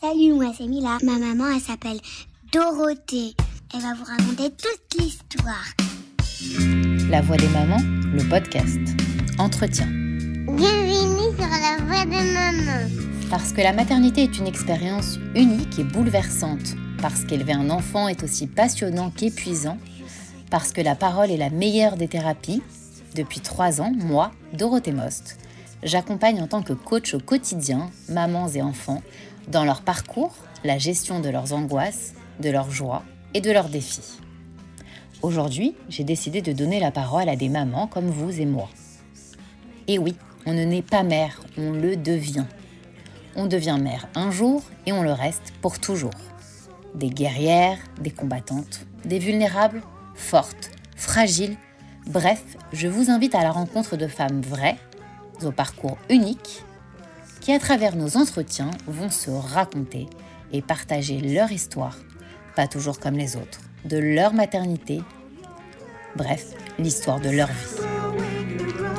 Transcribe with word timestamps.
Salut, 0.00 0.34
moi 0.34 0.52
c'est 0.56 0.68
Mila. 0.68 0.98
Ma 1.02 1.18
maman, 1.18 1.46
elle 1.52 1.60
s'appelle 1.60 1.98
Dorothée. 2.52 3.34
Elle 3.74 3.80
va 3.80 3.94
vous 3.94 4.04
raconter 4.04 4.48
toute 4.50 5.00
l'histoire. 5.00 5.64
La 7.10 7.20
voix 7.20 7.36
des 7.36 7.48
mamans, 7.48 7.80
le 7.82 8.22
podcast. 8.28 8.78
Entretien. 9.40 9.86
Bienvenue 9.86 11.36
sur 11.36 11.48
la 11.48 11.84
voix 11.84 12.04
des 12.04 12.32
mamans. 12.32 12.88
Parce 13.28 13.52
que 13.52 13.60
la 13.60 13.72
maternité 13.72 14.22
est 14.22 14.38
une 14.38 14.46
expérience 14.46 15.18
unique 15.34 15.80
et 15.80 15.84
bouleversante. 15.84 16.76
Parce 17.02 17.24
qu'élever 17.24 17.54
un 17.54 17.68
enfant 17.68 18.06
est 18.06 18.22
aussi 18.22 18.46
passionnant 18.46 19.10
qu'épuisant. 19.10 19.78
Parce 20.48 20.70
que 20.70 20.80
la 20.80 20.94
parole 20.94 21.32
est 21.32 21.36
la 21.36 21.50
meilleure 21.50 21.96
des 21.96 22.06
thérapies. 22.06 22.62
Depuis 23.16 23.40
trois 23.40 23.80
ans, 23.80 23.92
moi, 23.96 24.30
Dorothée 24.52 24.92
Most, 24.92 25.38
j'accompagne 25.82 26.40
en 26.40 26.46
tant 26.46 26.62
que 26.62 26.72
coach 26.72 27.14
au 27.14 27.18
quotidien 27.18 27.90
mamans 28.08 28.48
et 28.48 28.62
enfants 28.62 29.02
dans 29.48 29.64
leur 29.64 29.82
parcours, 29.82 30.34
la 30.64 30.78
gestion 30.78 31.20
de 31.20 31.28
leurs 31.28 31.52
angoisses, 31.52 32.14
de 32.40 32.50
leurs 32.50 32.70
joies 32.70 33.02
et 33.34 33.40
de 33.40 33.50
leurs 33.50 33.68
défis. 33.68 34.18
Aujourd'hui, 35.22 35.74
j'ai 35.88 36.04
décidé 36.04 36.42
de 36.42 36.52
donner 36.52 36.80
la 36.80 36.90
parole 36.90 37.28
à 37.28 37.36
des 37.36 37.48
mamans 37.48 37.86
comme 37.86 38.08
vous 38.08 38.40
et 38.40 38.46
moi. 38.46 38.68
Et 39.88 39.98
oui, 39.98 40.14
on 40.46 40.52
ne 40.52 40.64
naît 40.64 40.82
pas 40.82 41.02
mère, 41.02 41.40
on 41.56 41.72
le 41.72 41.96
devient. 41.96 42.44
On 43.36 43.46
devient 43.46 43.78
mère 43.80 44.08
un 44.14 44.30
jour 44.30 44.62
et 44.86 44.92
on 44.92 45.02
le 45.02 45.12
reste 45.12 45.52
pour 45.60 45.78
toujours. 45.78 46.10
Des 46.94 47.10
guerrières, 47.10 47.78
des 48.00 48.10
combattantes, 48.10 48.86
des 49.04 49.18
vulnérables, 49.18 49.82
fortes, 50.14 50.70
fragiles, 50.96 51.56
bref, 52.06 52.42
je 52.72 52.88
vous 52.88 53.10
invite 53.10 53.34
à 53.34 53.42
la 53.42 53.50
rencontre 53.50 53.96
de 53.96 54.06
femmes 54.06 54.40
vraies, 54.40 54.76
au 55.42 55.52
parcours 55.52 55.98
unique 56.10 56.64
qui, 57.48 57.54
à 57.54 57.58
travers 57.58 57.96
nos 57.96 58.18
entretiens, 58.18 58.72
vont 58.86 59.08
se 59.08 59.30
raconter 59.30 60.06
et 60.52 60.60
partager 60.60 61.18
leur 61.18 61.50
histoire, 61.50 61.96
pas 62.54 62.68
toujours 62.68 63.00
comme 63.00 63.14
les 63.14 63.36
autres, 63.36 63.60
de 63.86 63.96
leur 63.96 64.34
maternité, 64.34 65.00
bref, 66.14 66.48
l'histoire 66.78 67.20
de 67.20 67.30
leur 67.30 67.48
vie. 67.48 67.86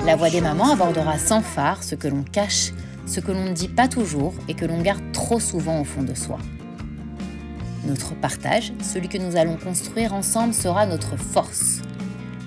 La 0.04 0.16
voix 0.16 0.32
des 0.32 0.42
mamans 0.42 0.72
abordera 0.72 1.20
sans 1.20 1.44
phare 1.44 1.84
ce 1.84 1.94
que 1.94 2.08
l'on 2.08 2.24
cache, 2.24 2.72
ce 3.06 3.20
que 3.20 3.32
l'on 3.32 3.46
ne 3.46 3.54
dit 3.54 3.68
pas 3.68 3.88
toujours 3.88 4.34
et 4.48 4.56
que 4.56 4.66
l'on 4.66 4.82
garde 4.82 5.12
trop 5.12 5.40
souvent 5.40 5.82
au 5.82 5.84
fond 5.84 6.02
de 6.02 6.16
soi. 6.16 6.40
Notre 7.86 8.16
partage, 8.16 8.74
celui 8.82 9.10
que 9.10 9.20
nous 9.20 9.36
allons 9.36 9.58
construire 9.58 10.12
ensemble, 10.16 10.56
sera 10.56 10.88
notre 10.88 11.18
force. 11.18 11.84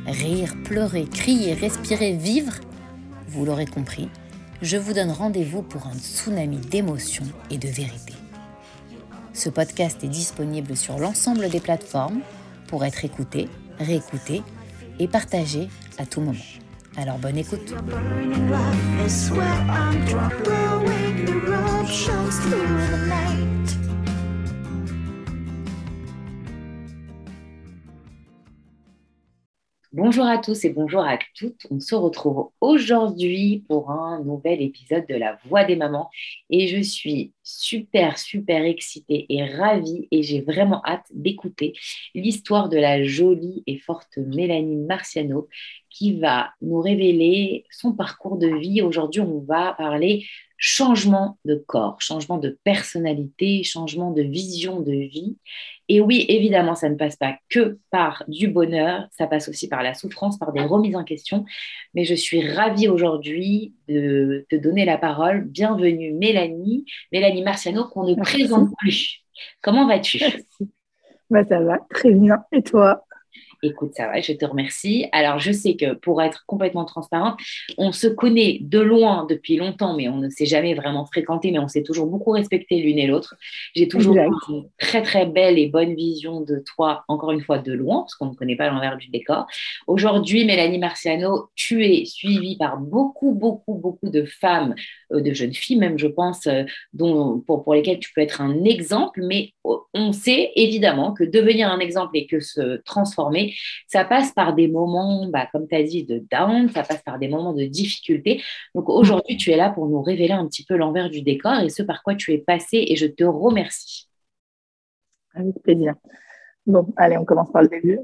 Rire, 0.09 0.56
pleurer, 0.64 1.05
crier, 1.05 1.55
respirer, 1.55 2.14
vivre, 2.14 2.55
vous 3.28 3.44
l'aurez 3.44 3.66
compris, 3.66 4.11
je 4.62 4.77
vous 4.77 4.92
donne 4.92 5.10
rendez-vous 5.10 5.62
pour 5.62 5.88
un 5.88 5.94
tsunami 5.94 6.58
d'émotions 6.58 7.27
et 7.50 7.58
de 7.58 7.68
vérité. 7.68 8.14
Ce 9.34 9.48
podcast 9.48 10.02
est 10.04 10.08
disponible 10.08 10.77
sur 10.77 10.98
l'ensemble 10.98 11.48
des 11.48 11.60
plateformes 11.60 12.20
pour 12.69 12.84
être 12.84 13.04
écouté, 13.04 13.48
réécouté 13.78 14.42
et 14.98 15.08
partagé 15.08 15.69
à 15.98 16.06
tout 16.06 16.20
moment. 16.20 16.38
Alors 16.96 17.19
bonne 17.19 17.38
écoute. 17.38 17.74
Bonjour 30.12 30.27
à 30.27 30.36
tous 30.36 30.66
et 30.66 30.68
bonjour 30.68 31.00
à 31.00 31.18
toutes. 31.34 31.66
On 31.70 31.80
se 31.80 31.94
retrouve 31.94 32.50
aujourd'hui 32.60 33.64
pour 33.66 33.91
un 33.91 34.22
nouvel 34.22 34.60
épisode 34.60 35.06
de 35.08 35.14
La 35.14 35.38
Voix 35.46 35.64
des 35.64 35.74
mamans 35.74 36.10
et 36.50 36.69
je 36.69 36.82
suis 36.82 37.32
super, 37.42 38.19
super 38.19 38.62
excitée 38.62 39.24
et 39.30 39.42
ravie 39.46 40.08
et 40.10 40.22
j'ai 40.22 40.42
vraiment 40.42 40.82
hâte 40.84 41.06
d'écouter 41.14 41.72
l'histoire 42.14 42.69
de 42.69 42.77
la 42.77 43.02
jolie 43.02 43.62
et 43.66 43.78
forte 43.78 44.19
Mélanie 44.19 44.77
Marciano 44.77 45.48
qui 45.88 46.19
va 46.19 46.50
nous 46.60 46.82
révéler 46.82 47.64
son 47.70 47.94
parcours 47.94 48.37
de 48.37 48.48
vie. 48.48 48.82
Aujourd'hui, 48.82 49.22
on 49.22 49.41
va 49.41 49.72
parler 49.78 50.26
changement 50.65 51.39
de 51.45 51.56
corps, 51.56 52.00
changement 52.00 52.39
de 52.39 52.56
personnalité, 52.62 53.65
changement 53.65 54.12
de 54.12 54.23
vision 54.23 54.81
de 54.81 54.93
vie. 54.93 55.37
Et 55.89 56.00
oui, 56.00 56.25
évidemment, 56.28 56.77
ça 56.77 56.89
ne 56.89 56.95
passe 56.95 57.17
pas 57.17 57.37
que 57.49 57.81
par 57.91 58.23
du 58.28 58.47
bonheur, 58.47 59.09
ça 59.11 59.27
passe 59.27 59.49
aussi 59.49 59.69
par 59.69 59.83
la 59.83 59.93
souffrance, 59.93 60.39
par 60.39 60.53
des 60.53 60.62
remises 60.62 60.95
en 60.95 61.03
question. 61.03 61.45
Mais 61.95 62.05
je 62.05 62.15
suis 62.15 62.49
ravie 62.49 62.87
aujourd'hui 62.87 63.75
de 63.89 64.47
te 64.49 64.55
donner 64.55 64.84
la 64.84 64.99
parole. 64.99 65.47
Bienvenue 65.47 66.12
Mélanie, 66.12 66.84
Mélanie 67.11 67.43
Marciano, 67.43 67.89
qu'on 67.89 68.05
ne 68.05 68.15
présente 68.15 68.71
plus. 68.79 69.25
Comment 69.62 69.87
vas-tu? 69.87 70.21
Bah, 71.31 71.44
Ça 71.49 71.61
va, 71.61 71.79
très 71.89 72.12
bien. 72.12 72.44
Et 72.53 72.62
toi? 72.62 73.06
Écoute, 73.65 73.93
ça 73.95 74.09
va, 74.09 74.21
je 74.21 74.33
te 74.33 74.45
remercie. 74.45 75.06
Alors, 75.12 75.39
je 75.39 75.53
sais 75.53 75.77
que 75.77 75.95
pour 75.95 76.21
être 76.21 76.45
complètement 76.47 76.84
transparente, 76.84 77.39
on 77.78 77.93
se 77.93 78.09
connaît 78.09 78.59
de 78.61 78.81
loin 78.81 79.25
depuis 79.28 79.56
longtemps, 79.56 79.95
mais 79.95 80.09
on 80.09 80.17
ne 80.17 80.28
s'est 80.31 80.47
jamais 80.47 80.75
vraiment 80.75 81.06
fréquenté, 81.06 81.53
mais 81.53 81.61
on 81.61 81.69
s'est 81.69 81.84
toujours 81.84 82.06
beaucoup 82.06 82.33
respecté 82.33 82.81
l'une 82.81 82.99
et 82.99 83.06
l'autre. 83.06 83.37
J'ai 83.77 83.87
toujours 83.87 84.17
une 84.17 84.69
très, 84.78 85.03
très 85.03 85.27
belle 85.27 85.61
et 85.61 85.69
bonne 85.69 85.95
vision 85.95 86.41
de 86.41 86.61
toi, 86.75 87.05
encore 87.06 87.31
une 87.31 87.41
fois, 87.41 87.59
de 87.59 87.73
loin, 87.73 88.00
parce 88.00 88.17
qu'on 88.17 88.31
ne 88.31 88.34
connaît 88.34 88.56
pas 88.56 88.69
l'envers 88.69 88.97
du 88.97 89.09
décor. 89.11 89.47
Aujourd'hui, 89.87 90.44
Mélanie 90.44 90.79
Marciano, 90.81 91.50
tu 91.55 91.87
es 91.87 92.05
suivie 92.05 92.56
par 92.56 92.79
beaucoup, 92.79 93.33
beaucoup, 93.33 93.75
beaucoup 93.75 94.11
de 94.11 94.25
femmes, 94.25 94.75
de 95.21 95.33
jeunes 95.33 95.53
filles 95.53 95.77
même, 95.77 95.99
je 95.99 96.06
pense, 96.06 96.47
euh, 96.47 96.65
dont, 96.93 97.41
pour, 97.41 97.65
pour 97.65 97.75
lesquelles 97.75 97.99
tu 97.99 98.12
peux 98.15 98.21
être 98.21 98.41
un 98.41 98.65
exemple, 98.65 99.21
mais 99.23 99.53
oh, 99.65 99.84
on 99.95 100.12
sait 100.12 100.53
évidemment 100.56 101.12
que 101.12 101.25
devenir 101.25 101.71
un 101.71 101.78
exemple 101.78 102.17
et 102.17 102.27
que 102.27 102.41
se 102.41 102.77
transformer, 102.84 103.55
ça 103.89 104.05
passe 104.05 104.33
par 104.33 104.55
des 104.55 104.69
moments, 104.69 105.28
bah, 105.28 105.49
comme 105.53 105.69
tu 105.69 105.75
as 105.75 105.83
dit, 105.83 106.05
de 106.05 106.25
down, 106.31 106.69
ça 106.71 106.83
passe 106.83 107.03
par 107.03 107.19
des 107.19 107.28
moments 107.28 107.53
de 107.53 107.65
difficulté. 107.65 108.43
Donc 108.75 108.89
aujourd'hui, 108.89 109.37
tu 109.37 109.50
es 109.50 109.56
là 109.56 109.71
pour 109.71 109.87
nous 109.89 110.03
révéler 110.03 110.33
un 110.33 110.47
petit 110.47 110.65
peu 110.65 110.77
l'envers 110.77 111.11
du 111.11 111.23
décor 111.23 111.61
et 111.61 111.69
ce 111.69 111.83
par 111.83 112.03
quoi 112.03 112.15
tu 112.15 112.33
es 112.33 112.39
passé 112.39 112.84
et 112.87 112.97
je 112.97 113.06
te 113.06 113.25
remercie. 113.25 114.09
Avec 115.34 115.62
plaisir. 115.62 115.94
Bon, 116.67 116.87
allez, 116.97 117.19
on 117.19 117.25
commence 117.25 117.50
par 117.50 117.62
le 117.62 117.69
début. 117.69 117.99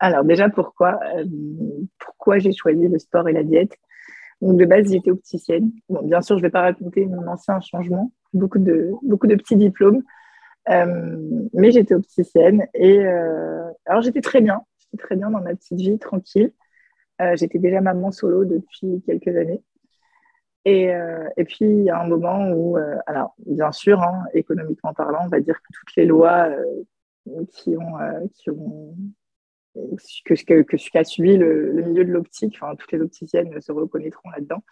Alors 0.00 0.24
déjà, 0.24 0.48
pourquoi, 0.48 0.98
euh, 1.16 1.24
pourquoi 1.98 2.38
j'ai 2.38 2.52
choisi 2.52 2.88
le 2.88 2.98
sport 2.98 3.28
et 3.28 3.32
la 3.32 3.44
diète? 3.44 3.76
Donc, 4.40 4.58
de 4.58 4.64
base, 4.64 4.90
j'étais 4.90 5.10
opticienne. 5.10 5.70
Bon, 5.88 6.02
bien 6.02 6.20
sûr, 6.20 6.36
je 6.36 6.42
ne 6.42 6.46
vais 6.46 6.50
pas 6.50 6.62
raconter 6.62 7.06
mon 7.06 7.26
ancien 7.26 7.60
changement, 7.60 8.12
beaucoup 8.32 8.58
de, 8.58 8.90
beaucoup 9.02 9.26
de 9.26 9.36
petits 9.36 9.56
diplômes. 9.56 10.02
Euh, 10.70 11.46
mais 11.52 11.72
j'étais 11.72 11.94
opticienne 11.94 12.66
et 12.72 12.98
euh, 12.98 13.70
alors 13.84 14.00
j'étais 14.00 14.22
très 14.22 14.40
bien, 14.40 14.62
j'étais 14.78 14.96
très 14.96 15.14
bien 15.14 15.30
dans 15.30 15.42
ma 15.42 15.54
petite 15.54 15.78
vie, 15.78 15.98
tranquille. 15.98 16.52
Euh, 17.20 17.36
j'étais 17.36 17.58
déjà 17.58 17.80
maman 17.80 18.10
solo 18.10 18.44
depuis 18.44 19.02
quelques 19.06 19.36
années. 19.36 19.62
Et, 20.66 20.90
et, 21.36 21.44
puis, 21.44 21.66
il 21.66 21.84
y 21.84 21.90
a 21.90 22.00
un 22.00 22.06
moment 22.06 22.50
où, 22.50 22.78
alors, 23.04 23.34
bien 23.44 23.70
sûr, 23.70 24.00
hein, 24.00 24.24
économiquement 24.32 24.94
parlant, 24.94 25.26
on 25.26 25.28
va 25.28 25.40
dire 25.40 25.56
que 25.56 25.66
toutes 25.74 25.94
les 25.94 26.06
lois 26.06 26.48
qui 27.50 27.76
ont, 27.76 27.98
qui 28.32 28.48
ont 28.48 28.96
que, 30.24 30.34
que, 30.34 30.62
que, 30.62 30.76
ce 30.76 30.90
qu'a 30.90 31.04
suivi 31.04 31.36
le, 31.36 31.72
milieu 31.82 32.04
de 32.04 32.12
l'optique, 32.12 32.56
enfin, 32.60 32.74
toutes 32.76 32.92
les 32.92 33.00
opticiennes 33.00 33.60
se 33.60 33.72
reconnaîtront 33.72 34.30
là-dedans, 34.30 34.62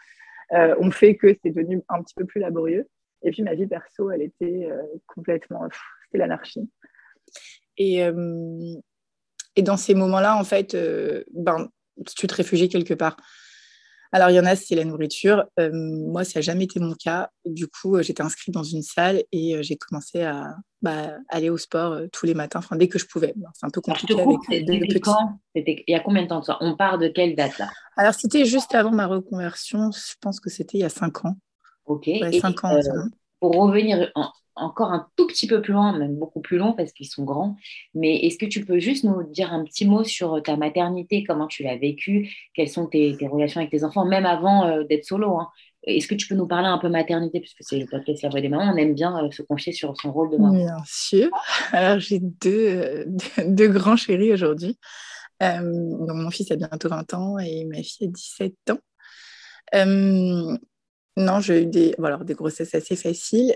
ont 0.78 0.90
fait 0.90 1.16
que 1.16 1.34
c'est 1.42 1.50
devenu 1.50 1.82
un 1.88 2.02
petit 2.02 2.14
peu 2.14 2.24
plus 2.24 2.40
laborieux. 2.40 2.86
Et 3.22 3.30
puis 3.30 3.42
ma 3.42 3.54
vie 3.54 3.66
perso, 3.66 4.10
elle 4.10 4.22
était 4.22 4.66
euh, 4.70 4.82
complètement, 5.06 5.68
c'était 6.04 6.18
l'anarchie. 6.18 6.68
Et, 7.78 8.04
euh, 8.04 8.74
et 9.56 9.62
dans 9.62 9.76
ces 9.76 9.94
moments-là, 9.94 10.36
en 10.36 10.44
fait, 10.44 10.74
euh, 10.74 11.24
ben, 11.32 11.68
tu 12.16 12.26
te 12.26 12.34
réfugies 12.34 12.68
quelque 12.68 12.94
part. 12.94 13.16
Alors, 14.12 14.30
il 14.30 14.34
y 14.34 14.40
en 14.40 14.44
a, 14.44 14.54
c'est 14.54 14.74
la 14.74 14.84
nourriture. 14.84 15.44
moi, 15.58 16.24
ça 16.24 16.38
n'a 16.38 16.42
jamais 16.42 16.64
été 16.64 16.78
mon 16.80 16.94
cas. 16.94 17.30
Du 17.46 17.66
coup, 17.66 18.00
j'étais 18.02 18.22
inscrite 18.22 18.54
dans 18.54 18.62
une 18.62 18.82
salle 18.82 19.22
et 19.32 19.62
j'ai 19.62 19.76
commencé 19.76 20.22
à 20.22 20.54
bah, 20.82 21.12
aller 21.28 21.48
au 21.48 21.56
sport 21.56 21.98
tous 22.12 22.26
les 22.26 22.34
matins, 22.34 22.58
enfin, 22.58 22.76
dès 22.76 22.88
que 22.88 22.98
je 22.98 23.06
pouvais. 23.06 23.34
c'est 23.54 23.66
un 23.66 23.70
peu 23.70 23.80
compliqué 23.80 24.14
avec 24.20 24.36
Il 25.54 25.84
y 25.88 25.94
a 25.94 26.00
combien 26.00 26.22
de 26.22 26.28
temps 26.28 26.42
ça 26.42 26.58
On 26.60 26.76
part 26.76 26.98
de 26.98 27.08
quelle 27.08 27.34
date 27.34 27.58
là? 27.58 27.70
Alors, 27.96 28.14
c'était 28.14 28.44
juste 28.44 28.74
avant 28.74 28.90
ma 28.90 29.06
reconversion. 29.06 29.90
Je 29.92 30.14
pense 30.20 30.40
que 30.40 30.50
c'était 30.50 30.78
il 30.78 30.82
y 30.82 30.84
a 30.84 30.90
cinq 30.90 31.24
ans. 31.24 31.36
Ok. 31.86 32.08
et, 32.08 32.40
ans, 32.44 32.76
euh, 32.76 32.80
pour 33.40 33.54
revenir 33.54 34.10
encore 34.54 34.92
un 34.92 35.06
tout 35.16 35.26
petit 35.26 35.46
peu 35.46 35.62
plus 35.62 35.72
loin, 35.72 35.96
même 35.98 36.16
beaucoup 36.16 36.40
plus 36.40 36.58
long 36.58 36.72
parce 36.72 36.92
qu'ils 36.92 37.08
sont 37.08 37.24
grands, 37.24 37.56
mais 37.94 38.16
est-ce 38.26 38.38
que 38.38 38.46
tu 38.46 38.64
peux 38.64 38.78
juste 38.78 39.04
nous 39.04 39.22
dire 39.22 39.52
un 39.52 39.64
petit 39.64 39.86
mot 39.86 40.04
sur 40.04 40.42
ta 40.42 40.56
maternité, 40.56 41.24
comment 41.24 41.46
tu 41.46 41.62
l'as 41.62 41.76
vécue, 41.76 42.30
quelles 42.54 42.68
sont 42.68 42.86
tes, 42.86 43.16
relations 43.22 43.60
avec 43.60 43.70
tes 43.70 43.84
enfants, 43.84 44.04
même 44.04 44.26
avant 44.26 44.66
euh, 44.66 44.84
d'être 44.84 45.04
solo 45.04 45.38
hein? 45.38 45.48
Est-ce 45.84 46.06
que 46.06 46.14
tu 46.14 46.28
peux 46.28 46.36
nous 46.36 46.46
parler 46.46 46.68
un 46.68 46.78
peu 46.78 46.88
maternité, 46.88 47.40
puisque 47.40 47.64
c'est 47.64 47.76
le 47.76 47.86
podcast 47.86 48.22
La 48.22 48.28
Voix 48.28 48.40
des 48.40 48.48
Mamans, 48.48 48.72
on 48.72 48.76
aime 48.76 48.94
bien 48.94 49.24
euh, 49.24 49.32
se 49.32 49.42
confier 49.42 49.72
sur 49.72 49.96
son 50.00 50.12
rôle 50.12 50.30
de 50.30 50.36
maman. 50.36 50.54
Bien 50.54 50.76
sûr. 50.86 51.28
Alors 51.72 51.98
j'ai 51.98 52.20
deux, 52.20 53.04
deux, 53.44 53.68
grands 53.68 53.96
chéris 53.96 54.32
aujourd'hui. 54.32 54.78
mon 55.40 56.30
fils 56.30 56.52
a 56.52 56.56
bientôt 56.56 56.88
20 56.88 57.14
ans 57.14 57.38
et 57.40 57.64
ma 57.64 57.82
fille 57.82 58.06
a 58.06 58.10
17 58.10 58.54
ans. 58.70 60.58
Non, 61.16 61.40
j'ai 61.40 61.62
eu 61.62 61.66
des, 61.66 61.94
des 62.24 62.34
grossesses 62.34 62.74
assez 62.74 62.94
faciles. 62.94 63.54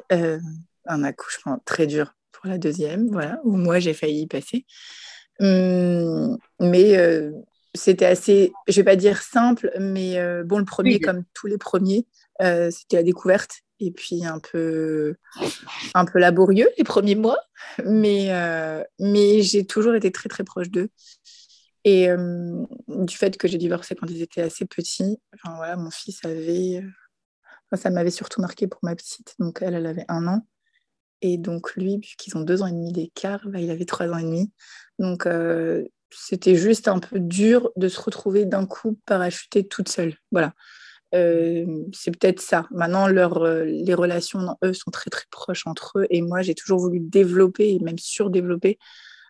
Un 0.87 1.05
accouchement 1.05 1.61
très 1.65 1.87
dur 1.87 2.15
pour 2.33 2.49
la 2.49 2.59
deuxième, 2.59 3.09
voilà, 3.09 3.41
où 3.45 3.57
moi 3.57 3.79
j'ai 3.79 3.95
failli 3.95 4.23
y 4.23 4.27
passer. 4.27 4.67
Hum, 5.41 6.39
mais 6.61 6.97
euh, 6.97 7.31
c'était 7.75 8.07
assez, 8.07 8.53
je 8.69 8.77
vais 8.77 8.85
pas 8.85 8.97
dire 8.97 9.21
simple, 9.23 9.71
mais 9.79 10.19
euh, 10.19 10.45
bon, 10.45 10.59
le 10.59 10.65
premier, 10.65 10.99
comme 10.99 11.25
tous 11.35 11.47
les 11.47 11.59
premiers, 11.59 12.07
euh, 12.43 12.71
c'était 12.71 12.97
la 12.97 13.03
découverte 13.03 13.63
et 13.79 13.91
puis 13.91 14.25
un 14.25 14.39
peu, 14.39 15.17
un 15.95 16.07
peu 16.07 16.19
laborieux 16.19 16.71
les 16.79 16.85
premiers 16.85 17.15
mois, 17.15 17.39
mais, 17.85 18.31
mais 18.99 19.43
j'ai 19.43 19.67
toujours 19.67 19.95
été 19.95 20.11
très 20.11 20.31
très 20.31 20.45
proche 20.45 20.71
d'eux. 20.71 20.89
Et 21.85 22.09
du 22.89 23.17
fait 23.17 23.37
que 23.37 23.47
j'ai 23.47 23.59
divorcé 23.59 23.95
quand 23.95 24.11
ils 24.11 24.23
étaient 24.23 24.41
assez 24.41 24.65
petits, 24.65 25.19
enfin, 25.35 25.55
voilà, 25.57 25.77
mon 25.77 25.91
fils 25.91 26.25
avait, 26.25 26.83
ça 27.75 27.91
m'avait 27.91 28.11
surtout 28.11 28.41
marqué 28.41 28.67
pour 28.67 28.81
ma 28.83 28.97
petite, 28.97 29.35
donc 29.39 29.59
elle, 29.61 29.75
elle 29.75 29.87
avait 29.87 30.07
un 30.09 30.27
an. 30.27 30.47
Et 31.23 31.39
donc 31.39 31.75
lui, 31.75 31.99
puisqu'ils 31.99 32.37
ont 32.37 32.41
deux 32.41 32.63
ans 32.63 32.67
et 32.67 32.73
demi 32.73 32.93
d'écart, 32.93 33.41
bah, 33.47 33.61
il 33.61 33.71
avait 33.71 33.85
trois 33.85 34.09
ans 34.09 34.19
et 34.19 34.25
demi. 34.25 34.51
Donc 34.99 35.27
c'était 36.11 36.57
juste 36.57 36.89
un 36.89 36.99
peu 36.99 37.19
dur 37.19 37.71
de 37.77 37.89
se 37.89 38.01
retrouver 38.01 38.45
d'un 38.45 38.67
coup 38.67 38.99
parachuté 39.07 39.67
toute 39.67 39.89
seule. 39.89 40.15
Voilà. 40.31 40.55
c'est 41.13 42.11
peut-être 42.19 42.41
ça. 42.41 42.67
Maintenant, 42.71 43.07
leur, 43.07 43.45
les 43.65 43.95
relations, 43.95 44.57
eux, 44.65 44.73
sont 44.73 44.91
très 44.91 45.11
très 45.11 45.25
proches 45.31 45.67
entre 45.67 46.01
eux. 46.01 46.07
Et 46.11 46.23
moi, 46.23 46.43
j'ai 46.43 46.55
toujours 46.55 46.81
voulu 46.81 47.01
développer 47.01 47.75
et 47.75 47.79
même 47.81 47.99
surdévelopper 47.99 48.79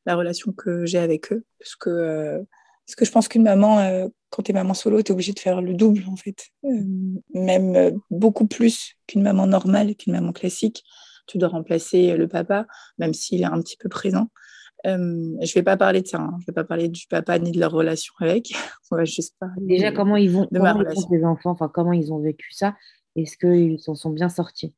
la 0.04 0.16
relation 0.16 0.52
que 0.52 0.86
j'ai 0.86 0.98
avec 0.98 1.32
eux. 1.32 1.44
Parce 1.58 1.76
que, 1.76 2.44
parce 2.86 2.96
que 2.96 3.04
je 3.04 3.10
pense 3.10 3.28
qu'une 3.28 3.42
maman, 3.42 4.08
quand 4.30 4.42
tu 4.42 4.52
es 4.52 4.54
maman 4.54 4.74
solo, 4.74 5.02
tu 5.02 5.10
es 5.10 5.12
obligée 5.12 5.32
de 5.32 5.40
faire 5.40 5.60
le 5.60 5.74
double, 5.74 6.04
en 6.08 6.16
fait. 6.16 6.50
même 7.34 7.98
beaucoup 8.10 8.46
plus 8.46 8.94
qu'une 9.06 9.22
maman 9.22 9.46
normale, 9.46 9.94
qu'une 9.96 10.12
maman 10.12 10.32
classique 10.32 10.84
tu 11.26 11.38
dois 11.38 11.48
remplacer 11.48 12.16
le 12.16 12.28
papa, 12.28 12.66
même 12.98 13.14
s'il 13.14 13.42
est 13.42 13.46
un 13.46 13.60
petit 13.60 13.76
peu 13.76 13.88
présent. 13.88 14.28
Euh, 14.86 15.34
je 15.40 15.50
ne 15.50 15.54
vais 15.54 15.62
pas 15.62 15.76
parler 15.76 16.02
de 16.02 16.06
ça, 16.06 16.18
hein. 16.18 16.36
je 16.40 16.46
vais 16.46 16.52
pas 16.52 16.64
parler 16.64 16.88
du 16.88 17.06
papa 17.08 17.38
ni 17.38 17.50
de 17.50 17.58
leur 17.58 17.72
relation 17.72 18.14
avec. 18.20 18.52
On 18.90 18.96
va 18.96 19.04
juste 19.04 19.34
parler 19.38 19.66
Déjà, 19.66 19.90
comment 19.90 20.16
ils 20.16 20.30
vont, 20.30 20.46
de 20.50 20.58
comment 20.58 20.82
les 21.10 21.24
enfants, 21.24 21.50
enfin, 21.50 21.68
comment 21.72 21.92
ils 21.92 22.12
ont 22.12 22.20
vécu 22.20 22.52
ça? 22.52 22.74
Est-ce 23.16 23.36
qu'ils 23.36 23.80
s'en 23.80 23.94
sont 23.94 24.10
bien 24.10 24.28
sortis? 24.28 24.74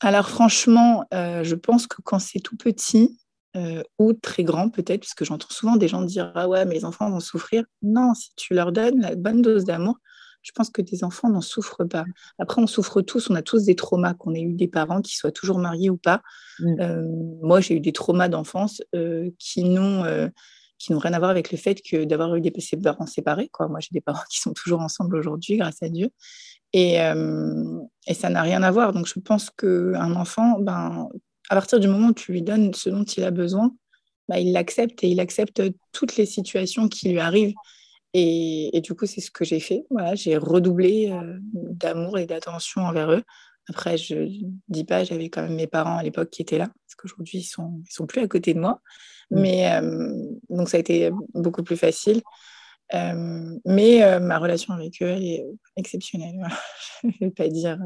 Alors, 0.00 0.28
franchement, 0.28 1.04
euh, 1.12 1.42
je 1.42 1.56
pense 1.56 1.86
que 1.86 2.00
quand 2.02 2.20
c'est 2.20 2.38
tout 2.38 2.56
petit, 2.56 3.18
euh, 3.56 3.82
ou 3.98 4.12
très 4.12 4.44
grand 4.44 4.70
peut-être, 4.70 5.00
puisque 5.00 5.24
j'entends 5.24 5.50
souvent 5.50 5.76
des 5.76 5.88
gens 5.88 6.02
dire 6.02 6.30
Ah 6.34 6.48
ouais, 6.48 6.64
les 6.66 6.84
enfants 6.84 7.10
vont 7.10 7.20
souffrir. 7.20 7.64
Non, 7.82 8.14
si 8.14 8.30
tu 8.36 8.54
leur 8.54 8.72
donnes 8.72 9.00
la 9.00 9.16
bonne 9.16 9.42
dose 9.42 9.64
d'amour, 9.64 9.98
je 10.42 10.52
pense 10.52 10.70
que 10.70 10.82
des 10.82 11.04
enfants 11.04 11.28
n'en 11.28 11.40
souffrent 11.40 11.84
pas. 11.84 12.04
Après, 12.38 12.60
on 12.60 12.66
souffre 12.66 13.02
tous, 13.02 13.30
on 13.30 13.34
a 13.34 13.42
tous 13.42 13.64
des 13.64 13.76
traumas, 13.76 14.14
qu'on 14.14 14.34
ait 14.34 14.42
eu 14.42 14.54
des 14.54 14.68
parents 14.68 15.02
qui 15.02 15.16
soient 15.16 15.32
toujours 15.32 15.58
mariés 15.58 15.90
ou 15.90 15.96
pas. 15.96 16.22
Mm. 16.60 16.80
Euh, 16.80 17.02
moi, 17.42 17.60
j'ai 17.60 17.74
eu 17.76 17.80
des 17.80 17.92
traumas 17.92 18.28
d'enfance 18.28 18.82
euh, 18.94 19.30
qui 19.38 19.64
n'ont 19.64 20.04
euh, 20.04 20.28
qui 20.78 20.92
n'ont 20.92 21.00
rien 21.00 21.12
à 21.12 21.18
voir 21.18 21.30
avec 21.30 21.50
le 21.50 21.58
fait 21.58 21.82
que 21.82 22.04
d'avoir 22.04 22.34
eu 22.36 22.40
des 22.40 22.52
parents 22.82 23.06
séparés. 23.06 23.48
Quoi. 23.48 23.66
Moi, 23.68 23.80
j'ai 23.80 23.90
des 23.92 24.00
parents 24.00 24.22
qui 24.30 24.40
sont 24.40 24.52
toujours 24.52 24.80
ensemble 24.80 25.16
aujourd'hui, 25.16 25.56
grâce 25.56 25.82
à 25.82 25.88
Dieu. 25.88 26.10
Et, 26.72 26.98
et 28.06 28.14
ça 28.14 28.28
n'a 28.28 28.42
rien 28.42 28.62
à 28.62 28.70
voir. 28.70 28.92
Donc, 28.92 29.06
je 29.06 29.18
pense 29.18 29.48
qu'un 29.50 30.14
enfant, 30.14 30.60
ben, 30.60 31.08
à 31.48 31.54
partir 31.54 31.80
du 31.80 31.88
moment 31.88 32.08
où 32.08 32.12
tu 32.12 32.30
lui 32.30 32.42
donnes 32.42 32.74
ce 32.74 32.90
dont 32.90 33.04
il 33.04 33.24
a 33.24 33.30
besoin, 33.30 33.74
ben, 34.28 34.36
il 34.36 34.52
l'accepte 34.52 35.02
et 35.02 35.08
il 35.08 35.18
accepte 35.18 35.62
toutes 35.92 36.16
les 36.16 36.26
situations 36.26 36.88
qui 36.88 37.08
lui 37.08 37.18
arrivent. 37.18 37.54
Et, 38.14 38.80
du 38.82 38.94
coup, 38.94 39.06
c'est 39.06 39.20
ce 39.20 39.30
que 39.30 39.44
j'ai 39.44 39.60
fait. 39.60 39.84
Voilà, 39.90 40.14
j'ai 40.14 40.36
redoublé 40.36 41.10
euh, 41.10 41.38
d'amour 41.52 42.18
et 42.18 42.26
d'attention 42.26 42.82
envers 42.82 43.12
eux. 43.12 43.22
Après, 43.68 43.98
je 43.98 44.14
ne 44.14 44.50
dis 44.68 44.84
pas, 44.84 45.04
j'avais 45.04 45.28
quand 45.28 45.42
même 45.42 45.54
mes 45.54 45.66
parents 45.66 45.98
à 45.98 46.02
l'époque 46.02 46.30
qui 46.30 46.40
étaient 46.40 46.56
là, 46.56 46.68
parce 46.68 46.94
qu'aujourd'hui, 46.96 47.38
ils 47.38 47.42
ne 47.42 47.46
sont, 47.46 47.82
ils 47.86 47.92
sont 47.92 48.06
plus 48.06 48.22
à 48.22 48.28
côté 48.28 48.54
de 48.54 48.60
moi. 48.60 48.80
Mmh. 49.30 49.40
Mais 49.40 49.72
euh, 49.72 50.14
donc, 50.48 50.70
ça 50.70 50.78
a 50.78 50.80
été 50.80 51.10
beaucoup 51.34 51.62
plus 51.62 51.76
facile. 51.76 52.22
Euh, 52.94 53.58
mais 53.66 54.18
ma 54.20 54.38
relation 54.38 54.72
avec 54.72 55.02
eux, 55.02 55.08
elle 55.08 55.24
est 55.24 55.44
exceptionnelle. 55.76 56.34
je 57.02 57.08
ne 57.08 57.12
vais 57.20 57.30
pas 57.30 57.48
dire. 57.48 57.78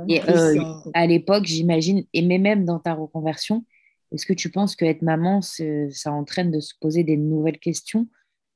À 0.94 1.06
l'époque, 1.06 1.46
j'imagine, 1.46 2.04
et 2.12 2.22
même 2.22 2.64
dans 2.64 2.78
ta 2.78 2.94
reconversion, 2.94 3.64
est-ce 4.12 4.26
que 4.26 4.32
tu 4.32 4.50
penses 4.50 4.76
qu'être 4.76 5.02
maman, 5.02 5.40
ça 5.40 6.12
entraîne 6.12 6.52
de 6.52 6.60
se 6.60 6.74
poser 6.80 7.02
des 7.02 7.16
nouvelles 7.16 7.58
questions 7.58 8.06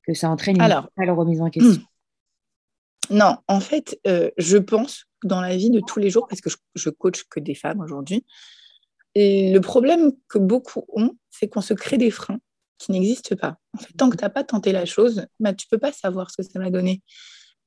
que 0.07 0.13
ça 0.13 0.29
entraîne 0.29 0.55
une 0.55 0.61
Alors, 0.61 0.89
remise 0.97 1.41
en 1.41 1.49
question 1.49 1.81
Non, 3.09 3.37
en 3.47 3.59
fait, 3.59 3.99
euh, 4.07 4.31
je 4.37 4.57
pense 4.57 5.05
dans 5.23 5.41
la 5.41 5.55
vie 5.55 5.69
de 5.69 5.81
tous 5.85 5.99
les 5.99 6.09
jours, 6.09 6.27
parce 6.27 6.41
que 6.41 6.49
je, 6.49 6.57
je 6.75 6.89
coach 6.89 7.23
que 7.29 7.39
des 7.39 7.55
femmes 7.55 7.81
aujourd'hui, 7.81 8.25
et 9.15 9.51
le 9.51 9.61
problème 9.61 10.11
que 10.27 10.37
beaucoup 10.37 10.85
ont, 10.93 11.11
c'est 11.31 11.47
qu'on 11.47 11.61
se 11.61 11.73
crée 11.73 11.97
des 11.97 12.11
freins 12.11 12.39
qui 12.77 12.91
n'existent 12.91 13.35
pas. 13.35 13.57
En 13.73 13.79
fait, 13.79 13.91
tant 13.93 14.09
que 14.09 14.15
tu 14.15 14.23
n'as 14.23 14.29
pas 14.29 14.43
tenté 14.43 14.71
la 14.71 14.85
chose, 14.85 15.25
bah, 15.39 15.53
tu 15.53 15.65
ne 15.65 15.75
peux 15.75 15.79
pas 15.79 15.91
savoir 15.91 16.29
ce 16.29 16.37
que 16.37 16.43
ça 16.43 16.59
va 16.59 16.69
donner, 16.69 17.01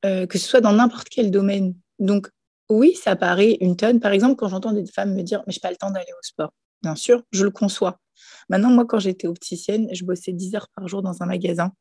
euh, 0.05 0.27
que 0.27 0.39
ce 0.39 0.47
soit 0.47 0.61
dans 0.61 0.73
n'importe 0.73 1.09
quel 1.09 1.31
domaine. 1.31 1.75
Donc, 1.99 2.29
oui, 2.69 2.95
ça 2.95 3.17
paraît 3.17 3.59
une 3.61 3.77
tonne. 3.77 3.99
Par 3.99 4.13
exemple, 4.13 4.37
quand 4.37 4.49
j'entends 4.49 4.73
des 4.73 4.87
femmes 4.87 5.15
me 5.15 5.23
dire, 5.23 5.43
mais 5.47 5.53
je 5.53 5.59
n'ai 5.59 5.61
pas 5.61 5.71
le 5.71 5.77
temps 5.77 5.91
d'aller 5.91 6.13
au 6.13 6.23
sport. 6.23 6.53
Bien 6.83 6.95
sûr, 6.95 7.23
je 7.33 7.45
le 7.45 7.51
conçois. 7.51 7.99
Maintenant, 8.49 8.71
moi, 8.71 8.87
quand 8.87 9.01
j'étais 9.01 9.27
opticienne, 9.27 9.89
je 9.93 10.05
bossais 10.05 10.33
10 10.33 10.55
heures 10.55 10.69
par 10.77 10.87
jour 10.87 11.03
dans 11.03 11.23
un 11.23 11.27
magasin. 11.27 11.73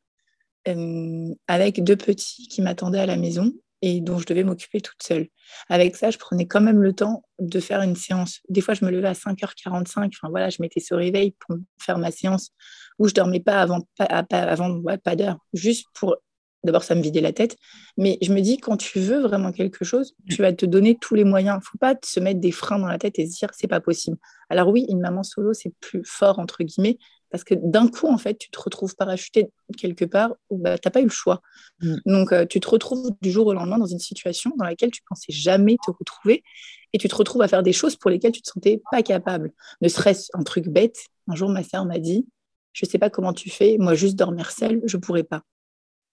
Euh, 0.67 1.33
avec 1.47 1.83
deux 1.83 1.95
petits 1.95 2.47
qui 2.47 2.61
m'attendaient 2.61 2.99
à 2.99 3.05
la 3.05 3.15
maison 3.15 3.53
et 3.81 4.01
dont 4.01 4.17
je 4.17 4.25
devais 4.25 4.43
m'occuper 4.43 4.81
toute 4.81 5.01
seule. 5.01 5.27
Avec 5.69 5.95
ça, 5.95 6.11
je 6.11 6.17
prenais 6.17 6.47
quand 6.47 6.59
même 6.59 6.81
le 6.81 6.93
temps 6.93 7.23
de 7.39 7.59
faire 7.59 7.81
une 7.81 7.95
séance. 7.95 8.41
Des 8.49 8.59
fois, 8.59 8.73
je 8.73 8.83
me 8.83 8.91
levais 8.91 9.07
à 9.07 9.13
5h45. 9.13 10.07
Enfin, 10.07 10.29
voilà, 10.29 10.49
je 10.49 10.57
mettais 10.61 10.81
ce 10.81 10.93
réveil 10.93 11.33
pour 11.39 11.55
faire 11.81 11.97
ma 11.97 12.11
séance 12.11 12.51
où 12.97 13.07
je 13.07 13.13
dormais 13.13 13.39
pas 13.39 13.61
avant, 13.61 13.87
pas, 13.97 14.05
avant 14.05 14.81
pas 15.03 15.15
d'heure, 15.15 15.37
juste 15.53 15.87
pour 15.93 16.17
D'abord, 16.65 16.83
ça 16.83 16.93
me 16.93 17.01
vidait 17.01 17.21
la 17.21 17.31
tête, 17.31 17.55
mais 17.95 18.17
je 18.21 18.33
me 18.33 18.41
dis, 18.41 18.57
quand 18.57 18.75
tu 18.75 18.99
veux 18.99 19.21
vraiment 19.21 19.53
quelque 19.53 19.85
chose, 19.85 20.13
tu 20.29 20.41
vas 20.41 20.51
te 20.51 20.65
donner 20.65 20.97
tous 20.99 21.15
les 21.15 21.23
moyens. 21.23 21.61
Faut 21.63 21.77
pas 21.77 21.95
se 22.03 22.19
mettre 22.19 22.41
des 22.41 22.51
freins 22.51 22.79
dans 22.79 22.87
la 22.87 22.97
tête 22.97 23.17
et 23.17 23.25
se 23.25 23.37
dire, 23.37 23.49
c'est 23.53 23.69
pas 23.69 23.79
possible. 23.79 24.17
Alors 24.49 24.67
oui, 24.67 24.85
une 24.89 24.99
maman 24.99 25.23
solo, 25.23 25.53
c'est 25.53 25.73
plus 25.79 26.03
fort, 26.03 26.37
entre 26.37 26.63
guillemets, 26.63 26.97
parce 27.29 27.43
que 27.43 27.53
d'un 27.55 27.87
coup, 27.87 28.07
en 28.07 28.17
fait, 28.17 28.37
tu 28.37 28.49
te 28.49 28.59
retrouves 28.59 28.95
parachuté 28.95 29.49
quelque 29.77 30.05
part 30.05 30.33
où 30.49 30.57
bah, 30.57 30.77
tu 30.77 30.87
n'as 30.87 30.91
pas 30.91 31.01
eu 31.01 31.05
le 31.05 31.09
choix. 31.09 31.41
Mm. 31.81 31.95
Donc, 32.05 32.31
euh, 32.31 32.45
tu 32.45 32.59
te 32.59 32.69
retrouves 32.69 33.11
du 33.21 33.31
jour 33.31 33.47
au 33.47 33.53
lendemain 33.53 33.77
dans 33.77 33.85
une 33.85 33.99
situation 33.99 34.51
dans 34.57 34.65
laquelle 34.65 34.91
tu 34.91 35.01
pensais 35.07 35.31
jamais 35.31 35.77
te 35.85 35.91
retrouver 35.91 36.43
et 36.93 36.97
tu 36.97 37.07
te 37.07 37.15
retrouves 37.15 37.41
à 37.41 37.47
faire 37.47 37.63
des 37.63 37.73
choses 37.73 37.95
pour 37.95 38.09
lesquelles 38.09 38.31
tu 38.31 38.41
te 38.41 38.49
sentais 38.49 38.81
pas 38.91 39.03
capable. 39.03 39.51
Ne 39.81 39.87
serait-ce 39.87 40.29
un 40.33 40.43
truc 40.43 40.67
bête. 40.67 41.05
Un 41.27 41.35
jour, 41.35 41.49
ma 41.49 41.63
sœur 41.63 41.85
m'a 41.85 41.99
dit, 41.99 42.27
je 42.73 42.85
sais 42.85 42.97
pas 42.97 43.09
comment 43.09 43.33
tu 43.33 43.49
fais, 43.49 43.77
moi, 43.79 43.93
juste 43.93 44.15
dormir 44.15 44.51
seule, 44.51 44.81
je 44.85 44.97
pourrais 44.97 45.23
pas. 45.23 45.43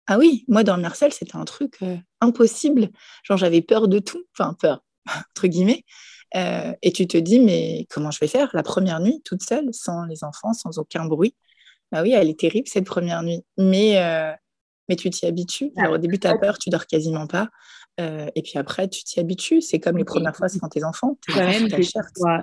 Ah 0.08 0.18
oui, 0.18 0.46
moi, 0.48 0.64
dormir 0.64 0.96
seule, 0.96 1.14
c'était 1.14 1.36
un 1.36 1.46
truc 1.46 1.78
euh, 1.82 1.98
impossible. 2.22 2.90
Genre, 3.24 3.38
j'avais 3.38 3.62
peur 3.62 3.88
de 3.88 4.00
tout. 4.00 4.24
Enfin, 4.38 4.54
peur, 4.60 4.84
entre 5.36 5.48
guillemets. 5.48 5.84
Euh, 6.36 6.74
et 6.82 6.92
tu 6.92 7.08
te 7.08 7.18
dis, 7.18 7.40
mais 7.40 7.86
comment 7.90 8.12
je 8.12 8.20
vais 8.20 8.28
faire 8.28 8.50
la 8.54 8.64
première 8.64 9.00
nuit 9.00 9.22
toute 9.24 9.44
seule, 9.44 9.68
sans 9.72 10.06
les 10.06 10.24
enfants, 10.24 10.54
sans 10.54 10.78
aucun 10.80 11.06
bruit? 11.06 11.36
Bah 11.92 12.02
oui, 12.02 12.12
elle 12.12 12.30
est 12.30 12.40
terrible 12.40 12.68
cette 12.68 12.86
première 12.86 13.24
nuit. 13.24 13.44
Mais, 13.58 13.98
euh, 13.98 14.32
mais 14.90 14.96
tu 14.96 15.10
t'y 15.10 15.26
habitues. 15.26 15.72
Alors 15.78 15.94
au 15.94 15.98
début, 15.98 16.20
tu 16.20 16.28
as 16.28 16.38
peur, 16.38 16.58
tu 16.58 16.70
dors 16.70 16.88
quasiment 16.88 17.28
pas. 17.28 17.50
Euh, 18.02 18.28
et 18.36 18.42
puis 18.42 18.58
après, 18.58 18.88
tu 18.90 19.04
t'y 19.04 19.20
habitues. 19.20 19.62
C'est 19.62 19.80
comme 19.80 19.98
les 19.98 20.04
premières 20.04 20.36
fois, 20.36 20.50
c'est 20.50 20.60
quand 20.60 20.70
tes 20.70 20.84
enfants. 20.84 21.18
même 21.36 21.68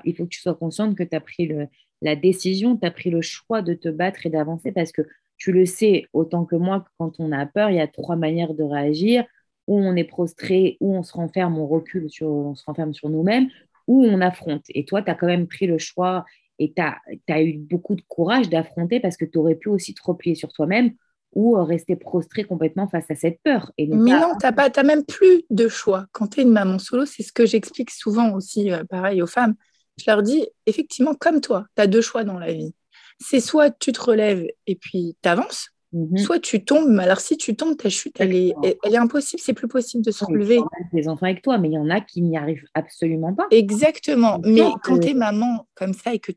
il 0.04 0.16
faut 0.16 0.24
que 0.24 0.28
tu 0.30 0.40
sois 0.40 0.54
consciente 0.54 0.96
que 0.96 1.02
tu 1.02 1.14
as 1.14 1.20
pris 1.20 1.46
le, 1.46 1.66
la 2.00 2.16
décision, 2.16 2.76
tu 2.76 2.86
as 2.86 2.90
pris 2.90 3.10
le 3.10 3.20
choix 3.20 3.62
de 3.62 3.74
te 3.74 3.88
battre 3.88 4.24
et 4.24 4.30
d'avancer 4.30 4.72
parce 4.72 4.92
que 4.92 5.02
tu 5.36 5.52
le 5.52 5.66
sais 5.66 6.06
autant 6.12 6.44
que 6.44 6.56
moi 6.56 6.80
que 6.80 6.88
quand 6.98 7.18
on 7.18 7.32
a 7.32 7.44
peur, 7.46 7.70
il 7.70 7.76
y 7.76 7.80
a 7.80 7.88
trois 7.88 8.16
manières 8.16 8.54
de 8.54 8.62
réagir. 8.62 9.24
Ou 9.68 9.78
on 9.78 9.94
est 9.94 10.04
prostré, 10.04 10.76
ou 10.80 10.96
on 10.96 11.04
se 11.04 11.12
renferme, 11.12 11.56
on 11.56 11.68
recule, 11.68 12.10
sur, 12.10 12.26
on 12.26 12.56
se 12.56 12.64
renferme 12.64 12.92
sur 12.92 13.08
nous-mêmes, 13.08 13.48
où 13.92 14.04
on 14.04 14.20
affronte. 14.20 14.64
Et 14.70 14.84
toi, 14.84 15.02
tu 15.02 15.10
as 15.10 15.14
quand 15.14 15.26
même 15.26 15.46
pris 15.46 15.66
le 15.66 15.76
choix 15.76 16.24
et 16.58 16.72
tu 16.74 16.82
as, 16.82 17.42
eu 17.42 17.58
beaucoup 17.58 17.94
de 17.94 18.02
courage 18.08 18.48
d'affronter 18.48 19.00
parce 19.00 19.16
que 19.16 19.24
tu 19.26 19.36
aurais 19.38 19.54
pu 19.54 19.68
aussi 19.68 19.94
te 19.94 20.02
replier 20.02 20.34
sur 20.34 20.52
toi-même 20.52 20.92
ou 21.34 21.56
euh, 21.56 21.62
rester 21.62 21.96
prostré 21.96 22.44
complètement 22.44 22.88
face 22.88 23.10
à 23.10 23.14
cette 23.14 23.40
peur. 23.42 23.70
Et 23.76 23.86
Mais 23.86 24.18
non, 24.18 24.34
tu 24.40 24.46
n'as 24.46 24.82
même 24.82 25.04
plus 25.04 25.44
de 25.50 25.68
choix. 25.68 26.06
Quand 26.12 26.28
tu 26.28 26.40
es 26.40 26.42
une 26.42 26.52
maman 26.52 26.78
solo, 26.78 27.04
c'est 27.04 27.22
ce 27.22 27.32
que 27.32 27.46
j'explique 27.46 27.90
souvent 27.90 28.32
aussi, 28.34 28.70
euh, 28.70 28.84
pareil, 28.84 29.20
aux 29.22 29.26
femmes. 29.26 29.54
Je 29.98 30.04
leur 30.10 30.22
dis, 30.22 30.46
effectivement, 30.66 31.14
comme 31.14 31.40
toi, 31.40 31.66
tu 31.76 31.82
as 31.82 31.86
deux 31.86 32.00
choix 32.00 32.24
dans 32.24 32.38
la 32.38 32.52
vie. 32.52 32.74
C'est 33.18 33.40
soit 33.40 33.70
tu 33.70 33.92
te 33.92 34.00
relèves 34.00 34.46
et 34.66 34.74
puis 34.74 35.16
tu 35.22 35.28
avances, 35.28 35.71
Mhm. 35.92 36.16
Soit 36.18 36.40
tu 36.40 36.64
tombes, 36.64 36.88
mais 36.88 37.04
alors 37.04 37.20
si 37.20 37.36
tu 37.36 37.54
tombes, 37.54 37.76
ta 37.76 37.90
chute, 37.90 38.16
elle 38.18 38.34
est, 38.34 38.54
elle 38.62 38.94
est 38.94 38.98
impossible, 38.98 39.42
c'est 39.44 39.52
plus 39.52 39.68
possible 39.68 40.04
de 40.04 40.10
se 40.10 40.24
relever. 40.24 40.58
des 40.92 41.08
enfants 41.08 41.26
avec 41.26 41.42
toi, 41.42 41.58
mais 41.58 41.68
il 41.68 41.74
y 41.74 41.78
en 41.78 41.90
a 41.90 42.00
qui 42.00 42.22
n'y 42.22 42.36
arrivent 42.36 42.64
absolument 42.74 43.34
pas. 43.34 43.46
Exactement. 43.50 44.40
mais 44.44 44.62
quand 44.82 44.98
tu 44.98 45.10
es 45.10 45.14
maman 45.14 45.66
comme 45.74 45.92
ça 45.92 46.14
et 46.14 46.18
que 46.18 46.32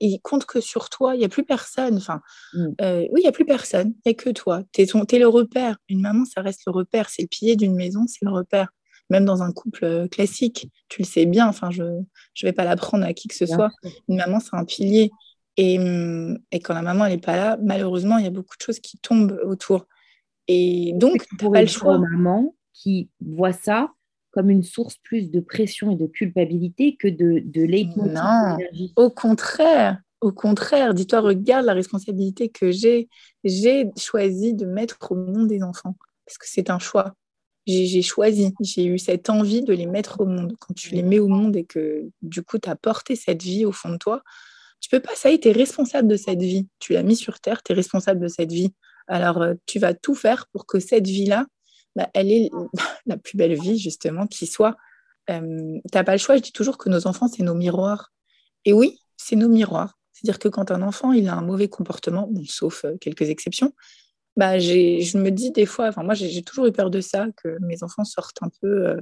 il 0.00 0.20
compte 0.20 0.46
que 0.46 0.60
sur 0.60 0.88
toi, 0.88 1.14
il 1.14 1.18
n'y 1.18 1.24
a 1.24 1.28
plus 1.28 1.44
personne. 1.44 1.96
Enfin, 1.96 2.20
mm. 2.54 2.66
euh, 2.80 3.00
oui, 3.12 3.20
il 3.20 3.22
n'y 3.22 3.28
a 3.28 3.32
plus 3.32 3.44
personne, 3.44 3.94
il 4.04 4.08
n'y 4.08 4.12
a 4.12 4.14
que 4.14 4.30
toi. 4.30 4.62
Tu 4.72 4.82
es, 4.82 4.84
es, 4.84 5.18
le 5.18 5.28
repère. 5.28 5.76
Une 5.88 6.00
maman, 6.00 6.24
ça 6.24 6.40
reste 6.40 6.62
le 6.66 6.72
repère. 6.72 7.08
C'est 7.08 7.22
le 7.22 7.28
pilier 7.28 7.56
d'une 7.56 7.74
maison, 7.74 8.04
c'est 8.06 8.24
le 8.24 8.30
repère. 8.30 8.68
même 9.10 9.24
dans 9.24 9.42
un 9.42 9.52
couple 9.52 10.08
classique, 10.08 10.68
tu 10.88 11.02
le 11.02 11.06
sais 11.06 11.26
bien, 11.26 11.46
enfin, 11.46 11.70
je 11.70 11.82
ne 11.82 12.02
vais 12.42 12.52
pas 12.52 12.64
l'apprendre 12.64 13.04
à 13.04 13.12
qui 13.12 13.28
que 13.28 13.34
ce 13.34 13.46
soit. 13.46 13.70
Une 14.08 14.16
maman, 14.16 14.40
c'est 14.40 14.56
un 14.56 14.64
pilier. 14.64 15.10
Et, 15.56 15.78
hum, 15.78 16.38
et, 16.50 16.60
quand 16.60 16.74
la 16.74 16.82
maman 16.82 17.08
n'est 17.08 17.18
pas 17.18 17.36
là, 17.36 17.58
malheureusement, 17.62 18.18
il 18.18 18.24
y 18.24 18.28
a 18.28 18.30
beaucoup 18.30 18.56
de 18.56 18.62
choses 18.62 18.80
qui 18.80 18.98
tombent 18.98 19.38
autour. 19.44 19.86
Et 20.48 20.92
donc, 20.96 21.26
tu 21.26 21.44
n'as 21.44 21.50
pas 21.50 21.60
le 21.60 21.66
choix. 21.66 21.98
maman 21.98 22.54
qui 22.72 23.08
voit 23.20 23.52
ça 23.52 23.92
comme 24.32 24.50
une 24.50 24.64
source 24.64 24.96
plus 24.96 25.30
de 25.30 25.38
pression 25.38 25.92
et 25.92 25.96
de 25.96 26.06
culpabilité 26.06 26.96
que 26.96 27.06
de, 27.06 27.40
de 27.44 28.08
Non, 28.08 28.58
au 28.96 29.08
contraire. 29.08 30.00
Au 30.20 30.32
contraire, 30.32 30.94
dis-toi, 30.94 31.20
regarde 31.20 31.66
la 31.66 31.74
responsabilité 31.74 32.48
que 32.48 32.72
j'ai. 32.72 33.08
J'ai 33.44 33.90
choisi 33.96 34.54
de 34.54 34.66
mettre 34.66 35.12
au 35.12 35.14
monde 35.14 35.46
des 35.46 35.62
enfants 35.62 35.94
parce 36.26 36.38
que 36.38 36.46
c'est 36.48 36.70
un 36.70 36.78
choix. 36.78 37.14
J'ai 37.66 38.02
choisi, 38.02 38.52
j'ai 38.60 38.86
eu 38.86 38.98
cette 38.98 39.30
envie 39.30 39.62
de 39.62 39.72
les 39.72 39.86
mettre 39.86 40.20
au 40.20 40.26
monde. 40.26 40.54
Quand 40.58 40.74
tu 40.74 40.94
les 40.94 41.02
mets 41.02 41.18
au 41.18 41.28
monde 41.28 41.56
et 41.56 41.64
que 41.64 42.10
du 42.20 42.42
coup, 42.42 42.58
tu 42.58 42.68
as 42.68 42.76
porté 42.76 43.16
cette 43.16 43.42
vie 43.42 43.64
au 43.64 43.72
fond 43.72 43.90
de 43.90 43.96
toi, 43.96 44.22
tu 44.84 44.90
peux 44.90 45.00
pas, 45.00 45.14
ça 45.14 45.30
y 45.30 45.34
est, 45.34 45.38
tu 45.38 45.48
es 45.48 45.52
responsable 45.52 46.08
de 46.08 46.16
cette 46.16 46.42
vie. 46.42 46.68
Tu 46.78 46.92
l'as 46.92 47.02
mis 47.02 47.16
sur 47.16 47.40
Terre, 47.40 47.62
tu 47.62 47.72
es 47.72 47.74
responsable 47.74 48.20
de 48.20 48.28
cette 48.28 48.52
vie. 48.52 48.74
Alors, 49.06 49.40
euh, 49.40 49.54
tu 49.64 49.78
vas 49.78 49.94
tout 49.94 50.14
faire 50.14 50.46
pour 50.48 50.66
que 50.66 50.78
cette 50.78 51.06
vie-là, 51.06 51.46
bah, 51.96 52.10
elle 52.12 52.30
est 52.30 52.50
la 53.06 53.16
plus 53.16 53.38
belle 53.38 53.58
vie, 53.58 53.78
justement, 53.78 54.26
qui 54.26 54.46
soit. 54.46 54.76
Euh, 55.30 55.40
tu 55.40 55.80
n'as 55.94 56.04
pas 56.04 56.12
le 56.12 56.18
choix, 56.18 56.36
je 56.36 56.42
dis 56.42 56.52
toujours 56.52 56.76
que 56.76 56.90
nos 56.90 57.06
enfants, 57.06 57.28
c'est 57.28 57.42
nos 57.42 57.54
miroirs. 57.54 58.12
Et 58.66 58.74
oui, 58.74 58.98
c'est 59.16 59.36
nos 59.36 59.48
miroirs. 59.48 59.98
C'est-à-dire 60.12 60.38
que 60.38 60.48
quand 60.48 60.70
un 60.70 60.82
enfant 60.82 61.12
il 61.12 61.28
a 61.28 61.34
un 61.34 61.40
mauvais 61.40 61.68
comportement, 61.68 62.28
sauf 62.46 62.84
euh, 62.84 62.98
quelques 63.00 63.30
exceptions, 63.30 63.72
bah, 64.36 64.58
je 64.58 65.16
me 65.16 65.30
dis 65.30 65.50
des 65.50 65.64
fois, 65.64 65.88
enfin 65.88 66.02
moi 66.02 66.12
j'ai 66.12 66.42
toujours 66.42 66.66
eu 66.66 66.72
peur 66.72 66.90
de 66.90 67.00
ça, 67.00 67.28
que 67.42 67.56
mes 67.60 67.82
enfants 67.82 68.04
sortent 68.04 68.42
un 68.42 68.50
peu, 68.60 68.98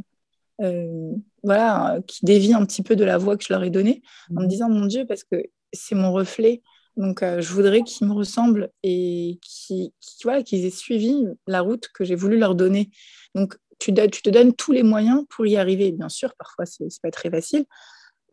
voilà, 1.42 1.98
qui 2.06 2.24
dévient 2.24 2.54
un 2.54 2.64
petit 2.66 2.82
peu 2.82 2.94
de 2.94 3.04
la 3.04 3.18
voie 3.18 3.36
que 3.36 3.42
je 3.42 3.52
leur 3.52 3.64
ai 3.64 3.70
donnée, 3.70 4.02
en 4.30 4.42
me 4.42 4.44
mmh 4.44 4.48
disant 4.48 4.68
mon 4.68 4.86
Dieu, 4.86 5.06
parce 5.06 5.24
que 5.24 5.42
c'est 5.72 5.94
mon 5.94 6.12
reflet, 6.12 6.62
donc, 6.96 7.22
euh, 7.22 7.40
je 7.40 7.52
voudrais 7.52 7.82
qu'ils 7.82 8.06
me 8.06 8.12
ressemblent 8.12 8.70
et 8.82 9.38
qu'ils 9.40 9.92
aient 10.64 10.70
suivi 10.70 11.26
la 11.46 11.60
route 11.60 11.88
que 11.94 12.04
j'ai 12.04 12.14
voulu 12.14 12.38
leur 12.38 12.54
donner. 12.54 12.90
Donc, 13.34 13.56
tu, 13.78 13.94
tu, 13.94 14.22
te 14.22 14.30
donnes 14.30 14.54
tous 14.54 14.72
les 14.72 14.82
moyens 14.82 15.24
pour 15.30 15.46
y 15.46 15.56
arriver. 15.56 15.92
Bien 15.92 16.08
sûr, 16.08 16.34
parfois, 16.36 16.66
ce 16.66 16.82
n'est 16.82 16.90
pas 17.02 17.10
très 17.10 17.30
facile. 17.30 17.64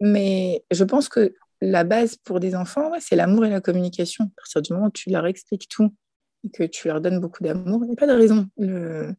Mais 0.01 0.63
je 0.71 0.83
pense 0.83 1.09
que 1.09 1.33
la 1.61 1.83
base 1.83 2.17
pour 2.17 2.39
des 2.39 2.55
enfants, 2.55 2.91
c'est 2.99 3.15
l'amour 3.15 3.45
et 3.45 3.49
la 3.49 3.61
communication. 3.61 4.25
À 4.25 4.35
partir 4.35 4.61
du 4.61 4.73
moment 4.73 4.87
où 4.87 4.91
tu 4.91 5.09
leur 5.09 5.25
expliques 5.25 5.67
tout 5.69 5.93
et 6.45 6.49
que 6.51 6.63
tu 6.63 6.87
leur 6.87 7.01
donnes 7.01 7.19
beaucoup 7.19 7.43
d'amour, 7.43 7.81
il 7.83 7.87
n'y 7.87 7.93
a 7.93 7.95
pas 7.95 8.07
de 8.07 8.13
raison. 8.13 8.47
Le, 8.57 9.15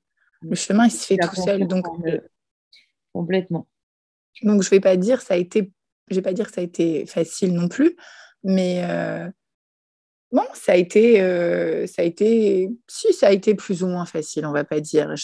chemin, 0.52 0.86
il 0.86 0.90
se 0.90 1.06
fait 1.06 1.16
tout 1.16 1.36
seul. 1.36 1.66
Donc, 1.66 1.86
Complètement. 3.12 3.66
Donc, 4.42 4.62
je 4.62 4.68
ne 4.68 4.70
vais 4.70 4.80
pas 4.80 4.96
dire 4.96 5.20
ça 5.20 5.34
a 5.34 5.36
été, 5.36 5.72
je 6.10 6.16
vais 6.16 6.22
pas 6.22 6.32
dire 6.32 6.46
que 6.46 6.54
ça 6.54 6.60
a 6.60 6.64
été 6.64 7.06
facile 7.06 7.54
non 7.54 7.68
plus, 7.68 7.96
mais 8.42 8.82
euh, 8.84 9.28
bon, 10.32 10.44
ça 10.54 10.72
a 10.72 10.76
été, 10.76 11.20
euh, 11.20 11.86
ça 11.86 12.02
a 12.02 12.04
été, 12.04 12.70
si 12.88 13.12
ça 13.12 13.28
a 13.28 13.32
été 13.32 13.54
plus 13.54 13.82
ou 13.82 13.86
moins 13.86 14.06
facile, 14.06 14.46
on 14.46 14.52
va 14.52 14.64
pas 14.64 14.80
dire. 14.80 15.14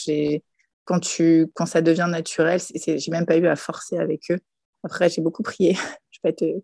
Quand 0.85 1.01
tu, 1.01 1.49
quand 1.55 1.67
ça 1.67 1.83
devient 1.83 2.07
naturel, 2.09 2.61
j'ai 2.61 3.11
même 3.11 3.27
pas 3.27 3.37
eu 3.37 3.47
à 3.49 3.57
forcer 3.57 3.99
avec 3.99 4.31
eux. 4.31 4.39
Après, 4.85 5.09
j'ai 5.09 5.21
beaucoup 5.21 5.43
prié. 5.43 5.73
je 6.13 6.21
vais 6.23 6.31
pas 6.31 6.33
te, 6.33 6.61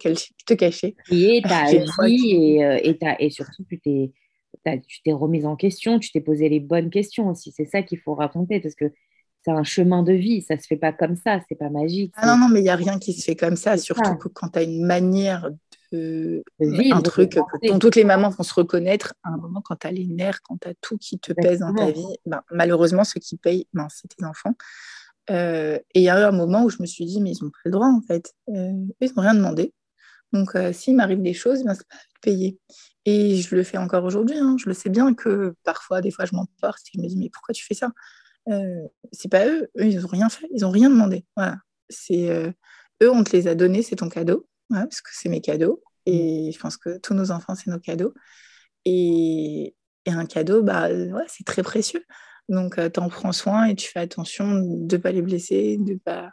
te 0.47 0.55
cacher. 0.55 0.95
Prié, 1.07 1.43
tu 1.45 1.53
as 1.53 1.73
et, 1.73 2.65
euh, 2.65 2.79
et, 2.85 2.99
et, 3.19 3.31
surtout 3.31 3.65
tu 3.69 3.81
t'es, 3.81 4.13
tu 4.87 5.03
t'es 5.03 5.13
remise 5.13 5.45
en 5.45 5.57
question, 5.57 5.99
tu 5.99 6.13
t'es 6.13 6.21
posé 6.21 6.49
les 6.49 6.61
bonnes 6.61 6.91
questions 6.91 7.29
aussi. 7.29 7.51
C'est 7.51 7.65
ça 7.65 7.83
qu'il 7.83 7.99
faut 7.99 8.15
raconter 8.15 8.61
parce 8.61 8.77
que 8.77 8.85
c'est 9.45 9.51
un 9.51 9.65
chemin 9.65 10.03
de 10.03 10.13
vie, 10.13 10.43
ça 10.43 10.57
se 10.59 10.67
fait 10.67 10.77
pas 10.77 10.93
comme 10.93 11.17
ça, 11.17 11.41
c'est 11.49 11.57
pas 11.57 11.71
magique. 11.71 12.13
Ah 12.17 12.27
non, 12.27 12.39
non, 12.43 12.49
mais 12.49 12.61
il 12.61 12.65
n'y 12.65 12.71
a 12.71 12.77
rien 12.77 12.99
qui 12.99 13.13
se 13.13 13.25
fait 13.25 13.37
comme 13.37 13.57
ça, 13.57 13.77
surtout 13.77 14.15
que 14.17 14.29
quand 14.29 14.49
tu 14.51 14.59
as 14.59 14.63
une 14.63 14.85
manière 14.85 15.51
de, 15.91 16.43
vivre, 16.59 16.97
un 16.97 17.03
truc 17.03 17.39
dont 17.65 17.79
toutes 17.79 17.97
les 17.97 18.05
mamans 18.05 18.31
vont 18.31 18.45
se 18.45 18.55
reconnaître 18.55 19.15
à 19.23 19.31
un 19.31 19.37
moment 19.37 19.61
quand 19.61 19.77
tu 19.77 19.87
as 19.87 19.93
les 19.93 20.07
nerfs, 20.07 20.41
quand 20.43 20.59
tu 20.61 20.69
as 20.69 20.75
tout 20.81 20.97
qui 20.97 21.19
te 21.19 21.33
pèse 21.33 21.59
dans 21.59 21.75
ta 21.75 21.91
vie, 21.91 22.17
ben, 22.25 22.43
malheureusement, 22.51 23.05
ceux 23.05 23.21
qui 23.21 23.37
payent, 23.37 23.67
ben, 23.75 23.89
c'est 23.91 24.09
tes 24.09 24.25
enfants. 24.25 24.55
Euh, 25.31 25.79
et 25.95 26.01
il 26.01 26.03
y 26.03 26.09
a 26.09 26.21
eu 26.21 26.25
un 26.25 26.33
moment 26.33 26.65
où 26.65 26.71
je 26.71 26.79
me 26.81 26.87
suis 26.87 27.05
dit, 27.05 27.21
mais 27.21 27.33
ils 27.33 27.45
n'ont 27.45 27.51
pas 27.51 27.59
le 27.65 27.71
droit 27.71 27.89
en 27.89 28.01
fait. 28.01 28.33
Euh, 28.49 28.73
ils 29.01 29.13
n'ont 29.15 29.23
rien 29.23 29.35
demandé. 29.35 29.73
Donc, 30.33 30.57
euh, 30.57 30.73
s'il 30.73 30.97
m'arrive 30.97 31.21
des 31.21 31.35
choses, 31.35 31.63
ben, 31.63 31.75
c'est 31.75 31.87
pas 31.87 31.97
de 31.97 32.21
payer. 32.23 32.59
Et 33.05 33.37
je 33.37 33.55
le 33.55 33.63
fais 33.63 33.77
encore 33.77 34.05
aujourd'hui. 34.05 34.39
Hein. 34.39 34.57
Je 34.59 34.69
le 34.69 34.75
sais 34.75 34.89
bien 34.89 35.13
que 35.15 35.55
parfois, 35.63 36.01
des 36.01 36.11
fois, 36.11 36.25
je 36.25 36.35
m'emporte 36.35 36.81
et 36.87 36.91
je 36.97 37.03
me 37.03 37.07
dis, 37.07 37.17
mais 37.17 37.29
pourquoi 37.29 37.53
tu 37.53 37.65
fais 37.65 37.75
ça? 37.75 37.91
Euh, 38.49 38.89
c'est 39.13 39.31
pas 39.31 39.47
eux, 39.47 39.71
eux 39.79 39.87
ils 39.87 40.05
ont 40.05 40.09
rien 40.09 40.29
fait, 40.29 40.49
ils 40.53 40.65
ont 40.65 40.71
rien 40.71 40.91
demandé. 40.91 41.25
Voilà, 41.37 41.59
c'est 41.89 42.31
euh, 42.31 42.51
eux 43.03 43.11
on 43.11 43.25
te 43.25 43.37
les 43.37 43.49
a 43.49 43.55
donnés, 43.55 43.83
c'est 43.83 43.97
ton 43.97 44.09
cadeau, 44.09 44.49
parce 44.71 45.01
que 45.01 45.11
c'est 45.13 45.29
mes 45.29 45.41
cadeaux 45.41 45.83
et 46.07 46.51
je 46.53 46.59
pense 46.59 46.77
que 46.77 46.99
tous 46.99 47.15
nos 47.15 47.31
enfants 47.31 47.55
c'est 47.55 47.71
nos 47.71 47.79
cadeaux 47.79 48.13
et, 48.85 49.75
et 50.07 50.11
un 50.11 50.27
cadeau 50.27 50.63
bah 50.63 50.89
ouais, 50.91 51.25
c'est 51.29 51.45
très 51.45 51.63
précieux. 51.63 52.05
Donc 52.49 52.77
tu 52.93 53.01
en 53.01 53.09
prends 53.09 53.33
soin 53.33 53.67
et 53.67 53.77
tu 53.77 53.89
fais 53.89 54.01
attention 54.01 54.61
de 54.65 54.97
pas 54.97 55.13
les 55.13 55.23
blesser, 55.23 55.79
de 55.79 55.95
pas 55.95 56.33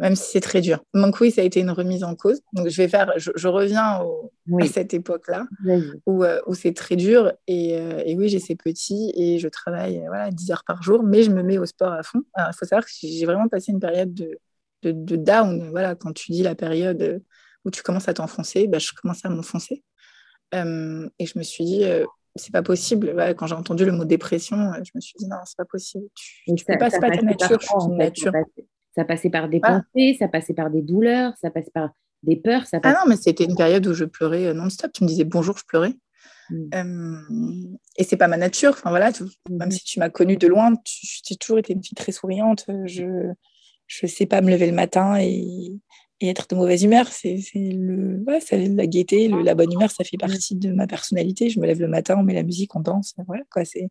même 0.00 0.16
si 0.16 0.30
c'est 0.32 0.40
très 0.40 0.62
dur. 0.62 0.82
Donc 0.94 1.20
oui, 1.20 1.30
ça 1.30 1.42
a 1.42 1.44
été 1.44 1.60
une 1.60 1.70
remise 1.70 2.04
en 2.04 2.16
cause. 2.16 2.40
Donc 2.54 2.68
je 2.68 2.76
vais 2.78 2.88
faire, 2.88 3.12
je, 3.16 3.48
reviens 3.48 4.02
à 4.58 4.66
cette 4.66 4.94
époque-là 4.94 5.46
où, 6.06 6.24
euh, 6.24 6.40
où 6.46 6.54
c'est 6.54 6.72
très 6.72 6.96
dur. 6.96 7.32
Et, 7.46 7.78
euh, 7.78 8.02
et 8.06 8.16
oui, 8.16 8.30
j'ai 8.30 8.38
ces 8.38 8.56
petits 8.56 9.12
et 9.14 9.38
je 9.38 9.46
travaille 9.46 10.02
voilà, 10.06 10.30
10 10.30 10.52
heures 10.52 10.64
par 10.64 10.82
jour, 10.82 11.02
mais 11.02 11.22
je 11.22 11.30
me 11.30 11.42
mets 11.42 11.58
au 11.58 11.66
sport 11.66 11.92
à 11.92 12.02
fond. 12.02 12.22
il 12.38 12.52
faut 12.58 12.64
savoir 12.64 12.86
que 12.86 12.90
j'ai 13.02 13.26
vraiment 13.26 13.48
passé 13.48 13.72
une 13.72 13.78
période 13.78 14.14
de, 14.14 14.38
de, 14.82 15.16
down. 15.16 15.68
Voilà, 15.68 15.94
quand 15.94 16.14
tu 16.14 16.32
dis 16.32 16.42
la 16.42 16.54
période 16.54 17.22
où 17.66 17.70
tu 17.70 17.82
commences 17.82 18.08
à 18.08 18.14
t'enfoncer, 18.14 18.68
bah, 18.68 18.78
je 18.78 18.92
commençais 19.00 19.28
à 19.28 19.30
m'enfoncer. 19.30 19.84
Euh, 20.54 21.06
et 21.18 21.26
je 21.26 21.38
me 21.38 21.42
suis 21.42 21.64
dit, 21.64 21.84
c'est 22.36 22.52
pas 22.52 22.62
possible. 22.62 23.14
quand 23.36 23.46
j'ai 23.46 23.54
entendu 23.54 23.84
le 23.84 23.92
mot 23.92 24.06
dépression, 24.06 24.72
je 24.82 24.92
me 24.94 25.00
suis 25.02 25.14
dit, 25.18 25.28
non, 25.28 25.36
c'est 25.44 25.58
pas 25.58 25.66
possible. 25.66 26.06
Tu, 26.14 26.52
ne 26.52 26.56
peux 26.56 26.78
pas, 26.78 26.88
c'est 26.88 27.00
pas 27.00 27.10
ta 27.10 27.20
nature, 27.20 27.60
je 27.60 27.66
suis 27.66 27.86
une 27.86 27.98
nature. 27.98 28.32
Ça 28.94 29.04
passait 29.04 29.30
par 29.30 29.48
des 29.48 29.60
pensées, 29.60 30.16
ça 30.18 30.28
passait 30.28 30.54
par 30.54 30.70
des 30.70 30.82
douleurs, 30.82 31.32
ça 31.40 31.50
passait 31.50 31.70
par 31.72 31.90
des 32.22 32.36
peurs. 32.36 32.66
Ça 32.66 32.80
Ah 32.82 32.92
non, 32.92 33.08
mais 33.08 33.16
c'était 33.16 33.44
une 33.44 33.56
période 33.56 33.86
où 33.86 33.94
je 33.94 34.04
pleurais 34.04 34.46
euh, 34.46 34.54
non-stop. 34.54 34.92
Tu 34.92 35.04
me 35.04 35.08
disais 35.08 35.24
bonjour, 35.24 35.56
je 35.56 35.64
pleurais. 35.64 35.94
Mm. 36.50 36.68
Euh, 36.74 37.76
et 37.96 38.04
c'est 38.04 38.16
pas 38.16 38.28
ma 38.28 38.36
nature. 38.36 38.72
Enfin 38.72 38.90
voilà, 38.90 39.10
même 39.48 39.68
mm-hmm. 39.68 39.70
si 39.70 39.84
tu 39.84 39.98
m'as 39.98 40.10
connue 40.10 40.36
de 40.36 40.46
loin, 40.46 40.74
tu, 40.84 41.32
as 41.32 41.36
toujours 41.36 41.58
été 41.58 41.72
une 41.72 41.82
fille 41.82 41.94
très 41.94 42.12
souriante. 42.12 42.66
Je 42.84 43.32
je 43.86 44.06
sais 44.06 44.26
pas 44.26 44.40
me 44.40 44.50
lever 44.50 44.66
le 44.66 44.72
matin 44.72 45.18
et, 45.20 45.72
être 46.22 46.46
de 46.48 46.54
mauvaise 46.54 46.84
humeur. 46.84 47.08
C'est 47.08 47.40
le 47.54 48.22
ouais, 48.26 48.40
la 48.68 48.86
gaieté, 48.86 49.28
la 49.28 49.54
bonne 49.54 49.72
humeur, 49.72 49.90
ça 49.90 50.04
fait 50.04 50.18
mm. 50.18 50.20
partie 50.20 50.54
de 50.54 50.72
ma 50.72 50.86
personnalité. 50.86 51.48
Je 51.48 51.58
me 51.58 51.66
lève 51.66 51.80
le 51.80 51.88
matin, 51.88 52.16
on 52.18 52.22
met 52.22 52.34
la 52.34 52.42
musique, 52.42 52.76
on 52.76 52.80
danse. 52.80 53.14
Voilà 53.26 53.42
quoi. 53.50 53.64
C'est 53.64 53.88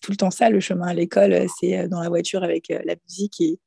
tout 0.00 0.12
le 0.12 0.16
temps 0.16 0.30
ça. 0.30 0.48
Le 0.48 0.60
chemin 0.60 0.88
à 0.88 0.94
l'école, 0.94 1.46
c'est 1.58 1.78
euh, 1.78 1.88
dans 1.88 2.00
la 2.00 2.08
voiture 2.08 2.44
avec 2.44 2.68
la 2.68 2.94
musique 3.08 3.40
et 3.40 3.58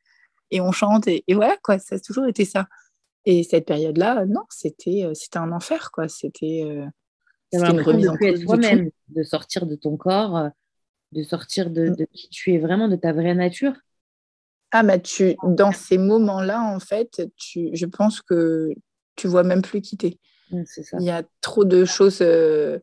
et 0.52 0.62
on 0.62 0.72
chante 0.72 1.08
et, 1.08 1.24
voilà 1.30 1.58
quoi, 1.64 1.80
ça 1.80 1.96
a 1.96 2.00
toujours 2.00 2.26
été 2.26 2.46
ça. 2.46 2.68
Et 3.26 3.44
cette 3.44 3.66
période-là, 3.66 4.26
non, 4.26 4.44
c'était 4.50 5.04
euh, 5.04 5.14
c'était 5.14 5.40
un 5.40 5.52
enfer 5.52 5.92
quoi. 5.92 6.08
C'était 6.08 6.64
euh, 6.64 6.86
une 7.54 7.82
remise 7.82 8.10
en 8.10 8.16
cause 8.16 8.46
toi-même, 8.46 8.92
de 9.10 9.24
sortir 9.24 9.66
de 9.66 9.76
ton 9.76 9.98
corps, 9.98 10.38
euh, 10.38 10.50
de 11.12 11.24
sortir 11.24 11.72
de, 11.72 11.90
mm. 11.90 11.96
de, 11.96 12.08
qui 12.14 12.30
tu 12.30 12.54
es 12.54 12.60
vraiment, 12.60 12.88
de 12.88 12.96
ta 12.96 13.14
vraie 13.14 13.34
nature. 13.34 13.74
Ah 14.72 14.84
mais 14.84 15.02
tu 15.02 15.36
dans 15.44 15.72
ces 15.72 15.98
moments-là 15.98 16.62
en 16.62 16.80
fait, 16.80 17.28
tu, 17.38 17.70
je 17.74 17.86
pense 17.86 18.22
que 18.22 18.74
tu 19.16 19.28
vois 19.28 19.44
même 19.44 19.62
plus 19.62 19.82
quitter. 19.82 20.20
Il 20.52 21.04
y 21.06 21.10
a 21.10 21.24
trop 21.42 21.66
de 21.66 21.86
choses. 21.86 22.20
Euh, 22.22 22.80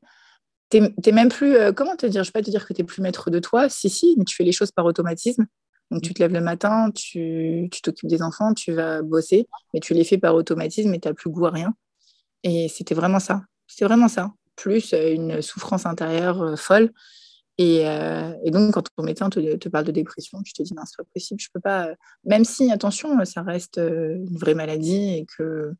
tu 0.70 0.80
n'es 0.80 1.12
même 1.12 1.28
plus, 1.28 1.54
comment 1.76 1.96
te 1.96 2.06
dire, 2.06 2.24
je 2.24 2.30
ne 2.30 2.32
vais 2.32 2.40
pas 2.40 2.42
te 2.42 2.50
dire 2.50 2.66
que 2.66 2.72
tu 2.72 2.80
n'es 2.80 2.86
plus 2.86 3.02
maître 3.02 3.30
de 3.30 3.38
toi, 3.38 3.68
si, 3.68 3.90
si, 3.90 4.14
mais 4.16 4.24
tu 4.24 4.34
fais 4.34 4.42
les 4.42 4.52
choses 4.52 4.72
par 4.72 4.86
automatisme. 4.86 5.46
Donc, 5.92 6.00
tu 6.00 6.14
te 6.14 6.22
lèves 6.22 6.32
le 6.32 6.40
matin, 6.40 6.90
tu 6.90 7.68
t'occupes 7.82 8.08
des 8.08 8.22
enfants, 8.22 8.54
tu 8.54 8.72
vas 8.72 9.02
bosser, 9.02 9.46
mais 9.74 9.80
tu 9.80 9.92
les 9.92 10.04
fais 10.04 10.16
par 10.16 10.34
automatisme 10.34 10.92
et 10.94 10.98
tu 10.98 11.06
n'as 11.06 11.12
plus 11.12 11.28
goût 11.28 11.44
à 11.44 11.50
rien. 11.50 11.74
Et 12.44 12.68
c'était 12.68 12.94
vraiment 12.94 13.20
ça. 13.20 13.42
C'était 13.66 13.84
vraiment 13.84 14.08
ça. 14.08 14.32
Plus 14.56 14.94
euh, 14.94 15.12
une 15.12 15.42
souffrance 15.42 15.84
intérieure 15.84 16.40
euh, 16.40 16.56
folle. 16.56 16.92
Euh, 17.60 18.32
et, 18.42 18.50
donc, 18.50 18.72
quand 18.72 18.82
ton 18.96 19.02
médecin 19.02 19.28
te, 19.28 19.68
parle 19.68 19.84
de 19.84 19.92
dépression, 19.92 20.42
tu 20.42 20.54
te 20.54 20.62
dis 20.62 20.72
non, 20.72 20.82
c'est 20.86 20.96
pas 20.96 21.08
possible, 21.12 21.40
je 21.40 21.48
peux 21.52 21.60
pas. 21.60 21.90
Même 22.24 22.46
si, 22.46 22.72
attention, 22.72 23.22
ça 23.26 23.42
reste 23.42 23.76
une 23.76 24.38
vraie 24.38 24.54
maladie 24.54 25.18
et 25.18 25.26
que, 25.36 25.72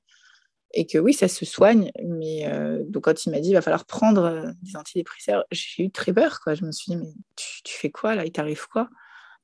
et 0.75 0.87
que 0.87 0.99
oui, 0.99 1.15
ça 1.15 1.27
se 1.27 1.47
soigne. 1.47 1.91
Mais 2.05 2.47
donc, 2.87 3.05
quand 3.05 3.25
il 3.25 3.31
m'a 3.31 3.41
dit 3.41 3.49
il 3.49 3.55
va 3.55 3.63
falloir 3.63 3.87
prendre 3.87 4.53
des 4.63 4.77
antidépresseurs, 4.77 5.45
j'ai 5.51 5.85
eu 5.85 5.91
très 5.91 6.13
peur. 6.13 6.41
Quoi. 6.41 6.55
Je 6.55 6.65
me 6.65 6.71
suis 6.71 6.93
dit 6.93 6.99
mais 6.99 7.13
tu, 7.35 7.63
tu 7.65 7.75
fais 7.75 7.91
quoi 7.91 8.15
là? 8.15 8.27
Il 8.27 8.33
t'arrive 8.33 8.69
quoi? 8.69 8.89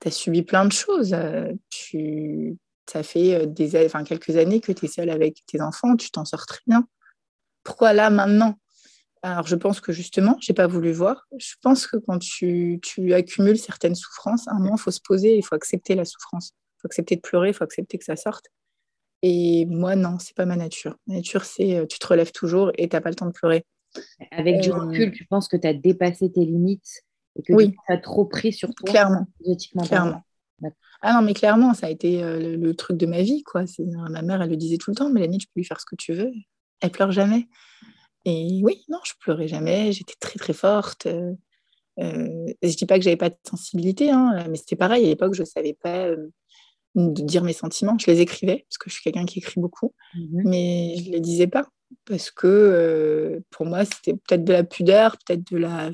Tu 0.01 0.09
as 0.09 0.11
subi 0.11 0.43
plein 0.43 0.65
de 0.65 0.73
choses. 0.73 1.13
Euh, 1.15 1.53
tu, 1.71 2.57
ça 2.89 3.03
fait 3.03 3.35
euh, 3.35 3.47
des, 3.47 3.85
enfin, 3.85 4.05
quelques 4.05 4.37
années 4.37 4.61
que 4.61 4.73
tu 4.73 4.87
es 4.87 4.89
seule 4.89 5.11
avec 5.11 5.45
tes 5.47 5.61
enfants, 5.61 5.97
tu 5.97 6.11
t'en 6.11 6.25
sors 6.25 6.47
très 6.47 6.61
bien. 6.67 6.87
Pourquoi 7.63 7.93
là, 7.93 8.11
maintenant? 8.11 8.59
Alors, 9.23 9.47
je 9.47 9.57
pense 9.57 9.81
que 9.81 9.93
justement, 9.93 10.37
je 10.41 10.51
n'ai 10.51 10.55
pas 10.55 10.67
voulu 10.67 10.93
voir. 10.93 11.27
Je 11.39 11.55
pense 11.61 11.87
que 11.87 11.97
quand 11.97 12.19
tu, 12.19 12.79
tu, 12.83 13.13
accumules 13.15 13.59
certaines 13.59 13.97
souffrances, 13.97 14.47
à 14.49 14.53
un 14.53 14.59
moment, 14.61 14.77
il 14.77 14.81
faut 14.81 14.93
se 14.93 15.01
poser, 15.01 15.37
il 15.37 15.43
faut 15.43 15.57
accepter 15.57 15.95
la 15.95 16.05
souffrance. 16.05 16.53
faut 16.81 16.87
accepter 16.87 17.17
de 17.17 17.21
pleurer, 17.21 17.49
il 17.49 17.55
faut 17.55 17.65
accepter 17.65 17.99
que 17.99 18.05
ça 18.05 18.17
sorte. 18.17 18.47
Et 19.23 19.67
moi, 19.67 19.97
non, 19.97 20.19
c'est 20.21 20.37
pas 20.37 20.47
ma 20.47 20.55
nature. 20.55 20.97
Ma 21.09 21.17
nature, 21.17 21.45
c'est 21.45 21.77
euh, 21.77 21.87
tu 21.87 21.99
te 21.99 22.07
relèves 22.07 22.31
toujours 22.31 22.71
et 22.79 22.89
tu 22.89 22.95
n'as 22.95 23.01
pas 23.01 23.09
le 23.09 23.17
temps 23.17 23.27
de 23.27 23.33
pleurer. 23.33 23.65
Avec 24.31 24.61
du 24.61 24.71
recul, 24.71 25.13
tu 25.13 25.25
penses 25.25 25.49
que 25.49 25.57
tu 25.57 25.67
as 25.67 25.75
dépassé 25.75 26.31
tes 26.31 26.45
limites 26.45 27.03
et 27.39 27.43
que 27.43 27.53
oui. 27.53 27.71
tu 27.71 27.93
as 27.93 27.99
trop 27.99 28.25
pris 28.25 28.53
sur 28.53 28.75
toi 28.75 28.91
Clairement. 28.91 29.27
clairement. 29.87 30.23
Ah 31.01 31.15
non, 31.15 31.23
mais 31.23 31.35
clairement, 31.35 31.75
ça 31.75 31.87
a 31.87 31.91
été 31.91 32.21
le, 32.21 32.75
truc 32.75 32.97
de 32.97 33.07
ma 33.07 33.23
vie. 33.23 33.45
quoi. 33.45 33.65
Ma 34.11 34.23
mère, 34.23 34.43
elle 34.43 34.51
le 34.51 34.57
disait 34.57 34.79
tout 34.79 34.91
le 34.91 34.97
temps, 34.97 35.11
Mélanie, 35.11 35.39
tu 35.39 35.47
peux 35.47 35.61
lui 35.61 35.65
faire 35.65 35.81
ce 35.81 35.87
que 35.87 35.95
tu 35.95 36.13
veux. 36.13 36.33
Elle 36.81 36.91
pleure 36.91 37.13
jamais. 37.13 37.49
Et 38.25 38.61
oui, 38.65 38.85
non, 38.89 38.99
je 39.05 39.13
pleurais 39.21 39.47
jamais. 39.47 39.93
J'étais 39.93 40.17
très, 40.19 40.39
très 40.39 40.53
forte. 40.53 41.07
Euh, 41.07 41.33
je 42.63 42.77
dis 42.77 42.87
pas 42.87 42.99
que 42.99 43.05
j'avais 43.05 43.17
pas 43.17 43.31
de 43.31 43.37
sensibilité, 43.49 44.11
hein, 44.11 44.45
mais 44.51 44.57
c'était 44.57 44.77
pareil. 44.77 45.05
À 45.05 45.09
l'époque, 45.09 45.35
je 45.35 45.45
savais 45.45 45.75
pas 45.75 46.11
de 46.95 47.23
dire 47.23 47.45
mes 47.45 47.53
sentiments. 47.53 47.97
Je 47.99 48.11
les 48.11 48.21
écrivais, 48.21 48.67
parce 48.69 48.79
que 48.79 48.91
je 48.91 48.95
suis 48.95 49.03
quelqu'un 49.03 49.25
qui 49.25 49.39
écrit 49.39 49.61
beaucoup, 49.61 49.95
mmh 50.15 50.43
mais 50.45 50.95
je 50.99 51.11
les 51.11 51.21
disais 51.21 51.47
pas. 51.47 51.69
Parce 52.05 52.31
que 52.31 53.43
pour 53.51 53.67
moi, 53.67 53.85
c'était 53.85 54.15
peut-être 54.15 54.45
de 54.45 54.53
la 54.53 54.65
pudeur, 54.65 55.17
peut-être 55.25 55.51
de 55.51 55.57
la, 55.57 55.91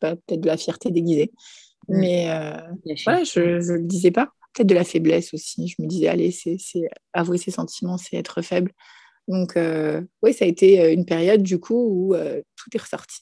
sais 0.00 0.14
pas, 0.14 0.16
peut-être 0.16 0.40
de 0.40 0.46
la 0.46 0.56
fierté 0.56 0.90
déguisée. 0.90 1.32
Mmh. 1.88 1.98
Mais 1.98 2.26
voilà, 3.04 3.24
je 3.24 3.40
ne 3.40 3.76
le 3.78 3.84
disais 3.84 4.10
pas. 4.10 4.30
Peut-être 4.54 4.68
de 4.68 4.74
la 4.74 4.84
faiblesse 4.84 5.34
aussi. 5.34 5.68
Je 5.68 5.82
me 5.82 5.86
disais, 5.86 6.08
allez, 6.08 6.30
c'est 6.30 6.58
avouer 7.12 7.38
ses 7.38 7.50
sentiments, 7.50 7.98
c'est 7.98 8.16
être 8.16 8.42
faible. 8.42 8.72
Donc, 9.28 9.58
oui, 10.22 10.32
ça 10.32 10.44
a 10.44 10.48
été 10.48 10.92
une 10.92 11.04
période 11.04 11.42
du 11.42 11.58
coup 11.58 12.10
où 12.10 12.14
tout 12.14 12.70
est 12.74 12.80
ressorti. 12.80 13.20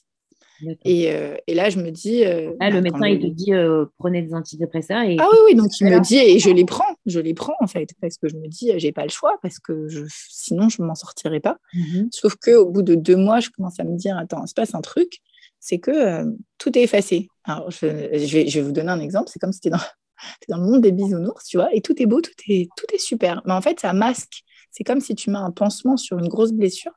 Et, 0.85 1.13
et, 1.47 1.53
là, 1.53 1.69
je 1.69 1.79
me 1.79 1.91
dis. 1.91 2.23
ah, 2.23 2.69
le 2.69 2.75
bah, 2.77 2.81
médecin, 2.81 3.07
il 3.07 3.19
te 3.19 3.27
dit 3.27 3.51
prenez 3.99 4.21
des 4.21 4.33
antidépresseurs. 4.33 5.03
Et... 5.03 5.17
Ah 5.19 5.27
oui, 5.31 5.37
oui, 5.45 5.55
donc 5.55 5.79
il 5.79 5.87
me 5.87 5.99
dit, 5.99 6.17
et 6.17 6.39
je 6.39 6.49
les 6.49 6.65
prends, 6.65 6.95
je 7.05 7.19
les 7.19 7.33
prends 7.33 7.55
en 7.59 7.67
fait, 7.67 7.89
parce 8.01 8.17
que 8.17 8.27
je 8.27 8.35
me 8.35 8.47
dis, 8.47 8.71
j'ai 8.77 8.91
pas 8.91 9.03
le 9.03 9.09
choix, 9.09 9.37
parce 9.41 9.59
que 9.59 9.87
je, 9.87 10.03
sinon, 10.29 10.69
je 10.69 10.81
m'en 10.81 10.95
sortirais 10.95 11.39
pas. 11.39 11.57
Mmh 11.73 12.07
Sauf 12.11 12.35
qu'au 12.35 12.65
bout 12.65 12.81
de 12.81 12.95
deux 12.95 13.15
mois, 13.15 13.39
je 13.39 13.49
commence 13.49 13.79
à 13.79 13.83
me 13.83 13.95
dire, 13.97 14.17
attends, 14.17 14.43
il 14.43 14.47
se 14.47 14.53
passe 14.53 14.73
un 14.73 14.81
truc, 14.81 15.19
c'est 15.67 15.79
que 15.79 16.23
tout 16.57 16.77
est 16.77 16.83
effacé. 16.83 17.27
Alors, 17.43 17.69
je, 17.71 17.85
vais, 17.85 18.47
je, 18.47 18.59
vais, 18.59 18.61
vous 18.61 18.71
donner 18.71 18.89
un 18.89 19.01
exemple, 19.01 19.29
c'est 19.29 19.37
comme 19.37 19.51
si 19.51 19.59
tu 19.59 19.69
dans, 19.69 19.77
dans 20.49 20.57
le 20.57 20.63
monde 20.63 20.81
des 20.81 20.93
bisounours, 20.93 21.43
tu 21.43 21.57
vois, 21.57 21.73
et 21.75 21.81
tout 21.81 22.01
est 22.01 22.05
beau, 22.05 22.21
tout 22.21 22.31
est, 22.47 22.69
tout 22.77 22.85
est 22.93 22.99
super. 22.99 23.41
Mais 23.45 23.51
en 23.51 23.61
fait, 23.61 23.81
ça 23.81 23.91
masque. 23.91 24.43
C'est 24.71 24.85
comme 24.85 25.01
si 25.01 25.13
tu 25.13 25.29
mets 25.29 25.37
un 25.37 25.51
pansement 25.51 25.97
sur 25.97 26.19
une 26.19 26.29
grosse 26.29 26.53
blessure 26.53 26.93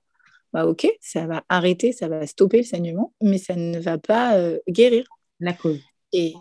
bah, 0.53 0.67
ok, 0.67 0.89
ça 1.00 1.27
va 1.27 1.45
arrêter, 1.49 1.93
ça 1.93 2.09
va 2.09 2.27
stopper 2.27 2.59
le 2.59 2.65
saignement, 2.65 3.12
mais 3.23 3.39
ça 3.39 3.55
ne 3.55 3.79
va 3.79 3.99
pas 3.99 4.37
euh, 4.37 4.59
guérir. 4.69 5.05
La 5.39 5.53
cause. 5.53 5.81
Et, 6.12 6.35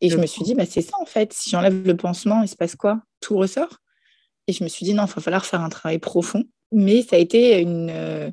et 0.00 0.10
je 0.10 0.16
me 0.16 0.26
suis 0.26 0.42
dit, 0.42 0.54
bah, 0.54 0.66
c'est 0.66 0.82
ça 0.82 0.96
en 1.00 1.06
fait. 1.06 1.32
Si 1.32 1.50
j'enlève 1.50 1.86
le 1.86 1.96
pansement, 1.96 2.42
il 2.42 2.48
se 2.48 2.56
passe 2.56 2.74
quoi? 2.74 3.00
Tout 3.20 3.36
ressort. 3.36 3.78
Et 4.48 4.52
je 4.52 4.64
me 4.64 4.68
suis 4.68 4.84
dit, 4.84 4.92
non, 4.92 5.04
il 5.06 5.12
va 5.12 5.22
falloir 5.22 5.46
faire 5.46 5.60
un 5.60 5.68
travail 5.68 5.98
profond. 6.00 6.44
Mais 6.72 7.02
ça 7.02 7.14
a 7.14 7.20
été 7.20 7.60
une, 7.60 7.90
euh, 7.90 8.28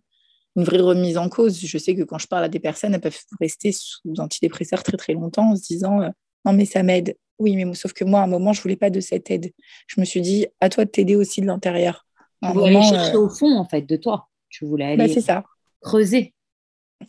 une 0.55 0.63
vraie 0.63 0.79
remise 0.79 1.17
en 1.17 1.29
cause. 1.29 1.59
Je 1.59 1.77
sais 1.77 1.95
que 1.95 2.03
quand 2.03 2.17
je 2.17 2.27
parle 2.27 2.43
à 2.43 2.49
des 2.49 2.59
personnes, 2.59 2.93
elles 2.93 3.01
peuvent 3.01 3.19
rester 3.39 3.71
sous 3.71 3.99
antidépresseurs 4.17 4.83
très 4.83 4.97
très 4.97 5.13
longtemps 5.13 5.51
en 5.51 5.55
se 5.55 5.63
disant, 5.63 6.01
euh, 6.01 6.09
non, 6.45 6.53
mais 6.53 6.65
ça 6.65 6.83
m'aide. 6.83 7.15
Oui, 7.39 7.55
mais 7.55 7.73
sauf 7.73 7.93
que 7.93 8.03
moi, 8.03 8.21
à 8.21 8.23
un 8.23 8.27
moment, 8.27 8.53
je 8.53 8.59
ne 8.59 8.63
voulais 8.63 8.75
pas 8.75 8.89
de 8.89 8.99
cette 8.99 9.31
aide. 9.31 9.51
Je 9.87 9.99
me 9.99 10.05
suis 10.05 10.21
dit, 10.21 10.47
à 10.59 10.69
toi 10.69 10.85
de 10.85 10.89
t'aider 10.89 11.15
aussi 11.15 11.41
de 11.41 11.47
l'intérieur. 11.47 12.05
Tu 12.43 12.51
voulais 12.51 12.75
aller 12.75 12.87
chercher 12.87 13.15
au 13.15 13.29
fond, 13.29 13.57
en 13.57 13.65
fait, 13.65 13.81
de 13.81 13.95
toi. 13.95 14.29
Tu 14.49 14.65
voulais 14.65 14.97
bah, 14.97 15.05
aller 15.05 15.21
ça. 15.21 15.43
creuser. 15.81 16.33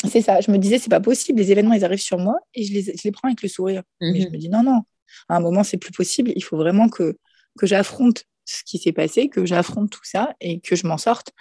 C'est 0.09 0.23
ça. 0.23 0.41
Je 0.41 0.51
me 0.51 0.59
disais, 0.59 0.79
c'est 0.79 0.91
pas 0.91 1.01
possible. 1.01 1.39
Les 1.39 1.53
événements, 1.53 1.75
ils 1.75 1.85
arrivent 1.85 2.01
sur 2.01 2.19
moi 2.19 2.37
et 2.55 2.65
je 2.65 2.73
les, 2.73 2.83
je 2.83 3.03
les 3.05 3.13
prends 3.13 3.29
avec 3.29 3.43
le 3.43 3.49
sourire. 3.49 3.83
Mais 4.01 4.21
je 4.21 4.27
mhm. 4.27 4.33
me 4.33 4.39
dis, 4.39 4.49
non, 4.49 4.63
non. 4.63 4.83
À 5.29 5.37
un 5.37 5.41
moment, 5.41 5.65
c'est 5.65 5.77
plus 5.77 5.93
possible. 5.93 6.33
Il 6.35 6.43
faut 6.43 6.57
vraiment 6.57 6.89
que, 6.89 7.17
que 7.59 7.67
j'affronte 7.67 8.25
ce 8.45 8.63
qui 8.65 8.79
s'est 8.79 8.93
passé, 8.93 9.29
que 9.29 9.45
j'affronte 9.45 9.91
tout 9.91 10.05
ça 10.05 10.35
et 10.41 10.61
que 10.61 10.77
je 10.77 10.87
m'en 10.87 10.99
sorte. 10.99 11.33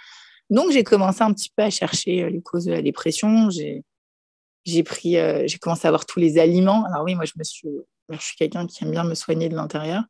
Donc, 0.50 0.70
j'ai 0.70 0.84
commencé 0.84 1.22
un 1.22 1.32
petit 1.32 1.50
peu 1.56 1.62
à 1.62 1.70
chercher 1.70 2.24
euh, 2.24 2.30
les 2.30 2.42
causes 2.42 2.66
de 2.66 2.72
la 2.72 2.82
dépression. 2.82 3.48
J'ai, 3.50 4.82
pris, 4.82 5.16
euh, 5.16 5.44
j'ai 5.46 5.58
commencé 5.58 5.88
à 5.88 5.90
voir 5.90 6.06
tous 6.06 6.20
les 6.20 6.38
aliments. 6.38 6.84
Alors 6.86 7.04
oui, 7.04 7.14
moi, 7.14 7.24
je 7.24 7.32
me 7.36 7.44
suis 7.44 7.68
je 8.10 8.18
suis 8.18 8.36
quelqu'un 8.36 8.66
qui 8.66 8.84
aime 8.84 8.90
bien 8.90 9.04
me 9.04 9.14
soigner 9.14 9.48
de 9.48 9.54
l'intérieur, 9.54 10.02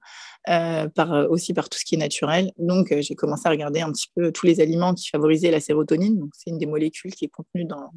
euh, 0.48 0.88
par, 0.88 1.30
aussi 1.30 1.54
par 1.54 1.68
tout 1.68 1.78
ce 1.78 1.84
qui 1.84 1.94
est 1.94 1.98
naturel. 1.98 2.50
Donc, 2.58 2.92
j'ai 2.98 3.14
commencé 3.14 3.46
à 3.46 3.50
regarder 3.50 3.80
un 3.80 3.92
petit 3.92 4.08
peu 4.16 4.32
tous 4.32 4.46
les 4.46 4.60
aliments 4.60 4.92
qui 4.92 5.08
favorisaient 5.08 5.52
la 5.52 5.60
sérotonine. 5.60 6.18
Donc, 6.18 6.30
c'est 6.32 6.50
une 6.50 6.58
des 6.58 6.66
molécules 6.66 7.14
qui 7.14 7.26
est 7.26 7.28
contenue 7.28 7.64
dans, 7.64 7.92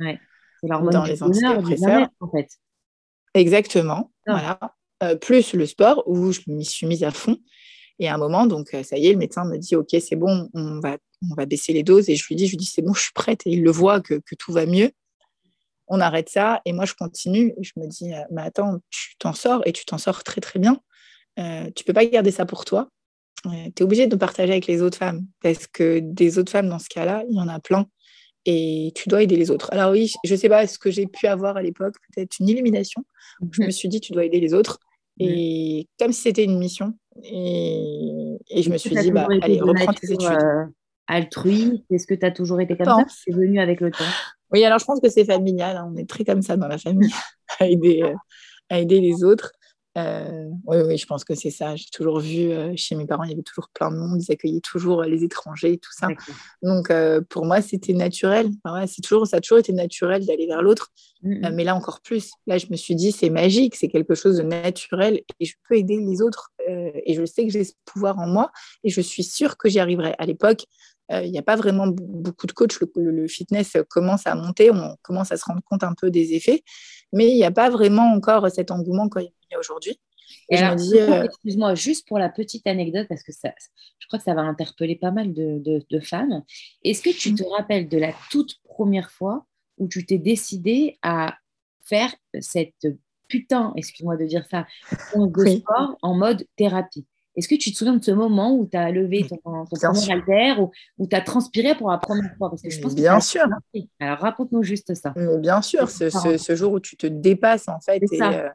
dans 0.64 1.06
les 1.06 1.24
antidépresseurs. 1.24 2.10
En 2.20 2.30
fait. 2.30 2.48
Exactement. 3.34 4.12
Ah. 4.28 4.60
Voilà. 5.00 5.16
plus 5.16 5.54
le 5.54 5.66
sport, 5.66 6.04
où 6.06 6.32
je 6.32 6.42
m'y 6.46 6.66
suis 6.66 6.86
mise 6.86 7.04
à 7.04 7.10
fond. 7.10 7.38
Et 8.00 8.08
à 8.08 8.16
un 8.16 8.18
moment, 8.18 8.46
donc, 8.46 8.76
ça 8.84 8.98
y 8.98 9.08
est, 9.08 9.14
le 9.14 9.18
médecin 9.18 9.46
me 9.46 9.58
dit, 9.58 9.76
OK, 9.76 9.96
c'est 10.00 10.16
bon, 10.16 10.50
on 10.54 10.80
va, 10.80 10.98
on 11.30 11.36
va 11.36 11.46
baisser 11.46 11.74
les 11.74 11.84
doses. 11.84 12.10
Et 12.10 12.16
je 12.16 12.26
lui 12.28 12.36
dis, 12.36 12.46
je 12.46 12.52
lui 12.52 12.58
dis, 12.58 12.66
c'est 12.66 12.82
bon, 12.82 12.94
je 12.94 13.02
suis 13.02 13.14
prête. 13.14 13.42
Et 13.46 13.52
il 13.52 13.64
le 13.64 13.72
voit 13.72 14.02
que, 14.02 14.16
que 14.16 14.36
tout 14.36 14.52
va 14.52 14.66
mieux 14.66 14.92
on 15.88 16.00
arrête 16.00 16.30
ça. 16.30 16.62
Et 16.66 16.74
moi, 16.74 16.86
je 16.86 16.94
continue. 16.94 17.54
Je 17.62 17.72
me 17.78 17.88
dis, 17.88 18.14
euh, 18.14 18.22
mais 18.32 18.42
attends, 18.42 18.80
tu 18.90 19.16
t'en 19.18 19.34
sors 19.34 19.62
et 19.66 19.74
tu 19.74 19.86
t'en 19.86 19.98
sors 19.98 20.24
très, 20.24 20.42
très 20.42 20.60
bien. 20.60 20.80
Euh, 21.40 21.70
tu 21.76 21.84
peux 21.84 21.94
pas 21.94 22.06
garder 22.06 22.32
ça 22.32 22.46
pour 22.46 22.66
toi. 22.66 22.90
Euh, 23.46 23.50
tu 23.76 23.82
es 23.82 23.84
obligé 23.84 24.08
de 24.08 24.16
partager 24.16 24.52
avec 24.52 24.68
les 24.68 24.82
autres 24.82 24.98
femmes 24.98 25.26
parce 25.42 25.68
que 25.68 26.00
des 26.00 26.40
autres 26.40 26.52
femmes, 26.52 26.70
dans 26.70 26.80
ce 26.80 26.90
cas-là, 26.90 27.24
il 27.30 27.36
y 27.36 27.40
en 27.40 27.48
a 27.48 27.60
plein. 27.60 27.86
Et 28.46 28.92
tu 28.96 29.10
dois 29.10 29.24
aider 29.24 29.36
les 29.36 29.50
autres. 29.50 29.70
Alors 29.72 29.92
oui, 29.92 30.12
je 30.24 30.34
ne 30.34 30.40
sais 30.40 30.50
pas 30.50 30.68
ce 30.68 30.78
que 30.78 30.92
j'ai 30.92 31.08
pu 31.08 31.26
avoir 31.26 31.58
à 31.58 31.64
l'époque, 31.64 31.96
peut-être 32.14 32.40
une 32.40 32.50
illumination. 32.50 33.04
Je 33.52 33.64
me 33.64 33.72
suis 33.72 33.90
dit, 33.90 34.00
tu 34.00 34.14
dois 34.14 34.24
aider 34.24 34.40
les 34.40 34.54
autres. 34.54 34.80
Et 35.20 35.88
comme 36.00 36.12
si 36.12 36.22
c'était 36.22 36.44
une 36.44 36.60
mission. 36.60 36.94
Et, 37.24 38.38
je 38.62 38.70
me 38.70 38.78
suis 38.78 38.96
dit, 38.96 39.12
bah, 39.12 39.28
allez, 39.42 39.62
reprends 39.62 39.94
tes 39.94 40.12
études. 40.12 40.30
Euh, 40.30 40.66
altruiste? 41.08 41.84
Est-ce 41.92 42.08
que 42.08 42.16
tu 42.16 42.26
as 42.26 42.32
toujours 42.32 42.60
été 42.62 42.76
comme 42.76 42.86
ça? 42.86 43.06
C'est 43.08 43.34
venu 43.34 43.60
avec 43.60 43.80
le 43.80 43.92
temps 43.92 44.04
oui, 44.52 44.64
alors 44.64 44.80
je 44.80 44.86
pense 44.86 45.00
que 45.00 45.10
c'est 45.10 45.26
familial. 45.26 45.78
Hein. 45.78 45.92
On 45.94 45.98
est 45.98 46.10
très 46.10 46.24
comme 46.24 46.42
ça 46.42 46.58
dans 46.58 46.68
la 46.68 46.78
famille, 46.78 47.12
à, 47.60 47.68
aider, 47.68 48.02
euh, 48.04 48.16
à 48.70 48.80
aider 48.80 49.02
les 49.02 49.24
autres. 49.24 49.52
Euh, 49.98 50.50
oui, 50.66 50.78
oui, 50.86 50.98
je 50.98 51.06
pense 51.06 51.24
que 51.24 51.36
c'est 51.36 51.52
ça. 51.52 51.76
J'ai 51.76 51.90
toujours 51.92 52.20
vu 52.20 52.52
euh, 52.52 52.74
chez 52.76 52.96
mes 52.96 53.06
parents, 53.06 53.24
il 53.24 53.30
y 53.30 53.34
avait 53.34 53.44
toujours 53.44 53.70
plein 53.74 53.90
de 53.90 53.96
monde, 53.96 54.22
ils 54.22 54.32
accueillaient 54.32 54.62
toujours 54.62 55.04
les 55.04 55.24
étrangers 55.24 55.74
et 55.74 55.78
tout 55.78 55.92
ça. 55.94 56.08
Donc, 56.62 56.92
pour 57.30 57.46
moi, 57.46 57.62
c'était 57.62 57.94
naturel. 57.94 58.50
c'est 58.88 59.02
toujours, 59.02 59.26
ça 59.26 59.38
a 59.38 59.40
toujours 59.40 59.60
été 59.60 59.72
naturel 59.72 60.26
d'aller 60.26 60.48
vers 60.48 60.62
l'autre, 60.62 60.92
mmh, 61.26 61.50
mmh. 61.50 61.50
mais 61.54 61.64
là 61.64 61.76
encore 61.76 62.02
plus. 62.02 62.32
Là, 62.48 62.58
je 62.58 62.68
me 62.70 62.76
suis 62.76 62.96
dit, 62.96 63.12
c'est 63.12 63.30
magique, 63.30 63.76
c'est 63.76 63.90
quelque 63.90 64.16
chose 64.16 64.38
de 64.38 64.44
naturel 64.44 65.22
et 65.40 65.46
je 65.46 65.56
peux 65.68 65.78
aider 65.78 65.98
les 65.98 66.22
autres. 66.22 66.52
et 66.68 67.14
je 67.14 67.26
sais 67.26 67.46
que 67.46 67.52
j'ai 67.52 67.64
ce 67.64 67.74
pouvoir 67.86 68.18
en 68.20 68.28
moi 68.28 68.52
et 68.84 68.90
je 68.90 69.02
suis 69.02 69.24
sûre 69.24 69.58
que 69.58 69.70
j'y 69.70 69.80
arriverai. 69.80 70.16
À 70.18 70.26
l'époque, 70.26 70.66
il 71.10 71.16
euh, 71.16 71.28
n'y 71.28 71.38
a 71.38 71.44
pas 71.44 71.56
vraiment 71.56 71.88
beaucoup 71.88 72.48
de 72.48 72.52
coachs. 72.52 72.80
Le, 72.96 73.28
fitness 73.28 73.78
commence 73.90 74.26
à 74.26 74.36
monter, 74.36 74.72
on 74.72 74.96
commence 75.02 75.32
à 75.32 75.38
se 75.38 75.46
rendre 75.46 75.62
compte 75.70 75.84
un 75.84 75.94
peu 75.94 76.10
des 76.10 76.34
effets, 76.34 76.64
mais 77.14 77.30
il 77.30 77.36
n'y 77.36 77.44
a 77.44 77.52
pas 77.52 77.70
vraiment 77.70 78.12
encore 78.14 78.50
cet 78.50 78.72
engouement 78.72 79.10
qu'il 79.10 79.30
y 79.52 79.56
a 79.56 79.60
aujourd'hui. 79.60 80.00
Et, 80.50 80.62
euh, 80.64 81.24
excuse-moi, 81.24 81.76
juste 81.76 82.08
pour 82.08 82.18
la 82.18 82.30
petite 82.30 82.66
anecdote, 82.68 83.08
parce 83.08 83.24
que 83.24 83.32
ça, 83.32 83.54
je 84.00 84.08
crois 84.08 84.20
que 84.20 84.26
ça 84.26 84.34
va 84.34 84.42
interpeller 84.42 84.96
pas 84.96 85.12
mal 85.12 85.34
de, 85.34 86.00
femmes. 86.02 86.44
Est-ce 86.84 87.02
que 87.02 87.16
tu 87.16 87.34
te 87.34 87.44
mmh. 87.44 87.54
rappelles 87.58 87.90
de 87.90 87.98
la 87.98 88.14
toute 88.32 88.56
première 88.64 89.12
fois 89.12 89.46
où 89.78 89.88
tu 89.88 90.06
t'es 90.06 90.18
décidé 90.18 90.98
à 91.02 91.36
faire 91.84 92.14
cette 92.40 92.88
putain, 93.28 93.74
excuse-moi 93.76 94.18
de 94.18 94.26
dire 94.26 94.46
ça, 94.50 94.66
de 95.16 95.46
sport 95.46 95.98
en 96.02 96.16
mode 96.16 96.46
thérapie. 96.56 97.06
Est-ce 97.36 97.50
que 97.50 97.56
tu 97.56 97.72
te 97.72 97.78
souviens 97.78 97.96
de 97.96 98.04
ce 98.04 98.12
moment 98.12 98.56
où 98.56 98.66
tu 98.66 98.78
as 98.78 98.92
levé 98.92 99.28
ton, 99.28 99.66
premier 99.66 100.12
halter 100.12 100.56
ou 100.60 100.72
où 100.98 101.08
tu 101.08 101.16
as 101.16 101.22
transpiré 101.22 101.76
pour 101.76 101.92
la 101.92 101.98
première 101.98 102.34
fois? 102.38 102.50
Parce 102.50 102.62
que 102.62 102.70
je 102.70 102.80
pense 102.80 102.96
bien 102.96 103.20
sûr. 103.20 103.46
Alors 104.00 104.20
raconte-nous 104.20 104.64
juste 104.64 104.94
ça. 104.94 105.14
bien 105.40 105.62
sûr, 105.62 105.90
ce, 105.90 106.56
jour 106.56 106.74
où 106.74 106.80
tu 106.80 106.96
te 106.96 107.08
dépasses 107.08 107.68
en 107.68 107.80
fait 107.82 108.02
euh, 108.22 108.50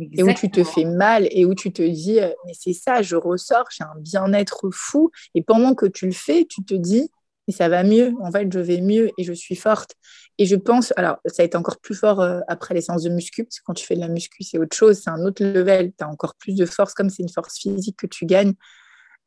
et, 0.00 0.22
où 0.24 0.32
tu 0.32 0.50
te 0.50 0.64
fais 0.64 0.84
mal 0.84 1.28
et 1.30 1.44
où 1.44 1.54
tu 1.54 1.72
te 1.72 1.82
dis 1.82 2.18
euh, 2.20 2.30
mais 2.46 2.52
c'est 2.54 2.72
ça, 2.72 3.00
je 3.00 3.16
ressors, 3.16 3.66
j'ai 3.70 3.84
un 3.84 3.98
bien-être 4.00 4.70
fou. 4.72 5.10
Et 5.34 5.42
pendant 5.42 5.74
que 5.74 5.86
tu 5.86 6.06
le 6.06 6.12
fais, 6.12 6.44
tu 6.44 6.64
te 6.64 6.74
dis 6.74 7.10
et 7.48 7.52
ça 7.52 7.68
va 7.68 7.82
mieux. 7.84 8.12
En 8.20 8.30
fait, 8.30 8.52
je 8.52 8.58
vais 8.58 8.80
mieux 8.80 9.10
et 9.18 9.24
je 9.24 9.32
suis 9.32 9.56
forte. 9.56 9.94
Et 10.38 10.46
je 10.46 10.56
pense, 10.56 10.92
alors 10.96 11.16
ça 11.26 11.42
a 11.42 11.46
été 11.46 11.56
encore 11.56 11.78
plus 11.80 11.94
fort 11.94 12.20
euh, 12.20 12.40
après 12.48 12.74
les 12.74 12.82
séances 12.82 13.02
de 13.02 13.10
muscu, 13.10 13.44
parce 13.44 13.58
que 13.58 13.64
quand 13.64 13.74
tu 13.74 13.86
fais 13.86 13.94
de 13.94 14.00
la 14.00 14.08
muscu, 14.08 14.42
c'est 14.42 14.58
autre 14.58 14.76
chose, 14.76 15.00
c'est 15.02 15.10
un 15.10 15.24
autre 15.24 15.44
level, 15.44 15.92
tu 15.96 16.04
as 16.04 16.08
encore 16.08 16.34
plus 16.34 16.54
de 16.54 16.66
force, 16.66 16.92
comme 16.92 17.08
c'est 17.08 17.22
une 17.22 17.30
force 17.30 17.58
physique 17.58 17.96
que 17.96 18.06
tu 18.06 18.26
gagnes. 18.26 18.54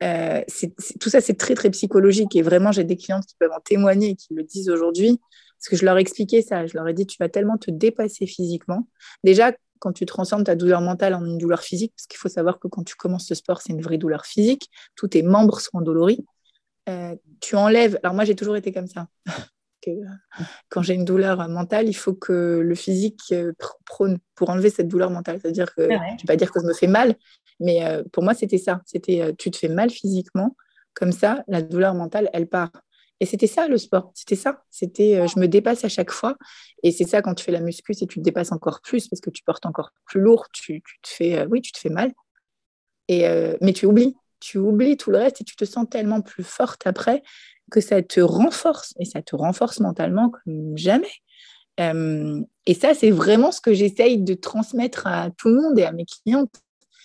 Euh, 0.04 0.42
tout 1.00 1.10
ça, 1.10 1.20
c'est 1.22 1.34
très, 1.34 1.56
très 1.56 1.70
psychologique. 1.72 2.36
Et 2.36 2.42
vraiment, 2.42 2.72
j'ai 2.72 2.84
des 2.84 2.96
clientes 2.96 3.26
qui 3.26 3.36
peuvent 3.40 3.52
en 3.52 3.60
témoigner 3.60 4.10
et 4.10 4.16
qui 4.16 4.34
le 4.34 4.44
disent 4.44 4.70
aujourd'hui, 4.70 5.20
parce 5.58 5.70
que 5.70 5.76
je 5.76 5.86
leur 5.86 5.98
ai 5.98 6.02
expliqué 6.02 6.42
ça. 6.42 6.68
Je 6.68 6.78
leur 6.78 6.88
ai 6.88 6.94
dit, 6.94 7.06
tu 7.06 7.18
vas 7.20 7.30
tellement 7.30 7.58
te 7.58 7.72
dépasser 7.72 8.26
physiquement. 8.28 8.88
Déjà, 9.24 9.54
quand 9.80 9.94
tu 9.94 10.06
transformes 10.06 10.44
ta 10.44 10.56
douleur 10.56 10.82
mentale 10.82 11.16
en 11.16 11.26
une 11.26 11.38
douleur 11.38 11.62
physique, 11.62 11.94
parce 11.96 12.08
qu'il 12.08 12.18
faut 12.18 12.30
savoir 12.30 12.60
que 12.60 12.68
quand 12.68 12.84
tu 12.84 12.96
commences 12.96 13.28
ce 13.28 13.36
sport, 13.36 13.62
c'est 13.62 13.74
une 13.74 13.82
vraie 13.82 13.98
douleur 13.98 14.26
physique, 14.26 14.70
tous 14.96 15.10
tes 15.10 15.24
membres 15.24 15.60
sont 15.60 15.78
endoloris. 15.78 16.26
Euh, 16.90 17.16
tu 17.40 17.56
enlèves. 17.56 18.00
Alors 18.04 18.16
moi, 18.16 18.26
j'ai 18.26 18.36
toujours 18.36 18.56
été 18.56 18.72
comme 18.72 18.88
ça. 18.88 19.08
euh, 19.88 20.04
quand 20.70 20.82
j'ai 20.82 20.94
une 20.94 21.06
douleur 21.06 21.48
mentale, 21.48 21.88
il 21.88 21.94
faut 21.94 22.14
que 22.14 22.60
le 22.64 22.76
physique 22.76 23.22
euh, 23.32 23.54
prône 23.86 24.18
pour 24.36 24.50
enlever 24.50 24.70
cette 24.70 24.88
douleur 24.88 25.10
mentale. 25.10 25.40
C'est-à-dire 25.42 25.74
que, 25.74 25.82
ah 25.82 25.88
je 25.88 26.14
ne 26.14 26.18
vais 26.18 26.28
pas 26.28 26.36
dire 26.36 26.52
que 26.52 26.60
je 26.60 26.66
me 26.66 26.74
fais 26.74 26.88
mal, 26.88 27.16
mais 27.60 27.82
pour 28.12 28.24
moi, 28.24 28.34
c'était 28.34 28.58
ça. 28.58 28.82
C'était 28.86 29.34
tu 29.38 29.52
te 29.52 29.58
fais 29.58 29.68
mal 29.68 29.90
physiquement, 29.90 30.56
comme 30.94 31.12
ça, 31.12 31.44
la 31.48 31.62
douleur 31.62 31.94
mentale, 31.94 32.30
elle 32.34 32.48
part. 32.48 32.72
Et 33.22 33.26
c'était 33.26 33.48
ça 33.48 33.68
le 33.68 33.78
sport, 33.78 34.12
c'était 34.16 34.38
ça. 34.38 34.64
C'était 34.70 35.28
je 35.28 35.40
me 35.40 35.48
dépasse 35.48 35.84
à 35.84 35.90
chaque 35.90 36.12
fois. 36.12 36.38
Et 36.84 36.92
c'est 36.92 37.04
ça 37.04 37.22
quand 37.22 37.34
tu 37.34 37.44
fais 37.44 37.52
la 37.52 37.60
muscu, 37.60 37.94
c'est 37.94 38.06
tu 38.06 38.20
te 38.20 38.24
dépasses 38.24 38.54
encore 38.54 38.80
plus 38.82 39.10
parce 39.10 39.20
que 39.20 39.30
tu 39.30 39.44
portes 39.44 39.66
encore 39.66 39.92
plus 40.06 40.22
lourd, 40.22 40.48
tu, 40.54 40.82
tu 40.82 41.02
te 41.02 41.10
fais, 41.10 41.46
oui, 41.48 41.62
tu 41.62 41.74
te 41.74 41.80
fais 41.80 41.90
mal. 41.90 42.14
Et, 43.10 43.26
mais 43.60 43.74
tu 43.74 43.88
oublies, 43.88 44.16
tu 44.40 44.58
oublies 44.58 44.98
tout 44.98 45.12
le 45.12 45.18
reste 45.18 45.42
et 45.42 45.44
tu 45.44 45.56
te 45.56 45.66
sens 45.66 45.88
tellement 45.90 46.22
plus 46.22 46.44
forte 46.44 46.86
après 46.86 47.24
que 47.72 47.82
ça 47.82 48.02
te 48.02 48.20
renforce 48.20 48.94
et 49.00 49.06
ça 49.06 49.22
te 49.22 49.36
renforce 49.36 49.80
mentalement 49.80 50.30
comme 50.30 50.78
jamais. 50.78 51.12
Euh, 51.80 52.42
et 52.66 52.74
ça, 52.74 52.94
c'est 52.94 53.12
vraiment 53.12 53.52
ce 53.52 53.62
que 53.62 53.74
j'essaye 53.74 54.18
de 54.18 54.34
transmettre 54.34 55.08
à 55.08 55.30
tout 55.38 55.50
le 55.50 55.56
monde 55.56 55.80
et 55.80 55.84
à 55.84 55.92
mes 55.92 56.06
clientes. 56.06 56.54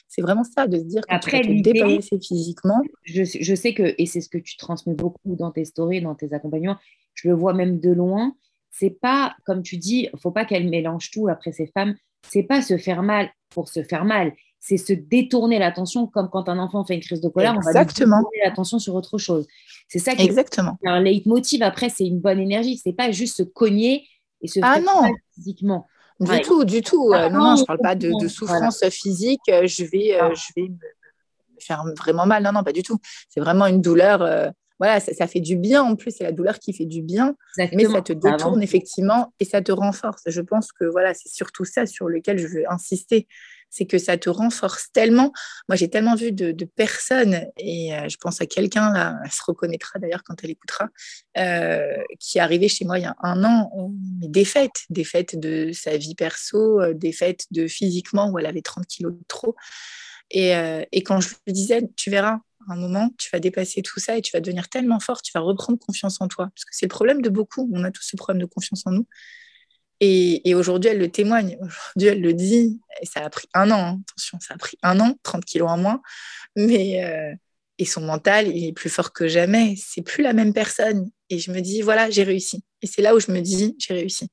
C'est 0.08 0.22
vraiment 0.22 0.44
ça, 0.44 0.66
de 0.66 0.78
se 0.78 0.84
dire 0.84 1.02
que 1.02 1.14
Après, 1.14 1.40
tu 1.42 1.62
te 1.62 2.18
physiquement. 2.24 2.80
Je, 3.04 3.24
je, 3.24 3.54
sais 3.54 3.74
que, 3.74 3.94
et 3.98 4.06
c'est 4.06 4.20
ce 4.20 4.28
que 4.28 4.38
tu 4.38 4.56
transmets 4.56 4.94
beaucoup 4.94 5.36
dans 5.36 5.50
tes 5.50 5.64
stories, 5.64 6.02
dans 6.02 6.14
tes 6.14 6.32
accompagnements, 6.32 6.78
je 7.14 7.28
le 7.28 7.34
vois 7.34 7.52
même 7.52 7.80
de 7.80 7.90
loin, 7.90 8.34
c'est 8.70 8.90
pas, 9.00 9.36
comme 9.44 9.62
tu 9.62 9.76
dis, 9.76 10.08
faut 10.20 10.30
pas 10.30 10.44
qu'elle 10.44 10.68
mélange 10.68 11.10
tout 11.10 11.28
après 11.28 11.52
ces 11.52 11.66
femmes, 11.66 11.94
c'est 12.28 12.42
pas 12.42 12.62
se 12.62 12.76
faire 12.76 13.02
mal 13.02 13.30
pour 13.50 13.68
se 13.68 13.82
faire 13.82 14.04
mal, 14.04 14.32
c'est 14.66 14.78
se 14.78 14.94
détourner 14.94 15.58
l'attention, 15.58 16.06
comme 16.06 16.30
quand 16.30 16.48
un 16.48 16.58
enfant 16.58 16.86
fait 16.86 16.94
une 16.94 17.02
crise 17.02 17.20
de 17.20 17.28
colère, 17.28 17.54
Exactement. 17.54 18.16
on 18.16 18.20
va 18.20 18.22
détourner 18.22 18.38
l'attention 18.44 18.78
sur 18.78 18.94
autre 18.94 19.18
chose. 19.18 19.46
C'est 19.88 19.98
ça 19.98 20.14
qui 20.14 20.22
Exactement. 20.22 20.78
est 20.82 20.88
un 20.88 21.00
leitmotiv. 21.02 21.62
Après, 21.62 21.90
c'est 21.90 22.06
une 22.06 22.18
bonne 22.18 22.40
énergie. 22.40 22.80
C'est 22.82 22.94
pas 22.94 23.10
juste 23.10 23.36
se 23.36 23.42
cogner 23.42 24.06
et 24.40 24.48
se 24.48 24.60
ah 24.62 24.80
non. 24.80 25.12
physiquement. 25.34 25.86
Du 26.18 26.40
tout, 26.40 26.64
du 26.64 26.80
tout. 26.80 27.12
Euh, 27.12 27.28
non, 27.28 27.40
non, 27.40 27.56
je 27.56 27.64
parle 27.64 27.80
pas 27.80 27.94
de, 27.94 28.26
souffrance 28.26 28.82
physique. 28.88 29.42
Euh, 29.50 29.66
je 29.66 29.84
vais, 29.84 30.18
euh, 30.18 30.34
je 30.34 30.52
vais 30.56 30.68
me 30.70 30.78
faire 31.60 31.84
vraiment 31.98 32.24
mal. 32.24 32.42
Non, 32.42 32.52
non, 32.52 32.64
pas 32.64 32.72
du 32.72 32.82
tout. 32.82 32.98
C'est 33.28 33.40
vraiment 33.40 33.66
une 33.66 33.82
douleur. 33.82 34.20
voilà, 34.78 34.98
ça, 34.98 35.26
fait 35.26 35.40
du 35.40 35.56
bien 35.56 35.82
en 35.82 35.94
plus. 35.94 36.10
C'est 36.10 36.24
la 36.24 36.32
douleur 36.32 36.58
qui 36.58 36.72
fait 36.72 36.86
du 36.86 37.02
bien, 37.02 37.36
mais 37.58 37.84
ça 37.84 38.00
te 38.00 38.14
détourne 38.14 38.62
effectivement 38.62 39.34
et 39.40 39.44
ça 39.44 39.60
te 39.60 39.72
renforce. 39.72 40.22
Je 40.26 40.40
pense 40.40 40.72
que 40.72 40.86
voilà, 40.86 41.12
c'est 41.12 41.28
surtout 41.28 41.66
ça 41.66 41.84
sur 41.84 42.08
lequel 42.08 42.38
je 42.38 42.46
veux 42.46 42.64
insister 42.72 43.28
c'est 43.74 43.86
que 43.86 43.98
ça 43.98 44.16
te 44.16 44.30
renforce 44.30 44.92
tellement. 44.92 45.32
Moi, 45.68 45.74
j'ai 45.74 45.90
tellement 45.90 46.14
vu 46.14 46.30
de, 46.30 46.64
personnes, 46.64 47.46
et 47.56 47.92
euh, 47.92 48.08
je 48.08 48.16
pense 48.18 48.40
à 48.40 48.46
quelqu'un, 48.46 48.92
là, 48.92 49.16
elle 49.24 49.32
se 49.32 49.42
reconnaîtra 49.44 49.98
d'ailleurs 49.98 50.22
quand 50.22 50.36
elle 50.44 50.50
écoutera, 50.50 50.88
euh, 51.38 51.96
qui 52.20 52.38
est 52.38 52.40
arrivé 52.40 52.68
chez 52.68 52.84
moi 52.84 52.98
il 52.98 53.02
y 53.02 53.06
a 53.06 53.16
un 53.22 53.42
an, 53.42 53.70
des 53.92 54.44
fêtes, 54.44 54.84
des 54.90 55.02
fêtes 55.02 55.38
de 55.38 55.72
sa 55.72 55.96
vie 55.96 56.14
perso, 56.14 56.80
euh, 56.80 56.94
des 56.94 57.12
fêtes 57.12 57.46
de 57.50 57.66
physiquement 57.66 58.30
où 58.30 58.38
elle 58.38 58.46
avait 58.46 58.62
30 58.62 58.86
kilos 58.86 59.12
de 59.12 59.24
trop. 59.26 59.56
Et, 60.30 60.52
et 60.90 61.02
quand 61.02 61.20
je 61.20 61.28
lui 61.46 61.52
disais, 61.52 61.82
tu 61.96 62.10
verras, 62.10 62.38
un 62.66 62.76
moment, 62.76 63.10
tu 63.18 63.28
vas 63.30 63.40
dépasser 63.40 63.82
tout 63.82 64.00
ça 64.00 64.16
et 64.16 64.22
tu 64.22 64.32
vas 64.32 64.40
devenir 64.40 64.70
tellement 64.70 64.98
fort, 64.98 65.20
tu 65.20 65.30
vas 65.34 65.40
reprendre 65.40 65.78
confiance 65.78 66.20
en 66.20 66.28
toi. 66.28 66.46
Parce 66.46 66.64
que 66.64 66.70
c'est 66.72 66.86
le 66.86 66.90
problème 66.90 67.20
de 67.20 67.28
beaucoup, 67.28 67.70
on 67.72 67.84
a 67.84 67.90
tous 67.90 68.02
ce 68.02 68.16
problème 68.16 68.40
de 68.40 68.46
confiance 68.46 68.82
en 68.86 68.92
nous. 68.92 69.06
Et, 70.00 70.54
aujourd'hui, 70.54 70.90
elle 70.90 70.98
le 70.98 71.10
témoigne. 71.10 71.56
Aujourd'hui, 71.60 72.08
elle 72.08 72.20
le 72.20 72.34
dit. 72.34 72.80
Et 73.00 73.06
ça 73.06 73.20
a 73.24 73.30
pris 73.30 73.48
un 73.54 73.70
an. 73.70 73.78
Hein. 73.78 74.00
Attention, 74.08 74.38
ça 74.40 74.54
a 74.54 74.58
pris 74.58 74.76
un 74.82 75.00
an, 75.00 75.14
30 75.22 75.44
kilos 75.44 75.70
en 75.70 75.78
moins. 75.78 76.02
Mais 76.56 77.04
euh, 77.04 77.34
et 77.78 77.84
son 77.84 78.02
mental, 78.02 78.48
il 78.54 78.66
est 78.66 78.72
plus 78.72 78.90
fort 78.90 79.12
que 79.12 79.26
jamais. 79.26 79.74
C'est 79.76 80.02
plus 80.02 80.22
la 80.22 80.32
même 80.32 80.52
personne. 80.52 81.10
Et 81.30 81.38
je 81.38 81.50
me 81.50 81.60
dis, 81.60 81.82
voilà, 81.82 82.10
j'ai 82.10 82.22
réussi. 82.22 82.62
Et 82.82 82.86
c'est 82.86 83.02
là 83.02 83.14
où 83.14 83.20
je 83.20 83.32
me 83.32 83.40
dis, 83.40 83.74
j'ai 83.78 83.94
réussi. 83.94 84.28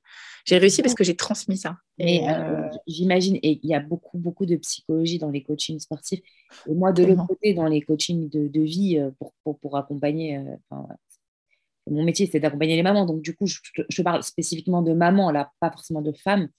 J'ai 0.45 0.57
réussi 0.57 0.81
parce 0.81 0.95
que 0.95 1.03
j'ai 1.03 1.15
transmis 1.15 1.57
ça. 1.57 1.77
Et 1.99 2.27
euh, 2.27 2.33
euh, 2.33 2.69
j'imagine, 2.87 3.37
et 3.43 3.59
il 3.61 3.69
y 3.69 3.75
a 3.75 3.79
beaucoup, 3.79 4.17
beaucoup 4.17 4.47
de 4.47 4.55
psychologie 4.55 5.19
dans 5.19 5.29
les 5.29 5.43
coachings 5.43 5.79
sportifs. 5.79 6.21
Et 6.67 6.73
moi, 6.73 6.91
de 6.91 7.03
l'autre 7.03 7.27
côté, 7.27 7.53
dans 7.53 7.67
les 7.67 7.81
coachings 7.81 8.27
de, 8.29 8.61
vie 8.61 8.99
pour, 9.19 9.33
pour, 9.43 9.59
pour 9.59 9.77
accompagner, 9.77 10.39
mon 11.89 12.03
métier, 12.03 12.29
c'est 12.31 12.39
d'accompagner 12.39 12.75
les 12.75 12.83
mamans. 12.83 13.05
Donc, 13.05 13.21
du 13.21 13.35
coup, 13.35 13.47
je, 13.47 14.01
parle 14.01 14.23
spécifiquement 14.23 14.81
de 14.81 14.93
maman, 14.93 15.31
là, 15.31 15.51
pas 15.59 15.71
forcément 15.71 16.01
de 16.01 16.11
femme. 16.11 16.49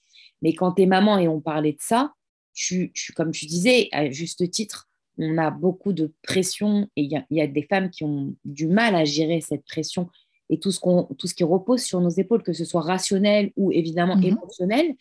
Mais 0.40 0.52
quand 0.54 0.72
tu 0.72 0.82
es 0.82 0.87
maman 0.87 1.18
et 1.18 1.28
on 1.28 1.40
parlait 1.40 1.72
de 1.72 1.80
ça, 1.80 2.12
tu, 2.54 2.92
comme 3.14 3.30
tu 3.30 3.46
disais, 3.46 3.88
à 3.92 4.11
juste 4.11 4.50
titre, 4.50 4.88
on 5.18 5.38
a 5.38 5.50
beaucoup 5.50 5.92
de 5.92 6.12
pression 6.22 6.88
et 6.96 7.02
il 7.02 7.24
y, 7.30 7.40
a 7.40 7.46
des 7.46 7.62
femmes 7.62 7.90
qui 7.90 8.02
ont 8.04 8.35
du 8.44 8.66
mal 8.66 8.94
à 8.94 9.04
gérer 9.04 9.40
cette 9.40 9.64
pression 9.64 10.08
et 10.50 10.58
tout 10.58 10.70
ce, 10.70 10.80
qu'on, 10.80 11.04
tout 11.18 11.26
ce 11.26 11.35
qui 11.35 11.44
repose 11.44 11.82
sur 11.82 12.00
nos 12.00 12.11
épaules, 12.11 12.42
que 12.42 12.52
ce 12.52 12.64
soit 12.64 12.80
rationnel 12.80 13.52
ou 13.56 13.72
évidemment 13.72 14.16
mhm. 14.16 14.24
émotionnel. 14.24 14.94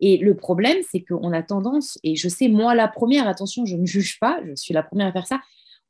Et 0.00 0.18
le 0.18 0.36
problème, 0.36 0.78
c'est 0.90 1.00
qu'on 1.02 1.32
a 1.32 1.42
tendance, 1.42 1.98
et 2.02 2.16
je 2.16 2.28
sais, 2.28 2.48
moi, 2.48 2.74
la 2.74 2.88
première, 2.88 3.28
attention, 3.28 3.64
je 3.64 3.76
ne 3.76 3.86
juge 3.86 4.18
pas, 4.20 4.40
je 4.46 4.54
suis 4.54 4.74
la 4.74 4.82
première 4.82 5.06
à 5.06 5.12
faire 5.12 5.26
ça, 5.26 5.40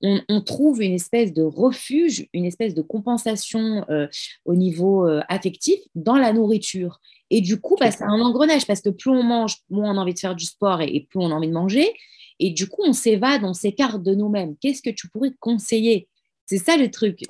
on, 0.03 0.41
trouve 0.43 0.83
une 0.83 0.93
espèce 0.93 1.33
de 1.33 1.43
refuge, 1.43 2.27
une 2.33 2.45
espèce 2.45 2.75
de 2.75 2.83
compensation 2.83 3.85
euh, 3.89 4.07
au 4.45 4.55
niveau 4.55 5.09
euh, 5.09 5.23
affectif 5.29 5.79
dans 5.95 6.17
la 6.17 6.33
nourriture. 6.33 7.01
Et 7.31 7.41
du 7.41 7.61
coup, 7.61 7.77
bah, 7.81 7.91
c'est 7.91 8.05
un 8.05 8.21
engrenage 8.21 8.67
parce 8.67 8.81
que 8.81 8.91
plus 8.91 9.11
on 9.11 9.23
mange, 9.23 9.57
moins 9.71 9.93
on 9.95 9.99
a 9.99 10.03
envie 10.03 10.15
de 10.15 10.19
faire 10.19 10.37
du 10.37 10.45
sport 10.45 10.81
et, 10.83 11.07
plus 11.09 11.19
on 11.21 11.31
a 11.31 11.35
envie 11.35 11.49
de 11.49 11.53
manger. 11.53 11.93
Et 12.39 12.51
du 12.51 12.69
coup, 12.69 12.83
on 12.85 12.93
s'évade, 12.93 13.43
on 13.45 13.55
s'écarte 13.55 14.03
de 14.03 14.15
nous-mêmes. 14.15 14.57
Qu'est-ce 14.61 14.83
que 14.83 14.91
tu 14.91 15.09
pourrais 15.09 15.33
conseiller? 15.41 16.09
C'est 16.45 16.59
ça 16.59 16.77
le 16.77 16.91
truc. 16.91 17.21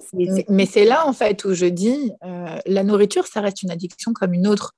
Mais 0.49 0.67
c'est 0.67 0.85
là, 0.85 1.07
en 1.07 1.13
fait, 1.13 1.45
où 1.45 1.55
je 1.55 1.67
dis, 1.67 2.11
euh, 2.25 2.59
la 2.67 2.85
nourriture, 2.85 3.27
ça 3.27 3.41
reste 3.41 3.63
une 3.63 3.71
addiction 3.71 4.13
comme 4.13 4.35
une 4.35 4.47
autre. 4.47 4.75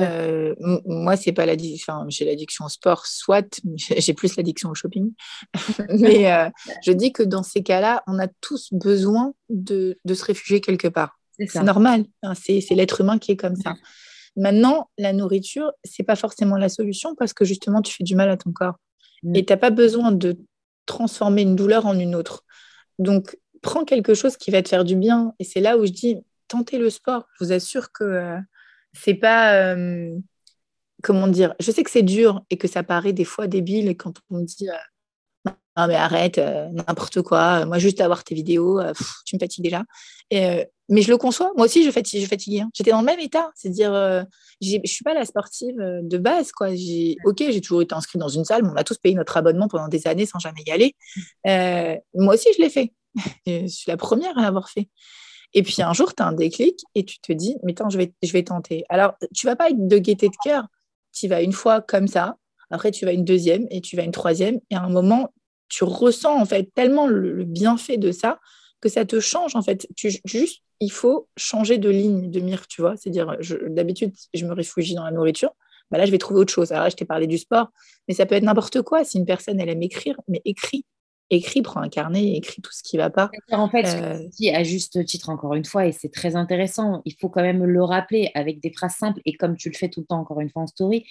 Euh, 0.00 0.54
moi, 0.84 1.16
c'est 1.16 1.32
pas 1.32 1.46
l'addiction. 1.46 1.94
Enfin, 1.94 2.06
j'ai 2.08 2.24
l'addiction 2.24 2.64
au 2.64 2.68
sport, 2.68 3.06
soit, 3.06 3.60
j'ai 3.78 4.14
plus 4.14 4.36
l'addiction 4.36 4.70
au 4.70 4.74
shopping. 4.74 5.12
mais 5.90 6.32
euh, 6.32 6.48
je 6.84 6.92
dis 6.92 7.12
que 7.12 7.22
dans 7.22 7.42
ces 7.42 7.62
cas-là, 7.62 8.02
on 8.06 8.18
a 8.18 8.28
tous 8.40 8.72
besoin 8.72 9.34
de, 9.48 9.98
de 10.04 10.14
se 10.14 10.24
réfugier 10.24 10.60
quelque 10.60 10.88
part. 10.88 11.18
C'est 11.48 11.62
normal. 11.62 12.04
Hein, 12.22 12.34
c'est 12.34 12.62
l'être 12.70 13.00
humain 13.00 13.18
qui 13.18 13.32
est 13.32 13.36
comme 13.36 13.56
ça. 13.56 13.74
Maintenant, 14.36 14.88
la 14.98 15.12
nourriture, 15.12 15.72
c'est 15.84 16.04
pas 16.04 16.16
forcément 16.16 16.56
la 16.56 16.68
solution 16.68 17.14
parce 17.14 17.32
que 17.32 17.44
justement, 17.44 17.82
tu 17.82 17.92
fais 17.92 18.04
du 18.04 18.14
mal 18.14 18.30
à 18.30 18.36
ton 18.36 18.52
corps. 18.52 18.76
Mm. 19.22 19.36
Et 19.36 19.44
tu 19.44 19.52
n'as 19.52 19.56
pas 19.56 19.70
besoin 19.70 20.12
de 20.12 20.38
transformer 20.86 21.42
une 21.42 21.56
douleur 21.56 21.86
en 21.86 21.98
une 21.98 22.14
autre. 22.14 22.44
Donc, 22.98 23.36
prends 23.62 23.84
quelque 23.84 24.14
chose 24.14 24.36
qui 24.36 24.50
va 24.50 24.62
te 24.62 24.68
faire 24.68 24.84
du 24.84 24.96
bien. 24.96 25.34
Et 25.38 25.44
c'est 25.44 25.60
là 25.60 25.76
où 25.76 25.86
je 25.86 25.92
dis, 25.92 26.16
tentez 26.48 26.78
le 26.78 26.90
sport. 26.90 27.26
Je 27.38 27.44
vous 27.44 27.52
assure 27.52 27.92
que 27.92 28.04
euh, 28.04 28.38
c'est 28.92 29.14
pas 29.14 29.54
euh, 29.54 30.16
comment 31.02 31.28
dire 31.28 31.54
je 31.60 31.70
sais 31.70 31.82
que 31.82 31.90
c'est 31.90 32.02
dur 32.02 32.42
et 32.50 32.56
que 32.56 32.68
ça 32.68 32.82
paraît 32.82 33.12
des 33.12 33.24
fois 33.24 33.46
débile 33.46 33.96
quand 33.96 34.14
on 34.30 34.38
me 34.38 34.44
dit 34.44 34.68
euh, 34.68 35.50
non 35.76 35.86
mais 35.86 35.94
arrête 35.94 36.38
euh, 36.38 36.68
n'importe 36.70 37.22
quoi 37.22 37.64
moi 37.64 37.78
juste 37.78 38.00
avoir 38.00 38.24
tes 38.24 38.34
vidéos 38.34 38.80
tu 39.24 39.36
me 39.36 39.40
fatigues 39.40 39.64
déjà. 39.64 39.84
Mais 40.88 41.00
je 41.00 41.10
le 41.10 41.16
conçois 41.16 41.52
moi 41.56 41.64
aussi 41.66 41.84
je 41.84 41.90
fatigue 41.90 42.22
je 42.22 42.26
fatigue 42.26 42.60
hein. 42.60 42.70
j'étais 42.74 42.90
dans 42.90 43.00
le 43.00 43.06
même 43.06 43.20
état 43.20 43.50
c'est 43.54 43.68
à 43.68 43.70
dire 43.70 43.92
je 44.60 44.78
suis 44.84 45.04
pas 45.04 45.14
la 45.14 45.24
sportive 45.24 45.76
de 45.78 46.18
base 46.18 46.52
quoi. 46.52 46.68
Ok 47.24 47.38
j'ai 47.38 47.60
toujours 47.60 47.82
été 47.82 47.94
inscrite 47.94 48.20
dans 48.20 48.28
une 48.28 48.44
salle 48.44 48.62
mais 48.62 48.70
on 48.70 48.76
a 48.76 48.84
tous 48.84 48.98
payé 48.98 49.14
notre 49.14 49.36
abonnement 49.36 49.68
pendant 49.68 49.88
des 49.88 50.06
années 50.06 50.26
sans 50.26 50.38
jamais 50.38 50.62
y 50.66 50.70
aller. 50.70 50.94
Moi 52.14 52.34
aussi 52.34 52.48
je 52.56 52.62
l'ai 52.62 52.70
fait. 52.70 52.92
Je 53.46 53.66
suis 53.66 53.90
la 53.90 53.98
première 53.98 54.38
à 54.38 54.42
l'avoir 54.42 54.70
fait 54.70 54.88
et 55.54 55.62
puis 55.62 55.82
un 55.82 55.92
jour, 55.92 56.14
tu 56.14 56.22
as 56.22 56.26
un 56.26 56.32
déclic 56.32 56.84
et 56.94 57.04
tu 57.04 57.18
te 57.20 57.32
dis, 57.32 57.56
mais 57.62 57.72
attends, 57.72 57.90
je 57.90 57.98
vais, 57.98 58.12
je 58.22 58.32
vais 58.32 58.42
tenter. 58.42 58.84
Alors, 58.88 59.14
tu 59.34 59.46
vas 59.46 59.56
pas 59.56 59.70
être 59.70 59.86
de 59.86 59.98
gaieté 59.98 60.28
de 60.28 60.36
cœur. 60.42 60.66
Tu 61.12 61.28
vas 61.28 61.42
une 61.42 61.52
fois 61.52 61.82
comme 61.82 62.08
ça, 62.08 62.36
après 62.70 62.90
tu 62.90 63.04
vas 63.04 63.12
une 63.12 63.24
deuxième 63.24 63.66
et 63.70 63.80
tu 63.80 63.96
vas 63.96 64.02
une 64.02 64.12
troisième. 64.12 64.60
Et 64.70 64.76
à 64.76 64.82
un 64.82 64.88
moment, 64.88 65.32
tu 65.68 65.84
ressens 65.84 66.40
en 66.40 66.44
fait 66.44 66.70
tellement 66.74 67.06
le, 67.06 67.44
bienfait 67.44 67.98
de 67.98 68.12
ça 68.12 68.40
que 68.80 68.88
ça 68.88 69.04
te 69.04 69.20
change 69.20 69.54
en 69.54 69.62
fait. 69.62 69.86
Tu, 69.94 70.10
juste, 70.24 70.62
il 70.80 70.90
faut 70.90 71.28
changer 71.36 71.78
de 71.78 71.90
ligne 71.90 72.30
de 72.30 72.40
mire, 72.40 72.66
tu 72.66 72.80
vois. 72.80 72.96
C'est-à-dire, 72.96 73.36
d'habitude, 73.68 74.12
je 74.32 74.46
me 74.46 74.54
réfugie 74.54 74.94
dans 74.94 75.04
la 75.04 75.10
nourriture. 75.10 75.54
Bah 75.90 75.98
là, 75.98 76.06
je 76.06 76.10
vais 76.10 76.18
trouver 76.18 76.40
autre 76.40 76.52
chose. 76.52 76.72
Alors 76.72 76.84
là, 76.84 76.90
je 76.90 76.96
t'ai 76.96 77.04
parlé 77.04 77.26
du 77.26 77.36
sport, 77.36 77.68
mais 78.08 78.14
ça 78.14 78.24
peut 78.24 78.34
être 78.34 78.42
n'importe 78.42 78.80
quoi. 78.80 79.04
Si 79.04 79.18
une 79.18 79.26
personne, 79.26 79.60
elle 79.60 79.68
aime 79.68 79.82
écrire, 79.82 80.16
mais 80.26 80.40
écrit 80.46 80.86
écris, 81.32 81.62
prends 81.62 81.80
un 81.80 81.88
carnet, 81.88 82.36
écris 82.36 82.62
tout 82.62 82.72
ce 82.72 82.82
qui 82.82 82.96
ne 82.96 83.02
va 83.02 83.10
pas. 83.10 83.30
En 83.50 83.68
fait, 83.68 83.86
ce 83.86 83.96
que 83.96 84.02
euh, 84.02 84.22
tu 84.24 84.28
dis 84.30 84.50
à 84.50 84.62
juste 84.62 85.04
titre, 85.04 85.30
encore 85.30 85.54
une 85.54 85.64
fois, 85.64 85.86
et 85.86 85.92
c'est 85.92 86.10
très 86.10 86.36
intéressant, 86.36 87.02
il 87.04 87.14
faut 87.20 87.28
quand 87.28 87.42
même 87.42 87.64
le 87.64 87.82
rappeler 87.82 88.30
avec 88.34 88.60
des 88.60 88.70
phrases 88.72 88.96
simples 88.96 89.20
et 89.24 89.32
comme 89.32 89.56
tu 89.56 89.70
le 89.70 89.74
fais 89.74 89.88
tout 89.88 90.00
le 90.00 90.06
temps, 90.06 90.20
encore 90.20 90.40
une 90.40 90.50
fois 90.50 90.62
en 90.62 90.66
story. 90.66 91.04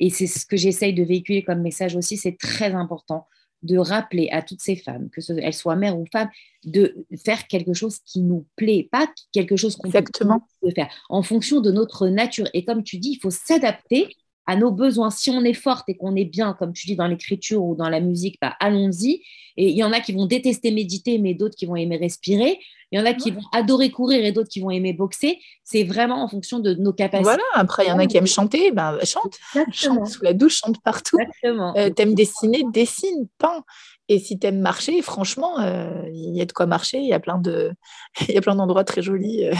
Et 0.00 0.10
c'est 0.10 0.26
ce 0.26 0.44
que 0.44 0.56
j'essaye 0.56 0.92
de 0.92 1.04
véhiculer 1.04 1.42
comme 1.42 1.62
message 1.62 1.96
aussi, 1.96 2.16
c'est 2.16 2.36
très 2.36 2.74
important 2.74 3.26
de 3.62 3.76
rappeler 3.76 4.28
à 4.30 4.42
toutes 4.42 4.60
ces 4.60 4.76
femmes, 4.76 5.10
que 5.10 5.20
ce, 5.20 5.32
elles 5.32 5.54
soient 5.54 5.74
mères 5.74 5.98
ou 5.98 6.04
femmes, 6.12 6.30
de 6.64 7.06
faire 7.24 7.46
quelque 7.48 7.72
chose 7.72 7.98
qui 8.04 8.20
nous 8.20 8.46
plaît, 8.56 8.88
pas 8.90 9.08
quelque 9.32 9.56
chose 9.56 9.76
qu'on 9.76 9.90
peut 9.90 10.70
faire 10.74 10.88
en 11.08 11.22
fonction 11.22 11.60
de 11.60 11.72
notre 11.72 12.06
nature. 12.08 12.46
Et 12.54 12.64
comme 12.64 12.84
tu 12.84 12.98
dis, 12.98 13.12
il 13.12 13.20
faut 13.20 13.30
s'adapter 13.30 14.08
à 14.48 14.56
nos 14.56 14.72
besoins. 14.72 15.10
Si 15.10 15.30
on 15.30 15.44
est 15.44 15.52
forte 15.52 15.88
et 15.90 15.94
qu'on 15.94 16.16
est 16.16 16.24
bien, 16.24 16.54
comme 16.58 16.72
tu 16.72 16.86
dis, 16.86 16.96
dans 16.96 17.06
l'écriture 17.06 17.62
ou 17.62 17.76
dans 17.76 17.90
la 17.90 18.00
musique, 18.00 18.38
bah, 18.40 18.56
allons-y. 18.60 19.22
Et 19.58 19.68
il 19.68 19.76
y 19.76 19.84
en 19.84 19.92
a 19.92 20.00
qui 20.00 20.12
vont 20.12 20.24
détester 20.24 20.70
méditer, 20.70 21.18
mais 21.18 21.34
d'autres 21.34 21.54
qui 21.54 21.66
vont 21.66 21.76
aimer 21.76 21.98
respirer. 21.98 22.58
Il 22.90 22.98
y 22.98 23.02
en 23.02 23.06
a 23.06 23.12
qui 23.14 23.30
vont 23.30 23.42
adorer 23.52 23.90
courir 23.90 24.24
et 24.24 24.32
d'autres 24.32 24.48
qui 24.48 24.60
vont 24.60 24.70
aimer 24.70 24.92
boxer. 24.92 25.38
C'est 25.64 25.84
vraiment 25.84 26.22
en 26.22 26.28
fonction 26.28 26.58
de 26.58 26.74
nos 26.74 26.92
capacités. 26.92 27.24
Voilà, 27.24 27.42
après, 27.54 27.84
il 27.84 27.88
y 27.88 27.92
en 27.92 27.98
a 27.98 28.06
qui 28.06 28.16
aiment 28.16 28.26
chanter, 28.26 28.70
ben, 28.72 28.98
chante. 29.04 29.38
Chante 29.72 30.06
sous 30.08 30.24
la 30.24 30.32
douche, 30.32 30.58
chante 30.60 30.80
partout. 30.82 31.18
Exactement. 31.18 31.74
Euh, 31.76 31.90
T'aimes 31.90 32.14
dessiner, 32.14 32.62
dessine, 32.72 33.28
peins. 33.38 33.62
Et 34.10 34.18
si 34.18 34.38
tu 34.38 34.46
aimes 34.46 34.60
marcher, 34.60 35.02
franchement, 35.02 35.60
euh, 35.60 36.02
il 36.14 36.34
y 36.34 36.40
a 36.40 36.46
de 36.46 36.52
quoi 36.52 36.64
marcher. 36.64 36.96
Il 36.96 37.06
y 37.06 37.12
a 37.12 37.20
plein 37.20 37.36
de, 37.38 37.72
il 38.28 38.34
y 38.34 38.38
a 38.38 38.40
plein 38.40 38.54
d'endroits 38.54 38.82
très 38.84 39.02
jolis 39.02 39.44
euh, 39.44 39.52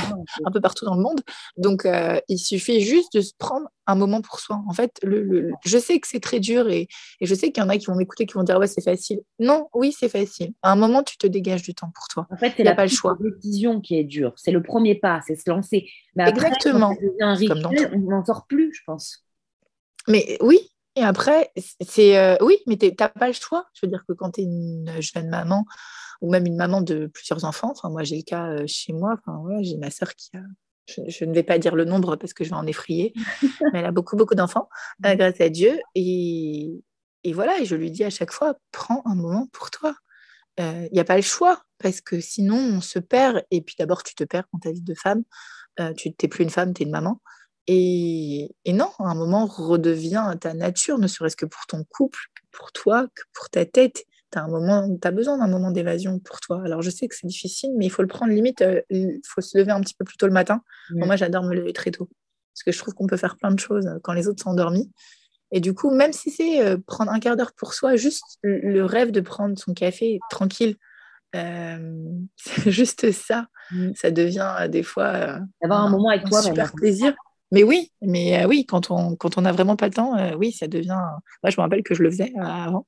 un 0.46 0.50
peu 0.50 0.62
partout 0.62 0.86
dans 0.86 0.94
le 0.94 1.02
monde. 1.02 1.20
Donc, 1.58 1.84
euh, 1.84 2.18
il 2.28 2.38
suffit 2.38 2.80
juste 2.80 3.12
de 3.12 3.20
se 3.20 3.32
prendre 3.36 3.66
un 3.86 3.94
moment 3.94 4.22
pour 4.22 4.40
soi. 4.40 4.60
En 4.66 4.72
fait, 4.72 4.92
le, 5.02 5.22
le- 5.22 5.50
je 5.66 5.76
sais 5.76 6.00
que 6.00 6.08
c'est 6.08 6.20
très 6.20 6.40
dur 6.40 6.68
et, 6.70 6.88
et 7.20 7.26
je 7.26 7.34
sais 7.34 7.52
qu'il 7.52 7.62
y 7.62 7.66
en 7.66 7.68
a 7.68 7.76
qui 7.76 7.86
vont 7.86 7.94
m'écouter, 7.94 8.24
qui 8.24 8.34
vont 8.34 8.42
dire 8.42 8.58
ouais 8.58 8.66
c'est 8.66 8.82
facile. 8.82 9.20
Non, 9.38 9.68
oui 9.74 9.94
c'est 9.98 10.08
facile. 10.08 10.52
À 10.62 10.72
un 10.72 10.76
moment, 10.76 11.02
tu 11.02 11.18
te 11.18 11.26
dégages 11.26 11.62
du 11.62 11.74
temps 11.74 11.90
pour 11.94 12.06
toi. 12.08 12.26
En 12.30 12.36
fait, 12.38 12.54
Il 12.58 12.64
y 12.64 12.68
a 12.68 12.70
la 12.70 12.74
pas 12.76 12.84
le 12.84 12.90
choix. 12.90 13.17
Décision 13.18 13.80
qui 13.80 13.96
est 13.98 14.04
dure. 14.04 14.32
C'est 14.36 14.50
le 14.52 14.62
premier 14.62 14.94
pas, 14.94 15.20
c'est 15.26 15.36
se 15.36 15.48
lancer. 15.48 15.88
Mais 16.16 16.24
après, 16.24 16.48
Exactement. 16.48 16.94
quand 16.94 17.02
un 17.20 17.34
rituel, 17.34 17.90
on 17.94 17.98
n'en 18.10 18.24
sort 18.24 18.46
plus, 18.46 18.72
je 18.74 18.82
pense. 18.86 19.24
Mais 20.06 20.38
oui, 20.40 20.58
et 20.96 21.02
après, 21.02 21.52
c'est 21.80 22.16
euh, 22.18 22.36
oui, 22.40 22.58
mais 22.66 22.76
t'es- 22.76 22.94
t'as 22.94 23.08
pas 23.08 23.26
le 23.28 23.32
choix. 23.34 23.66
Je 23.74 23.86
veux 23.86 23.90
dire 23.90 24.04
que 24.08 24.12
quand 24.14 24.32
tu 24.32 24.40
es 24.40 24.44
une 24.44 24.90
jeune 25.00 25.28
maman 25.28 25.64
ou 26.20 26.30
même 26.30 26.46
une 26.46 26.56
maman 26.56 26.80
de 26.80 27.06
plusieurs 27.06 27.44
enfants, 27.44 27.70
enfin 27.70 27.90
moi 27.90 28.02
j'ai 28.02 28.16
le 28.16 28.22
cas 28.22 28.48
euh, 28.48 28.64
chez 28.66 28.92
moi, 28.92 29.16
enfin 29.24 29.40
j'ai 29.62 29.76
ma 29.76 29.90
sœur 29.90 30.14
qui 30.14 30.36
a, 30.36 30.40
je, 30.86 31.02
je 31.06 31.24
ne 31.24 31.32
vais 31.32 31.44
pas 31.44 31.58
dire 31.58 31.76
le 31.76 31.84
nombre 31.84 32.16
parce 32.16 32.32
que 32.32 32.42
je 32.42 32.50
vais 32.50 32.56
en 32.56 32.66
effrayer, 32.66 33.12
mais 33.72 33.78
elle 33.80 33.84
a 33.84 33.92
beaucoup 33.92 34.16
beaucoup 34.16 34.34
d'enfants, 34.34 34.68
euh, 35.06 35.14
grâce 35.14 35.40
à 35.40 35.48
Dieu, 35.50 35.78
et, 35.94 36.82
et 37.22 37.32
voilà, 37.32 37.60
et 37.60 37.64
je 37.66 37.76
lui 37.76 37.90
dis 37.92 38.02
à 38.02 38.10
chaque 38.10 38.32
fois, 38.32 38.54
prends 38.72 39.02
un 39.04 39.14
moment 39.14 39.46
pour 39.52 39.70
toi. 39.70 39.94
Il 40.58 40.90
n'y 40.92 41.00
a 41.00 41.04
pas 41.04 41.16
le 41.16 41.22
choix 41.22 41.62
parce 41.78 42.00
que 42.00 42.20
sinon 42.20 42.56
on 42.56 42.80
se 42.80 42.98
perd, 42.98 43.42
et 43.50 43.60
puis 43.60 43.76
d'abord 43.78 44.02
tu 44.02 44.14
te 44.14 44.24
perds 44.24 44.44
dans 44.52 44.58
ta 44.58 44.72
vie 44.72 44.82
de 44.82 44.94
femme, 44.94 45.22
euh, 45.80 45.92
tu 45.94 46.08
n'es 46.08 46.28
plus 46.28 46.42
une 46.42 46.50
femme, 46.50 46.74
tu 46.74 46.82
es 46.82 46.86
une 46.86 46.92
maman. 46.92 47.20
Et, 47.68 48.54
et 48.64 48.72
non, 48.72 48.90
à 48.98 49.04
un 49.10 49.14
moment, 49.14 49.46
redeviens 49.46 50.34
ta 50.36 50.54
nature, 50.54 50.98
ne 50.98 51.06
serait-ce 51.06 51.36
que 51.36 51.46
pour 51.46 51.66
ton 51.66 51.84
couple, 51.84 52.18
que 52.34 52.42
pour 52.50 52.72
toi, 52.72 53.06
que 53.14 53.22
pour 53.34 53.50
ta 53.50 53.66
tête. 53.66 54.04
Tu 54.32 54.38
as, 54.38 54.42
un 54.42 54.48
moment, 54.48 54.88
as 55.02 55.10
besoin 55.10 55.38
d'un 55.38 55.48
moment 55.48 55.70
d'évasion 55.70 56.18
pour 56.18 56.40
toi. 56.40 56.62
Alors, 56.64 56.82
je 56.82 56.90
sais 56.90 57.08
que 57.08 57.14
c'est 57.14 57.26
difficile, 57.26 57.70
mais 57.76 57.86
il 57.86 57.90
faut 57.90 58.02
le 58.02 58.08
prendre 58.08 58.32
limite. 58.32 58.62
euh, 58.62 58.80
Il 58.90 59.20
faut 59.24 59.40
se 59.42 59.56
lever 59.56 59.70
un 59.70 59.80
petit 59.80 59.94
peu 59.94 60.04
plus 60.04 60.16
tôt 60.16 60.26
le 60.26 60.32
matin. 60.32 60.62
Bon, 60.90 61.06
moi, 61.06 61.16
j'adore 61.16 61.44
me 61.44 61.54
lever 61.54 61.72
très 61.72 61.90
tôt 61.90 62.08
parce 62.54 62.62
que 62.64 62.72
je 62.72 62.78
trouve 62.78 62.94
qu'on 62.94 63.06
peut 63.06 63.16
faire 63.16 63.36
plein 63.36 63.52
de 63.52 63.60
choses 63.60 63.86
euh, 63.86 63.98
quand 64.02 64.14
les 64.14 64.28
autres 64.28 64.42
sont 64.42 64.50
endormis. 64.50 64.90
Et 65.50 65.60
du 65.60 65.74
coup, 65.74 65.90
même 65.90 66.12
si 66.12 66.30
c'est 66.30 66.62
euh, 66.62 66.76
prendre 66.86 67.10
un 67.10 67.20
quart 67.20 67.36
d'heure 67.36 67.52
pour 67.56 67.72
soi, 67.72 67.96
juste 67.96 68.38
le 68.42 68.82
rêve 68.84 69.10
de 69.10 69.20
prendre 69.20 69.58
son 69.58 69.72
café 69.72 70.20
tranquille, 70.30 70.76
euh, 71.34 72.18
c'est 72.36 72.70
juste 72.70 73.12
ça. 73.12 73.46
Mm. 73.70 73.90
Ça 73.94 74.10
devient 74.10 74.54
euh, 74.60 74.68
des 74.68 74.82
fois 74.82 75.06
euh, 75.06 75.38
D'avoir 75.62 75.84
un 75.84 75.90
moment 75.90 76.10
avec 76.10 76.24
un 76.26 76.28
toi, 76.28 76.42
super 76.42 76.66
même. 76.66 76.74
plaisir. 76.74 77.14
Mais 77.50 77.62
oui, 77.62 77.90
mais 78.02 78.44
oui, 78.44 78.66
quand 78.66 78.90
on 78.90 79.16
quand 79.16 79.38
on 79.38 79.40
n'a 79.40 79.52
vraiment 79.52 79.74
pas 79.74 79.86
le 79.86 79.94
temps, 79.94 80.12
oui, 80.36 80.52
ça 80.52 80.66
devient. 80.66 81.00
Moi, 81.42 81.48
je 81.48 81.56
me 81.56 81.62
rappelle 81.62 81.82
que 81.82 81.94
je 81.94 82.02
le 82.02 82.10
faisais 82.10 82.30
avant, 82.38 82.86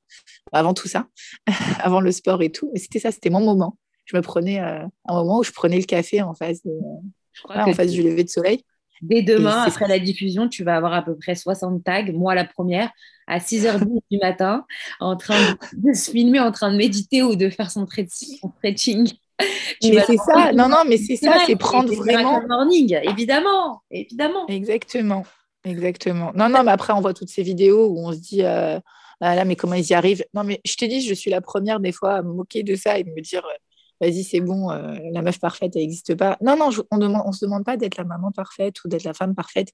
avant 0.52 0.74
tout 0.74 0.86
ça, 0.86 1.06
avant 1.82 2.02
le 2.02 2.12
sport 2.12 2.42
et 2.42 2.52
tout. 2.52 2.70
C'était 2.74 2.98
ça, 2.98 3.10
c'était 3.10 3.30
mon 3.30 3.40
moment. 3.40 3.78
Je 4.04 4.18
me 4.18 4.20
prenais 4.20 4.58
un 4.58 4.90
moment 5.08 5.38
où 5.38 5.44
je 5.44 5.52
prenais 5.52 5.78
le 5.78 5.84
café 5.84 6.20
en 6.20 6.34
face, 6.34 6.62
de, 6.62 6.72
Je 7.32 7.42
crois 7.42 7.54
voilà, 7.54 7.64
que 7.64 7.70
en 7.70 7.74
face 7.74 7.90
du 7.90 8.02
lever 8.02 8.22
de 8.22 8.28
soleil. 8.28 8.62
Dès 9.02 9.22
demain, 9.22 9.62
après 9.64 9.88
la 9.88 9.98
diffusion, 9.98 10.48
tu 10.48 10.64
vas 10.64 10.76
avoir 10.76 10.92
à 10.92 11.02
peu 11.02 11.16
près 11.16 11.34
60 11.34 11.82
tags. 11.84 12.12
Moi, 12.12 12.34
la 12.34 12.44
première, 12.44 12.90
à 13.26 13.40
6h10 13.40 14.00
du 14.10 14.18
matin, 14.18 14.64
en 15.00 15.16
train 15.16 15.40
de, 15.40 15.56
de 15.76 15.92
se 15.92 16.10
filmer, 16.10 16.40
en 16.40 16.52
train 16.52 16.70
de 16.72 16.76
méditer 16.76 17.22
ou 17.22 17.36
de 17.36 17.48
faire 17.50 17.70
son, 17.70 17.84
stretching- 17.84 18.38
son 18.40 18.52
stretching. 18.58 19.10
Tu 19.80 19.92
Mais 19.92 20.02
c'est 20.02 20.18
ça, 20.18 20.52
non, 20.52 20.68
non, 20.68 20.84
mais 20.86 20.98
c'est 20.98 21.16
ça, 21.16 21.38
c'est 21.46 21.56
prendre 21.56 21.92
vraiment. 21.94 22.42
Morning, 22.46 22.98
évidemment, 23.02 23.82
évidemment. 23.90 24.46
Exactement, 24.48 25.24
exactement. 25.64 26.32
Non, 26.34 26.48
non, 26.48 26.62
mais 26.62 26.72
après, 26.72 26.92
on 26.92 27.00
voit 27.00 27.14
toutes 27.14 27.30
ces 27.30 27.42
vidéos 27.42 27.88
où 27.88 27.98
on 28.06 28.12
se 28.12 28.18
dit, 28.18 28.42
euh, 28.42 28.78
ah 29.22 29.34
là, 29.34 29.44
mais 29.44 29.56
comment 29.56 29.74
ils 29.74 29.88
y 29.88 29.94
arrivent? 29.94 30.24
Non, 30.34 30.44
mais 30.44 30.60
je 30.66 30.74
te 30.74 30.84
dis, 30.84 31.00
je 31.00 31.14
suis 31.14 31.30
la 31.30 31.40
première 31.40 31.80
des 31.80 31.92
fois 31.92 32.16
à 32.16 32.22
me 32.22 32.32
moquer 32.32 32.62
de 32.62 32.74
ça 32.74 32.98
et 32.98 33.04
de 33.04 33.10
me 33.10 33.20
dire, 33.22 33.44
euh, 33.44 33.58
vas-y, 34.00 34.24
c'est 34.24 34.40
bon, 34.40 34.70
euh, 34.70 34.98
la 35.12 35.22
meuf 35.22 35.38
parfaite, 35.38 35.72
elle 35.76 35.82
n'existe 35.82 36.14
pas. 36.14 36.36
Non, 36.40 36.56
non, 36.56 36.70
on 36.90 36.98
demande, 36.98 37.22
on 37.26 37.32
se 37.32 37.44
demande 37.44 37.64
pas 37.64 37.76
d'être 37.76 37.96
la 37.96 38.04
maman 38.04 38.32
parfaite 38.32 38.82
ou 38.84 38.88
d'être 38.88 39.04
la 39.04 39.14
femme 39.14 39.34
parfaite. 39.34 39.68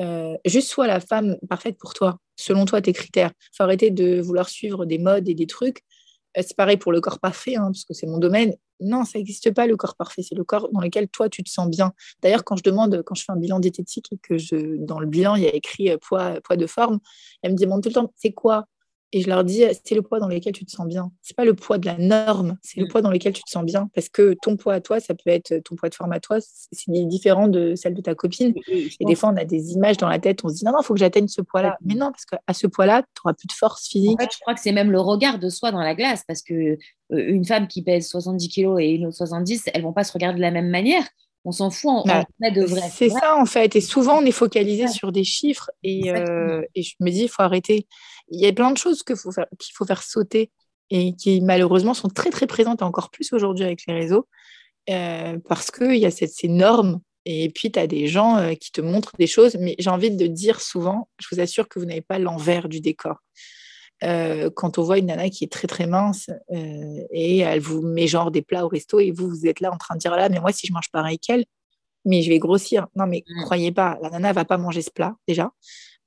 Euh, 0.00 0.36
juste 0.44 0.68
sois 0.68 0.86
la 0.86 1.00
femme 1.00 1.36
parfaite 1.48 1.76
pour 1.76 1.92
toi, 1.92 2.18
selon 2.36 2.64
toi, 2.64 2.80
tes 2.80 2.92
critères. 2.92 3.32
faut 3.52 3.64
arrêter 3.64 3.90
de 3.90 4.20
vouloir 4.20 4.48
suivre 4.48 4.86
des 4.86 4.98
modes 4.98 5.28
et 5.28 5.34
des 5.34 5.46
trucs. 5.46 5.80
Euh, 6.36 6.42
C'est 6.46 6.56
pareil 6.56 6.76
pour 6.76 6.92
le 6.92 7.00
corps 7.00 7.18
parfait, 7.18 7.56
hein, 7.56 7.64
parce 7.72 7.84
que 7.84 7.94
c'est 7.94 8.06
mon 8.06 8.18
domaine. 8.18 8.54
Non, 8.80 9.04
ça 9.04 9.18
n'existe 9.18 9.52
pas 9.52 9.66
le 9.66 9.76
corps 9.76 9.96
parfait. 9.96 10.22
C'est 10.22 10.36
le 10.36 10.44
corps 10.44 10.68
dans 10.72 10.80
lequel 10.80 11.08
toi, 11.08 11.28
tu 11.28 11.42
te 11.42 11.50
sens 11.50 11.68
bien. 11.68 11.92
D'ailleurs, 12.22 12.44
quand 12.44 12.56
je 12.56 12.62
demande, 12.62 13.02
quand 13.04 13.16
je 13.16 13.24
fais 13.24 13.32
un 13.32 13.36
bilan 13.36 13.58
diététique 13.58 14.06
et 14.12 14.18
que 14.18 14.38
je, 14.38 14.76
dans 14.78 15.00
le 15.00 15.06
bilan, 15.08 15.34
il 15.34 15.42
y 15.42 15.48
a 15.48 15.54
écrit 15.54 15.90
poids, 16.00 16.40
poids 16.42 16.56
de 16.56 16.66
forme, 16.68 17.00
elles 17.42 17.52
me 17.52 17.58
demandent 17.58 17.82
tout 17.82 17.88
le 17.88 17.94
temps, 17.94 18.12
c'est 18.16 18.32
quoi 18.32 18.66
Et 19.12 19.22
je 19.22 19.28
leur 19.28 19.42
dis, 19.42 19.62
c'est 19.84 19.94
le 19.94 20.02
poids 20.02 20.18
dans 20.20 20.28
lequel 20.28 20.52
tu 20.52 20.66
te 20.66 20.70
sens 20.70 20.86
bien. 20.86 21.10
C'est 21.22 21.34
pas 21.36 21.46
le 21.46 21.54
poids 21.54 21.78
de 21.78 21.86
la 21.86 21.96
norme, 21.96 22.58
c'est 22.62 22.78
le 22.78 22.84
Mm. 22.84 22.88
poids 22.88 23.00
dans 23.00 23.10
lequel 23.10 23.32
tu 23.32 23.42
te 23.42 23.48
sens 23.50 23.64
bien. 23.64 23.88
Parce 23.94 24.10
que 24.10 24.34
ton 24.42 24.56
poids 24.56 24.74
à 24.74 24.80
toi, 24.82 25.00
ça 25.00 25.14
peut 25.14 25.30
être 25.30 25.58
ton 25.64 25.76
poids 25.76 25.88
de 25.88 25.94
forme 25.94 26.12
à 26.12 26.20
toi, 26.20 26.38
c'est 26.40 26.90
différent 27.06 27.48
de 27.48 27.74
celle 27.74 27.94
de 27.94 28.02
ta 28.02 28.14
copine. 28.14 28.52
Et- 28.68 29.04
des 29.04 29.14
fois, 29.14 29.30
on 29.30 29.36
a 29.38 29.46
des 29.46 29.72
images 29.72 29.96
dans 29.96 30.08
la 30.08 30.18
tête, 30.18 30.40
on 30.44 30.48
se 30.50 30.56
dit, 30.56 30.64
non, 30.66 30.72
non, 30.72 30.78
il 30.82 30.84
faut 30.84 30.92
que 30.92 31.00
j'atteigne 31.00 31.26
ce 31.28 31.40
poids-là. 31.40 31.78
Mais 31.86 31.94
non, 31.94 32.10
parce 32.12 32.26
qu'à 32.26 32.52
ce 32.52 32.66
poids-là, 32.66 33.02
tu 33.02 33.08
n'auras 33.24 33.34
plus 33.34 33.46
de 33.46 33.52
force 33.52 33.86
En 33.86 33.90
physique. 33.92 34.20
fait, 34.20 34.28
je 34.30 34.38
crois 34.40 34.54
que 34.54 34.60
c'est 34.60 34.72
même 34.72 34.90
le 34.92 35.00
regard 35.00 35.38
de 35.38 35.48
soi 35.48 35.70
dans 35.72 35.80
la 35.80 35.94
glace, 35.94 36.22
parce 36.28 36.42
que 36.42 36.54
euh, 36.54 36.76
une 37.10 37.46
femme 37.46 37.66
qui 37.66 37.82
pèse 37.82 38.06
70 38.08 38.48
kilos 38.50 38.78
et 38.80 38.90
une 38.90 39.06
autre 39.06 39.16
70, 39.16 39.62
elles 39.72 39.82
vont 39.82 39.94
pas 39.94 40.04
se 40.04 40.12
regarder 40.12 40.36
de 40.36 40.42
la 40.42 40.50
même 40.50 40.68
manière. 40.68 41.04
On 41.48 41.52
s'en 41.52 41.70
fout 41.70 42.04
Ouais. 42.04 42.24
vrai 42.40 42.50
de 42.52 42.62
vrai. 42.64 42.82
C'est 42.92 43.08
ça 43.08 43.36
en 43.36 43.46
fait. 43.46 43.74
Et 43.74 43.80
souvent, 43.80 44.18
on 44.18 44.24
est 44.26 44.32
focalisé 44.32 44.82
Ouais. 44.82 44.88
sur 44.88 45.12
des 45.12 45.24
chiffres. 45.24 45.70
Et, 45.82 46.10
euh, 46.10 46.60
et 46.74 46.82
je 46.82 46.94
me 47.00 47.10
dis, 47.10 47.22
il 47.22 47.28
faut 47.28 47.40
arrêter. 47.42 47.86
Il 48.30 48.38
y 48.38 48.46
a 48.46 48.52
plein 48.52 48.70
de 48.70 48.76
choses 48.76 49.02
qu'il 49.02 49.16
faut, 49.16 49.32
faire- 49.32 49.46
qu'il 49.58 49.74
faut 49.74 49.86
faire 49.86 50.02
sauter 50.02 50.50
et 50.90 51.14
qui 51.14 51.40
malheureusement 51.40 51.94
sont 51.94 52.08
très 52.08 52.28
très 52.30 52.46
présentes 52.46 52.82
encore 52.82 53.08
plus 53.10 53.32
aujourd'hui 53.32 53.64
avec 53.64 53.80
les 53.86 53.94
réseaux 53.94 54.26
euh, 54.90 55.38
parce 55.48 55.70
qu'il 55.70 55.96
y 55.96 56.04
a 56.04 56.10
cette, 56.10 56.32
ces 56.32 56.48
normes. 56.48 57.00
Et 57.24 57.50
puis, 57.50 57.70
tu 57.70 57.78
as 57.78 57.86
des 57.86 58.06
gens 58.08 58.36
euh, 58.36 58.54
qui 58.54 58.70
te 58.70 58.80
montrent 58.82 59.12
des 59.18 59.26
choses. 59.26 59.56
Mais 59.58 59.74
j'ai 59.78 59.90
envie 59.90 60.10
de 60.10 60.26
dire 60.26 60.60
souvent, 60.60 61.08
je 61.18 61.26
vous 61.32 61.40
assure 61.40 61.66
que 61.68 61.78
vous 61.78 61.84
n'avez 61.86 62.02
pas 62.02 62.18
l'envers 62.18 62.68
du 62.68 62.80
décor. 62.80 63.16
Euh, 64.04 64.48
quand 64.54 64.78
on 64.78 64.82
voit 64.82 64.98
une 64.98 65.06
nana 65.06 65.28
qui 65.28 65.42
est 65.44 65.50
très 65.52 65.66
très 65.66 65.86
mince 65.86 66.30
euh, 66.52 67.00
et 67.10 67.38
elle 67.38 67.60
vous 67.60 67.82
met 67.82 68.06
genre 68.06 68.30
des 68.30 68.42
plats 68.42 68.64
au 68.64 68.68
resto 68.68 69.00
et 69.00 69.10
vous, 69.10 69.28
vous 69.28 69.46
êtes 69.46 69.60
là 69.60 69.72
en 69.72 69.76
train 69.76 69.94
de 69.96 70.00
dire 70.00 70.14
là, 70.14 70.28
mais 70.28 70.38
moi, 70.40 70.52
si 70.52 70.66
je 70.68 70.72
mange 70.72 70.90
pareil 70.92 71.18
qu'elle, 71.18 71.44
mais 72.04 72.22
je 72.22 72.28
vais 72.30 72.38
grossir. 72.38 72.86
Non, 72.94 73.06
mais 73.06 73.24
Mm. 73.28 73.42
croyez 73.44 73.72
pas, 73.72 73.98
la 74.02 74.10
nana 74.10 74.32
va 74.32 74.44
pas 74.44 74.56
manger 74.56 74.82
ce 74.82 74.90
plat 74.90 75.16
déjà. 75.26 75.50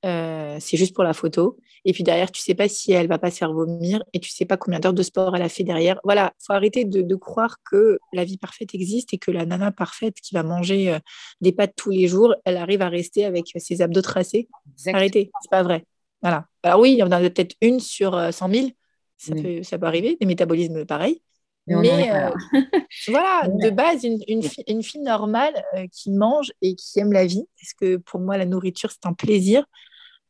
Euh, 0.04 0.56
c'est 0.58 0.76
juste 0.76 0.94
pour 0.94 1.04
la 1.04 1.12
photo. 1.12 1.58
Et 1.84 1.92
puis 1.92 2.02
derrière, 2.02 2.32
tu 2.32 2.40
sais 2.40 2.54
pas 2.54 2.68
si 2.68 2.92
elle 2.92 3.06
va 3.08 3.18
pas 3.18 3.30
se 3.30 3.36
faire 3.38 3.52
vomir 3.52 4.02
et 4.12 4.20
tu 4.20 4.30
sais 4.30 4.44
pas 4.44 4.56
combien 4.56 4.80
d'heures 4.80 4.94
de 4.94 5.02
sport 5.02 5.36
elle 5.36 5.42
a 5.42 5.48
fait 5.48 5.62
derrière. 5.62 6.00
Voilà, 6.02 6.32
faut 6.44 6.52
arrêter 6.54 6.84
de, 6.84 7.02
de 7.02 7.14
croire 7.14 7.58
que 7.70 7.98
la 8.12 8.24
vie 8.24 8.36
parfaite 8.38 8.74
existe 8.74 9.14
et 9.14 9.18
que 9.18 9.30
la 9.30 9.46
nana 9.46 9.70
parfaite 9.70 10.14
qui 10.20 10.34
va 10.34 10.42
manger 10.42 10.96
des 11.40 11.52
pâtes 11.52 11.74
tous 11.76 11.90
les 11.90 12.08
jours, 12.08 12.34
elle 12.44 12.56
arrive 12.56 12.82
à 12.82 12.88
rester 12.88 13.24
avec 13.24 13.52
ses 13.56 13.80
abdos 13.82 14.02
tracés. 14.02 14.48
Exactement. 14.72 14.96
Arrêtez, 14.96 15.30
c'est 15.40 15.50
pas 15.50 15.62
vrai. 15.62 15.84
Voilà. 16.22 16.46
Alors 16.62 16.80
oui, 16.80 16.92
il 16.92 16.98
y 16.98 17.02
en 17.02 17.10
a 17.10 17.18
peut-être 17.20 17.54
une 17.60 17.80
sur 17.80 18.14
euh, 18.14 18.30
100 18.30 18.48
000. 18.48 18.72
Ça, 19.18 19.34
Mm. 19.34 19.42
peut, 19.42 19.62
ça 19.62 19.78
peut 19.78 19.86
arriver, 19.86 20.16
des 20.20 20.26
métabolismes 20.26 20.84
pareils. 20.84 21.22
Mais 21.66 22.10
euh, 22.12 22.30
voilà, 23.08 23.48
de 23.48 23.70
base, 23.70 24.02
une, 24.04 24.18
une, 24.26 24.42
fille, 24.42 24.64
une 24.66 24.82
fille 24.82 25.00
normale 25.00 25.54
euh, 25.76 25.86
qui 25.92 26.10
mange 26.10 26.52
et 26.60 26.74
qui 26.74 26.98
aime 26.98 27.12
la 27.12 27.24
vie, 27.26 27.44
parce 27.60 27.72
que 27.74 27.96
pour 27.98 28.18
moi, 28.20 28.36
la 28.36 28.46
nourriture, 28.46 28.90
c'est 28.90 29.06
un 29.06 29.12
plaisir, 29.12 29.64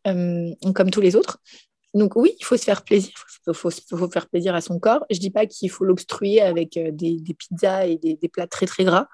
euh, 0.07 0.51
comme 0.75 0.91
tous 0.91 1.01
les 1.01 1.17
autres. 1.17 1.39
Donc 1.95 2.17
oui, 2.17 2.35
il 2.41 2.45
faut 2.45 2.57
se 2.57 2.65
faire 2.65 2.83
plaisir, 2.85 3.13
il 3.49 3.55
faut, 3.55 3.71
faut- 3.71 3.97
faut 3.99 4.11
faire 4.11 4.29
plaisir 4.29 4.55
à 4.55 4.61
son 4.61 4.79
corps. 4.79 5.05
Je 5.11 5.19
dis 5.19 5.31
pas 5.31 5.47
qu'il 5.47 5.71
faut 5.71 5.85
l'obstruer 5.85 6.41
avec 6.41 6.77
euh, 6.77 6.91
des, 6.91 7.17
des 7.21 7.35
pizzas 7.35 7.87
et 7.87 7.97
des, 7.99 8.15
des 8.17 8.29
plats 8.29 8.47
très 8.47 8.67
très 8.67 8.85
gras. 8.85 9.09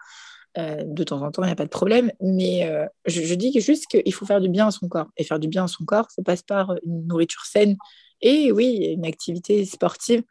Euh, 0.56 0.82
de 0.84 1.04
temps 1.04 1.22
en 1.22 1.30
temps, 1.30 1.42
il 1.42 1.46
n'y 1.46 1.52
a 1.52 1.56
pas 1.56 1.64
de 1.64 1.70
problème. 1.70 2.10
Mais 2.20 2.64
euh, 2.64 2.86
je, 3.06 3.22
je 3.22 3.34
dis 3.34 3.52
juste 3.60 3.86
qu'il 3.86 4.12
faut 4.14 4.26
faire 4.26 4.40
du 4.40 4.48
bien 4.48 4.68
à 4.68 4.70
son 4.70 4.88
corps. 4.88 5.08
Et 5.16 5.24
faire 5.24 5.38
du 5.38 5.48
bien 5.48 5.64
à 5.64 5.68
son 5.68 5.84
corps, 5.84 6.10
ça 6.10 6.22
passe 6.22 6.42
par 6.42 6.74
une 6.84 7.06
nourriture 7.06 7.44
saine 7.44 7.76
et 8.20 8.50
oui, 8.50 8.94
une 8.96 9.04
activité 9.06 9.64
sportive. 9.64 10.22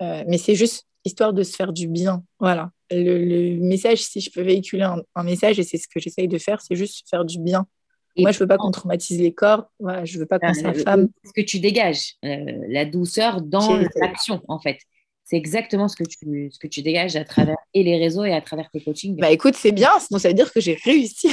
Euh, 0.00 0.24
mais 0.26 0.38
c'est 0.38 0.54
juste 0.54 0.86
histoire 1.04 1.32
de 1.32 1.42
se 1.42 1.54
faire 1.54 1.72
du 1.72 1.88
bien. 1.88 2.22
Voilà. 2.38 2.70
Le, 2.90 3.18
le 3.18 3.60
message, 3.60 4.02
si 4.02 4.20
je 4.20 4.30
peux 4.30 4.42
véhiculer 4.42 4.84
un, 4.84 5.02
un 5.14 5.22
message, 5.24 5.58
et 5.58 5.62
c'est 5.62 5.78
ce 5.78 5.88
que 5.88 6.00
j'essaye 6.00 6.28
de 6.28 6.38
faire, 6.38 6.60
c'est 6.60 6.76
juste 6.76 7.08
faire 7.08 7.24
du 7.24 7.38
bien. 7.38 7.66
Et 8.16 8.22
Moi, 8.22 8.32
je 8.32 8.38
veux 8.38 8.46
pas 8.46 8.56
qu'on 8.56 8.70
traumatise 8.70 9.20
les 9.20 9.34
corps. 9.34 9.70
Voilà, 9.78 10.04
je 10.04 10.18
veux 10.18 10.24
pas 10.26 10.38
qu'on 10.38 10.54
s'affame. 10.54 11.08
ce 11.24 11.32
que 11.34 11.44
tu 11.44 11.60
dégages, 11.60 12.14
la 12.22 12.86
douceur 12.86 13.42
dans 13.42 13.76
l'action, 13.96 14.42
en 14.48 14.58
fait. 14.58 14.78
C'est 15.26 15.36
exactement 15.36 15.88
ce 15.88 15.96
que, 15.96 16.04
tu, 16.04 16.50
ce 16.52 16.58
que 16.58 16.68
tu 16.68 16.82
dégages 16.82 17.16
à 17.16 17.24
travers 17.24 17.56
et 17.74 17.82
les 17.82 17.98
réseaux 17.98 18.24
et 18.24 18.32
à 18.32 18.40
travers 18.40 18.70
tes 18.70 18.80
coachings. 18.80 19.16
Bah 19.16 19.32
écoute, 19.32 19.54
c'est 19.56 19.72
bien, 19.72 19.90
sinon 19.98 20.20
ça 20.20 20.28
veut 20.28 20.34
dire 20.34 20.52
que 20.52 20.60
j'ai 20.60 20.78
réussi. 20.84 21.30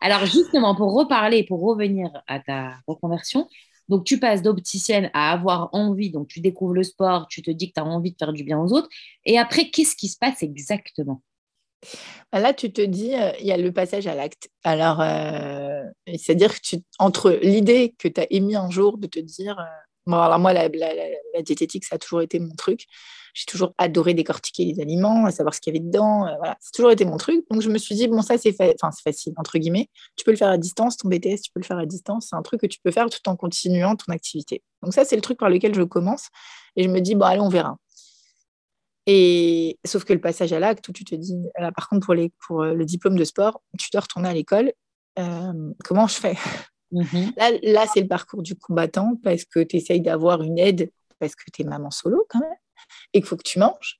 Alors 0.00 0.24
justement, 0.26 0.76
pour 0.76 0.94
reparler, 0.94 1.42
pour 1.42 1.60
revenir 1.60 2.08
à 2.28 2.38
ta 2.38 2.76
reconversion, 2.86 3.48
donc 3.88 4.04
tu 4.04 4.20
passes 4.20 4.42
d'opticienne 4.42 5.10
à 5.12 5.32
avoir 5.32 5.70
envie, 5.72 6.10
donc 6.10 6.28
tu 6.28 6.40
découvres 6.40 6.72
le 6.72 6.84
sport, 6.84 7.26
tu 7.28 7.42
te 7.42 7.50
dis 7.50 7.68
que 7.68 7.74
tu 7.74 7.80
as 7.80 7.84
envie 7.84 8.12
de 8.12 8.16
faire 8.16 8.32
du 8.32 8.44
bien 8.44 8.60
aux 8.60 8.72
autres, 8.72 8.88
et 9.24 9.38
après, 9.38 9.70
qu'est-ce 9.70 9.96
qui 9.96 10.08
se 10.08 10.16
passe 10.16 10.44
exactement? 10.44 11.20
Bah, 12.32 12.38
Là, 12.38 12.54
tu 12.54 12.72
te 12.72 12.80
dis, 12.80 13.14
euh, 13.14 13.32
il 13.40 13.46
y 13.46 13.52
a 13.52 13.56
le 13.56 13.72
passage 13.72 14.06
à 14.06 14.14
l'acte. 14.14 14.48
Alors, 14.62 15.00
euh, 15.00 15.82
c'est-à-dire 16.06 16.54
que 16.54 16.60
tu, 16.62 16.76
entre 17.00 17.32
l'idée 17.42 17.94
que 17.98 18.08
tu 18.08 18.20
as 18.20 18.26
émis 18.30 18.54
un 18.54 18.70
jour 18.70 18.98
de 18.98 19.08
te 19.08 19.18
dire, 19.18 19.58
euh, 19.58 19.64
Bon, 20.06 20.18
alors 20.18 20.38
moi, 20.38 20.52
la, 20.52 20.68
diététique, 21.42 21.84
ça 21.84 21.96
a 21.96 21.98
toujours 21.98 22.20
été 22.20 22.38
mon 22.38 22.54
truc. 22.54 22.86
J'ai 23.32 23.46
toujours 23.46 23.74
adoré 23.78 24.14
décortiquer 24.14 24.64
les 24.64 24.80
aliments, 24.80 25.28
savoir 25.30 25.54
ce 25.54 25.60
qu'il 25.60 25.74
y 25.74 25.76
avait 25.76 25.84
dedans. 25.84 26.26
Euh, 26.26 26.36
voilà, 26.36 26.56
c'est 26.60 26.72
toujours 26.72 26.92
été 26.92 27.04
mon 27.04 27.16
truc. 27.16 27.44
Donc, 27.50 27.62
je 27.62 27.68
me 27.68 27.78
suis 27.78 27.94
dit, 27.94 28.06
bon, 28.06 28.22
ça, 28.22 28.38
c'est 28.38 28.54
facile, 28.54 29.32
entre 29.36 29.58
guillemets. 29.58 29.88
Tu 30.16 30.24
peux 30.24 30.30
le 30.30 30.36
faire 30.36 30.50
à 30.50 30.58
distance, 30.58 30.96
ton 30.96 31.08
BTS, 31.08 31.40
tu 31.42 31.50
peux 31.52 31.60
le 31.60 31.64
faire 31.64 31.78
à 31.78 31.86
distance. 31.86 32.28
C'est 32.30 32.36
un 32.36 32.42
truc 32.42 32.60
que 32.60 32.66
tu 32.66 32.78
peux 32.84 32.90
faire 32.90 33.08
tout 33.08 33.28
en 33.28 33.34
continuant 33.34 33.96
ton 33.96 34.12
activité. 34.12 34.62
Donc, 34.82 34.94
ça, 34.94 35.04
c'est 35.04 35.16
le 35.16 35.22
truc 35.22 35.38
par 35.38 35.48
lequel 35.48 35.74
je 35.74 35.82
commence. 35.82 36.28
Et 36.76 36.84
je 36.84 36.88
me 36.88 37.00
dis, 37.00 37.14
bon, 37.14 37.24
allez, 37.24 37.40
on 37.40 37.48
verra. 37.48 37.76
Et 39.06 39.78
sauf 39.84 40.04
que 40.04 40.12
le 40.12 40.20
passage 40.20 40.52
à 40.52 40.58
l'acte, 40.58 40.88
où 40.88 40.92
tu 40.92 41.04
te 41.04 41.14
dis, 41.14 41.36
là, 41.58 41.72
par 41.72 41.88
contre, 41.88 42.06
pour, 42.06 42.14
les, 42.14 42.32
pour 42.46 42.62
euh, 42.62 42.74
le 42.74 42.84
diplôme 42.84 43.16
de 43.16 43.24
sport, 43.24 43.62
tu 43.78 43.88
dois 43.90 44.02
retourner 44.02 44.28
à 44.28 44.34
l'école. 44.34 44.72
Euh, 45.18 45.72
comment 45.84 46.06
je 46.06 46.14
fais? 46.14 46.36
Mmh 46.94 47.30
là, 47.62 47.86
c'est 47.92 48.02
le 48.02 48.08
parcours 48.08 48.42
du 48.42 48.54
combattant 48.54 49.18
parce 49.22 49.44
que 49.44 49.60
tu 49.60 49.76
essayes 49.76 50.00
d'avoir 50.00 50.42
une 50.42 50.58
aide 50.58 50.90
parce 51.18 51.34
que 51.34 51.44
tu 51.52 51.62
es 51.62 51.64
maman 51.64 51.90
solo 51.90 52.24
quand 52.28 52.38
même 52.38 52.56
et 53.12 53.20
qu'il 53.20 53.26
faut 53.26 53.36
que 53.36 53.42
tu 53.42 53.58
manges. 53.58 53.98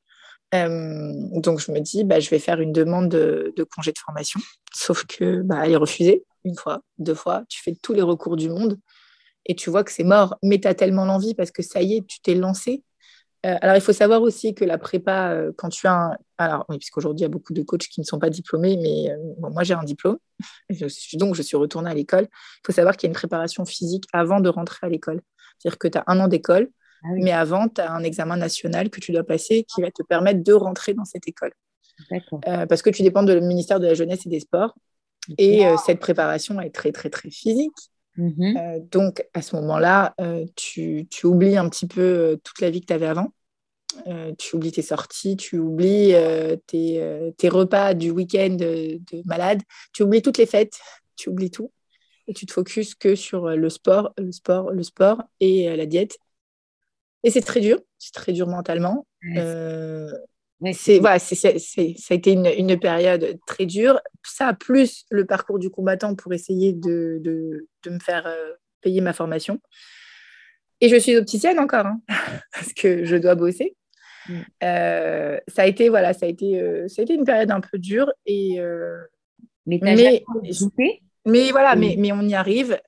donc, 0.52 1.60
je 1.60 1.72
me 1.72 1.80
dis, 1.80 2.04
bah, 2.04 2.20
je 2.20 2.30
vais 2.30 2.38
faire 2.38 2.60
une 2.60 2.72
demande 2.72 3.08
de, 3.08 3.66
congé 3.74 3.92
de 3.92 3.98
formation. 3.98 4.40
Sauf 4.72 5.04
que 5.06 5.42
bah, 5.42 5.62
elle 5.64 5.72
est 5.72 5.76
refusée 5.76 6.24
une 6.44 6.56
fois, 6.56 6.82
deux 6.98 7.14
fois. 7.14 7.42
Tu 7.48 7.62
fais 7.62 7.74
tous 7.82 7.94
les 7.94 8.02
recours 8.02 8.36
du 8.36 8.48
monde 8.48 8.78
et 9.46 9.54
tu 9.54 9.70
vois 9.70 9.82
que 9.82 9.90
c'est 9.90 10.04
mort. 10.04 10.36
Mais 10.42 10.60
tu 10.60 10.68
as 10.68 10.74
tellement 10.74 11.04
l'envie 11.04 11.34
parce 11.34 11.50
que 11.50 11.62
ça 11.62 11.82
y 11.82 11.96
est, 11.96 12.06
tu 12.06 12.20
t'es 12.20 12.34
lancé 12.34 12.82
euh, 13.44 13.56
alors, 13.60 13.76
il 13.76 13.80
faut 13.82 13.92
savoir 13.92 14.22
aussi 14.22 14.54
que 14.54 14.64
la 14.64 14.78
prépa, 14.78 15.32
euh, 15.32 15.52
quand 15.56 15.68
tu 15.68 15.86
as 15.86 15.92
un... 15.92 16.16
Alors, 16.38 16.64
oui, 16.68 16.78
puisqu'aujourd'hui, 16.78 17.20
il 17.20 17.22
y 17.22 17.26
a 17.26 17.28
beaucoup 17.28 17.52
de 17.52 17.62
coachs 17.62 17.86
qui 17.88 18.00
ne 18.00 18.04
sont 18.04 18.18
pas 18.18 18.30
diplômés, 18.30 18.76
mais 18.76 19.10
euh, 19.10 19.50
moi, 19.50 19.64
j'ai 19.64 19.74
un 19.74 19.84
diplôme. 19.84 20.18
donc, 21.14 21.34
je 21.34 21.42
suis 21.42 21.56
retournée 21.56 21.90
à 21.90 21.94
l'école. 21.94 22.26
Il 22.30 22.66
faut 22.66 22.72
savoir 22.72 22.96
qu'il 22.96 23.06
y 23.06 23.08
a 23.08 23.10
une 23.10 23.16
préparation 23.16 23.64
physique 23.64 24.04
avant 24.12 24.40
de 24.40 24.48
rentrer 24.48 24.86
à 24.86 24.88
l'école. 24.88 25.20
C'est-à-dire 25.58 25.78
que 25.78 25.88
tu 25.88 25.98
as 25.98 26.04
un 26.06 26.20
an 26.20 26.28
d'école, 26.28 26.70
ah 27.04 27.08
mais 27.16 27.32
avant, 27.32 27.68
tu 27.68 27.80
as 27.80 27.92
un 27.92 28.02
examen 28.02 28.36
national 28.36 28.88
que 28.88 29.00
tu 29.00 29.12
dois 29.12 29.24
passer 29.24 29.64
qui 29.64 29.82
va 29.82 29.90
te 29.90 30.02
permettre 30.02 30.42
de 30.42 30.52
rentrer 30.52 30.94
dans 30.94 31.04
cette 31.04 31.28
école. 31.28 31.52
parce 32.68 32.82
que 32.82 32.90
tu 32.90 33.02
dépends 33.02 33.22
du 33.22 33.38
ministère 33.40 33.78
de 33.78 33.86
la 33.86 33.94
Jeunesse 33.94 34.26
et 34.26 34.30
des 34.30 34.40
Sports. 34.40 34.74
Et 35.38 35.64
cette 35.84 36.00
préparation 36.00 36.60
est 36.60 36.74
très, 36.74 36.92
très, 36.92 37.10
très 37.10 37.30
physique. 37.30 37.72
Mmh 38.16 38.56
euh, 38.56 38.78
donc, 38.92 39.24
à 39.34 39.42
ce 39.42 39.56
moment-là, 39.56 40.14
euh, 40.20 40.46
tu, 40.56 41.06
tu, 41.10 41.26
oublies 41.26 41.56
un 41.56 41.68
petit 41.68 41.86
peu 41.86 42.00
euh, 42.00 42.36
toute 42.36 42.60
la 42.60 42.70
vie 42.70 42.80
que 42.80 42.86
tu 42.86 42.92
avais 42.92 43.06
avant. 43.06 43.32
tu 44.38 44.56
oublies 44.56 44.72
tes 44.72 44.82
sorties, 44.82 45.36
tu 45.36 45.58
oublies 45.58 46.14
tes, 46.66 47.32
tes, 47.36 47.48
repas 47.48 47.94
du 47.94 48.10
week-end 48.10 48.56
de, 48.56 49.00
malade, 49.24 49.62
tu 49.92 50.02
oublies 50.02 50.22
toutes 50.22 50.38
les 50.38 50.46
fêtes, 50.46 50.78
tu 51.16 51.28
oublies 51.28 51.50
tout. 51.50 51.72
Et 52.26 52.32
tu 52.32 52.46
te 52.46 52.52
focuses 52.52 52.94
que 52.94 53.14
sur 53.14 53.48
le 53.50 53.68
sport, 53.68 54.14
le 54.16 54.32
sport, 54.32 54.70
le 54.70 54.82
sport 54.82 55.22
et 55.40 55.76
la 55.76 55.86
diète. 55.86 56.16
Et 57.22 57.30
c'est 57.30 57.42
très 57.42 57.60
dur, 57.60 57.78
c'est 57.98 58.14
très 58.14 58.32
dur 58.32 58.48
mentalement 58.48 59.06
c'est 60.72 60.98
voilà, 60.98 61.18
ça 61.18 61.48
a 61.48 62.14
été 62.14 62.32
une, 62.32 62.46
une, 62.46 62.78
période 62.78 63.38
très 63.46 63.66
dure. 63.66 64.00
Ça, 64.24 64.52
plus 64.54 65.04
le 65.10 65.26
parcours 65.26 65.58
du 65.58 65.70
combattant 65.70 66.14
pour 66.14 66.32
essayer 66.32 66.72
de, 66.72 67.18
de, 67.20 67.68
de 67.82 67.90
me 67.90 67.98
faire 67.98 68.26
euh, 68.26 68.52
payer 68.80 69.00
ma 69.00 69.12
formation. 69.12 69.60
Et 70.80 70.88
je 70.88 70.96
suis 70.96 71.16
opticienne 71.16 71.58
encore, 71.58 71.86
hein, 71.86 72.00
parce 72.52 72.72
que 72.72 73.04
je 73.04 73.16
dois 73.16 73.34
bosser. 73.34 73.76
Mm. 74.28 74.40
Euh, 74.62 75.38
ça, 75.48 75.62
a 75.62 75.66
été, 75.66 75.88
voilà, 75.88 76.14
ça, 76.14 76.26
a 76.26 76.28
été, 76.28 76.60
euh, 76.60 76.88
ça 76.88 77.02
a 77.02 77.04
été 77.04 77.14
une 77.14 77.24
période 77.24 77.50
un 77.50 77.60
peu 77.60 77.78
dure. 77.78 78.10
Et, 78.26 78.58
mais, 79.66 79.78
mais, 79.82 80.24
mais, 81.26 81.50
voilà, 81.50 81.74
mais, 81.74 81.96
mais 81.98 82.12
on 82.12 82.22
y 82.22 82.34
arrive. 82.34 82.78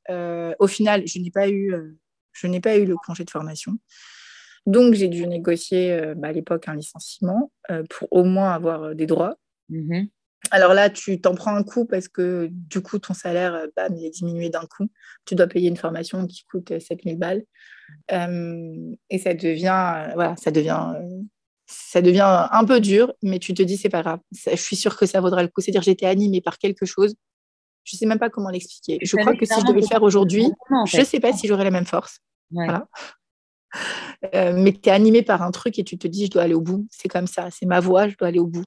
au 0.58 0.66
final, 0.66 1.06
je 1.06 1.18
n'ai 1.18 1.30
pas, 1.30 1.48
eu, 1.48 1.74
je 2.32 2.46
n'ai 2.46 2.60
pas 2.60 2.76
eu 2.76 2.86
le 2.86 2.96
congé 2.96 3.24
de 3.24 3.30
formation. 3.30 3.72
Donc, 4.66 4.94
j'ai 4.94 5.08
dû 5.08 5.26
négocier 5.26 5.92
euh, 5.92 6.14
bah, 6.14 6.28
à 6.28 6.32
l'époque 6.32 6.68
un 6.68 6.74
licenciement 6.74 7.52
euh, 7.70 7.84
pour 7.88 8.08
au 8.10 8.24
moins 8.24 8.52
avoir 8.52 8.82
euh, 8.82 8.94
des 8.94 9.06
droits. 9.06 9.36
Mmh 9.68 10.06
Alors 10.50 10.74
là, 10.74 10.90
tu 10.90 11.20
t'en 11.20 11.34
prends 11.34 11.54
un 11.54 11.62
coup 11.62 11.86
parce 11.86 12.08
que 12.08 12.48
du 12.50 12.80
coup, 12.80 12.98
ton 12.98 13.14
salaire 13.14 13.66
bam, 13.76 13.94
il 13.96 14.04
est 14.04 14.10
diminué 14.10 14.50
d'un 14.50 14.66
coup. 14.66 14.88
Tu 15.24 15.36
dois 15.36 15.46
payer 15.46 15.68
une 15.68 15.76
formation 15.76 16.26
qui 16.26 16.44
coûte 16.44 16.78
7000 16.78 17.16
balles. 17.18 17.44
et 18.10 19.18
ça 19.18 19.34
devient, 19.34 20.10
voilà, 20.14 20.36
ça 20.36 20.50
devient, 20.50 20.94
ça 21.66 22.00
devient 22.00 22.48
un 22.50 22.64
peu 22.64 22.80
dur, 22.80 23.12
mais 23.22 23.38
tu 23.38 23.54
te 23.54 23.62
dis, 23.62 23.76
c'est 23.76 23.88
pas 23.88 24.02
grave. 24.02 24.20
Je 24.32 24.56
suis 24.56 24.76
sûre 24.76 24.96
que 24.96 25.06
ça 25.06 25.20
vaudra 25.20 25.42
le 25.42 25.48
coup. 25.48 25.60
C'est-à-dire, 25.60 25.82
j'étais 25.82 26.06
animée 26.06 26.40
par 26.40 26.58
quelque 26.58 26.86
chose. 26.86 27.14
Je 27.82 27.96
ne 27.96 27.98
sais 27.98 28.06
même 28.06 28.18
pas 28.18 28.30
comment 28.30 28.50
l'expliquer. 28.50 28.98
Je 29.02 29.16
crois 29.16 29.34
que 29.36 29.46
si 29.46 29.60
je 29.60 29.66
devais 29.66 29.80
le 29.80 29.86
faire 29.86 30.02
aujourd'hui, 30.02 30.48
je 30.86 30.98
ne 30.98 31.04
sais 31.04 31.20
pas 31.20 31.32
si 31.32 31.46
j'aurais 31.46 31.64
la 31.64 31.70
même 31.70 31.86
force. 31.86 32.18
Voilà. 32.50 32.86
Euh, 34.34 34.52
mais 34.54 34.72
tu 34.72 34.88
es 34.88 34.92
animé 34.92 35.22
par 35.22 35.42
un 35.42 35.50
truc 35.50 35.78
et 35.78 35.84
tu 35.84 35.98
te 35.98 36.06
dis, 36.06 36.26
je 36.26 36.30
dois 36.30 36.42
aller 36.42 36.54
au 36.54 36.60
bout. 36.60 36.86
C'est 36.90 37.08
comme 37.08 37.26
ça, 37.26 37.48
c'est 37.50 37.66
ma 37.66 37.80
voix, 37.80 38.08
je 38.08 38.16
dois 38.16 38.28
aller 38.28 38.38
au 38.38 38.46
bout. 38.46 38.64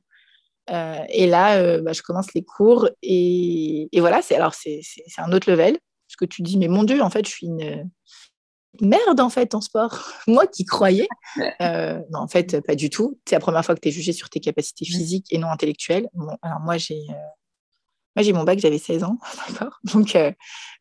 Euh, 0.70 1.00
et 1.10 1.28
là, 1.28 1.58
euh, 1.58 1.82
bah, 1.82 1.94
je 1.94 2.02
commence 2.02 2.34
les 2.34 2.44
cours 2.44 2.90
et, 3.02 3.90
voilà, 3.98 4.22
c'est 4.22 4.36
alors 4.36 4.54
c'est 4.54 4.82
un 5.18 5.32
autre 5.32 5.50
level. 5.50 5.78
Parce 6.08 6.16
que 6.18 6.26
tu 6.26 6.42
dis, 6.42 6.58
mais 6.58 6.68
mon 6.68 6.84
Dieu, 6.84 7.02
en 7.02 7.10
fait, 7.10 7.26
je 7.26 7.32
suis 7.32 7.48
une, 7.48 7.90
merde 8.82 9.20
en 9.20 9.30
fait 9.30 9.56
en 9.56 9.62
sport. 9.62 10.12
Moi 10.28 10.48
qui 10.48 10.66
croyais, 10.66 11.08
non 11.60 12.20
en 12.20 12.28
fait 12.28 12.62
pas 12.62 12.76
du 12.76 12.90
tout. 12.90 13.20
C'est 13.28 13.36
la 13.36 13.40
première 13.40 13.66
fois 13.66 13.76
que 13.76 13.82
tu 13.82 13.90
es 13.90 13.92
jugé 13.92 14.14
sur 14.14 14.30
tes 14.30 14.40
capacités 14.40 14.86
physiques 14.86 15.28
et 15.32 15.38
non 15.38 15.50
intellectuelles. 15.50 16.08
alors 16.42 16.60
moi 16.60 16.78
j'ai 16.78 17.02
moi, 18.16 18.24
j'ai 18.24 18.34
mon 18.34 18.44
bac, 18.44 18.60
j'avais 18.60 18.78
16 18.78 19.04
ans, 19.04 19.18
d'accord 19.50 19.80
Donc, 19.84 20.16
euh, 20.16 20.32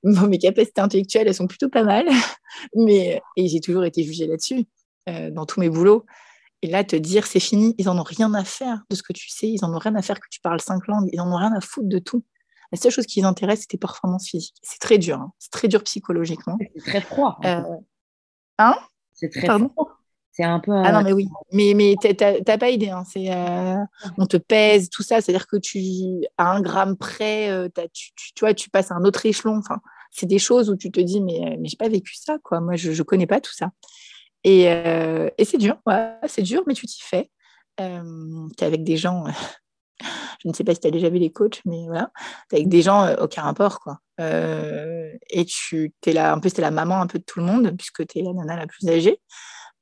mes 0.03 0.39
capacités 0.39 0.81
intellectuelles, 0.81 1.29
elles 1.29 1.35
sont 1.35 1.47
plutôt 1.47 1.69
pas 1.69 1.85
mal. 1.85 2.07
Mais, 2.75 3.21
et 3.37 3.49
j'ai 3.49 3.61
toujours 3.61 3.85
été 3.85 4.03
jugée 4.03 4.27
là-dessus, 4.27 4.67
euh, 5.09 5.31
dans 5.31 5.47
tous 5.47 5.61
mes 5.61 5.69
boulots. 5.69 6.05
Et 6.63 6.67
là, 6.67 6.83
te 6.83 6.97
dire, 6.97 7.27
c'est 7.27 7.41
fini, 7.41 7.75
ils 7.79 7.87
n'en 7.87 7.99
ont 7.99 8.05
rien 8.05 8.35
à 8.35 8.45
faire 8.45 8.83
de 8.91 8.97
ce 8.97 9.03
que 9.03 9.13
tu 9.13 9.29
sais, 9.29 9.49
ils 9.49 9.61
n'en 9.63 9.73
ont 9.73 9.79
rien 9.79 9.95
à 9.95 10.03
faire 10.03 10.19
que 10.19 10.27
tu 10.31 10.41
parles 10.41 10.61
cinq 10.61 10.87
langues, 10.89 11.09
ils 11.13 11.19
n'en 11.19 11.33
ont 11.33 11.37
rien 11.37 11.53
à 11.53 11.61
foutre 11.61 11.89
de 11.89 11.99
tout. 11.99 12.25
La 12.73 12.79
seule 12.79 12.93
chose 12.93 13.07
qui 13.07 13.21
les 13.21 13.27
intéresse, 13.27 13.61
c'est 13.61 13.69
tes 13.69 13.79
performances 13.79 14.29
physiques. 14.29 14.57
C'est 14.63 14.81
très 14.81 14.99
dur, 14.99 15.19
hein. 15.19 15.33
c'est 15.39 15.51
très 15.51 15.69
dur 15.69 15.83
psychologiquement. 15.85 16.59
C'est 16.77 16.91
très 16.91 17.01
froid. 17.01 17.39
Euh, 17.45 17.63
hein? 18.59 18.75
C'est 19.15 19.31
très 19.31 19.47
froid. 19.47 19.98
C'est 20.39 20.45
un 20.45 20.61
peu. 20.61 20.73
Ah 20.73 20.93
non, 20.93 21.03
mais 21.03 21.13
oui. 21.13 21.29
Mais, 21.53 21.75
mais 21.75 21.97
t'as 22.01 22.59
pas 22.59 22.71
idée. 22.71 22.91
Hein. 22.91 23.03
Euh, 23.17 23.85
on 24.19 24.27
te 24.27 24.37
pèse, 24.37 24.89
tout 24.89 25.03
ça. 25.03 25.21
C'est-à-dire 25.21 25.49
que 25.49 25.57
tu, 25.57 26.25
à 26.37 26.53
un 26.53 26.61
gramme 26.61 26.97
près, 26.97 27.51
euh, 27.51 27.69
tu, 27.93 28.13
tu, 28.15 28.33
vois, 28.41 28.55
tu 28.55 28.71
passes 28.71 28.93
à 28.93 28.95
un 28.95 29.03
autre 29.03 29.27
échelon. 29.27 29.59
Enfin, 29.59 29.81
c'est 30.13 30.27
des 30.27 30.39
choses 30.39 30.71
où 30.71 30.77
tu 30.77 30.93
te 30.93 31.01
dis, 31.01 31.21
mais, 31.21 31.57
mais 31.59 31.69
j'ai 31.69 31.77
pas 31.77 31.89
vécu 31.89 32.15
ça, 32.15 32.37
quoi. 32.45 32.61
Moi, 32.61 32.77
je, 32.77 32.93
je 32.93 33.03
connais 33.03 33.27
pas 33.27 33.41
tout 33.41 33.53
ça. 33.53 33.71
Et, 34.45 34.69
euh, 34.69 35.29
et 35.39 35.45
c'est 35.45 35.59
dur. 35.59 35.77
Ouais, 35.87 36.15
c'est 36.29 36.43
dur, 36.43 36.63
mais 36.69 36.75
tu 36.75 36.87
t'y 36.87 37.03
fais. 37.03 37.31
tu 37.77 37.85
es 37.85 38.65
avec 38.65 38.85
des 38.85 38.97
gens. 38.97 39.25
je 40.45 40.49
ne 40.49 40.53
sais 40.53 40.63
pas 40.63 40.75
si 40.75 40.81
tu 40.81 40.87
as 40.87 40.93
déjà 40.93 41.09
vu 41.09 41.19
les 41.19 41.33
coachs, 41.33 41.63
mais 41.65 41.87
voilà. 41.89 42.13
Tu 42.49 42.55
es 42.55 42.59
avec 42.61 42.69
des 42.69 42.83
gens, 42.83 43.13
aucun 43.17 43.43
rapport, 43.43 43.81
quoi. 43.81 43.99
et 44.21 45.45
tu 45.47 45.93
es 46.07 46.13
là, 46.13 46.37
en 46.37 46.39
plus, 46.39 46.53
tu 46.53 46.59
es 46.59 46.63
la 46.63 46.71
maman 46.71 47.01
un 47.01 47.09
peu 47.09 47.19
de 47.19 47.25
tout 47.25 47.41
le 47.41 47.47
monde, 47.47 47.75
puisque 47.77 48.07
tu 48.07 48.21
es 48.21 48.23
la 48.23 48.33
nana 48.35 48.55
la 48.55 48.69
plus 48.69 48.89
âgée. 48.89 49.19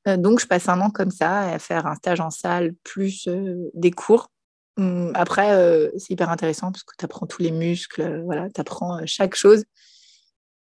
Euh, 0.07 0.17
donc, 0.17 0.39
je 0.39 0.47
passe 0.47 0.69
un 0.69 0.79
an 0.81 0.89
comme 0.89 1.11
ça 1.11 1.41
à 1.41 1.59
faire 1.59 1.85
un 1.85 1.95
stage 1.95 2.19
en 2.19 2.29
salle 2.29 2.73
plus 2.83 3.27
euh, 3.27 3.69
des 3.73 3.91
cours. 3.91 4.31
Hum, 4.77 5.11
après, 5.15 5.53
euh, 5.53 5.89
c'est 5.97 6.13
hyper 6.13 6.29
intéressant 6.29 6.71
parce 6.71 6.83
que 6.83 6.93
tu 6.97 7.05
apprends 7.05 7.25
tous 7.25 7.41
les 7.41 7.51
muscles, 7.51 8.23
voilà, 8.23 8.49
tu 8.49 8.61
apprends 8.61 9.05
chaque 9.05 9.35
chose. 9.35 9.65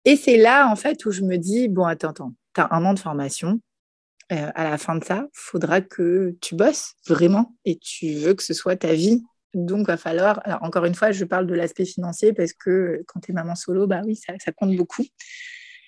Et 0.04 0.16
c'est 0.16 0.36
là, 0.36 0.68
en 0.68 0.76
fait, 0.76 1.04
où 1.06 1.12
je 1.12 1.22
me 1.22 1.36
dis, 1.36 1.68
bon, 1.68 1.84
attends, 1.84 2.10
attends, 2.10 2.34
tu 2.54 2.60
as 2.60 2.68
un 2.72 2.84
an 2.84 2.94
de 2.94 2.98
formation. 2.98 3.60
à 4.30 4.64
la 4.64 4.78
fin 4.78 4.96
de 4.96 5.04
ça, 5.04 5.26
il 5.26 5.30
faudra 5.38 5.80
que 5.80 6.36
tu 6.40 6.56
bosses 6.56 6.94
vraiment 7.06 7.54
et 7.64 7.78
tu 7.78 8.14
veux 8.14 8.34
que 8.34 8.42
ce 8.42 8.54
soit 8.54 8.76
ta 8.76 8.92
vie. 8.94 9.22
Donc, 9.54 9.86
va 9.86 9.96
falloir. 9.96 10.40
Alors, 10.44 10.62
encore 10.64 10.86
une 10.86 10.94
fois, 10.94 11.12
je 11.12 11.24
parle 11.24 11.46
de 11.46 11.54
l'aspect 11.54 11.84
financier 11.84 12.32
parce 12.32 12.52
que 12.52 13.04
quand 13.06 13.20
tu 13.20 13.30
es 13.30 13.34
maman 13.34 13.54
solo, 13.54 13.86
bah 13.86 14.00
oui, 14.04 14.16
ça, 14.16 14.32
ça, 14.38 14.50
compte 14.50 14.74
beaucoup. 14.74 15.04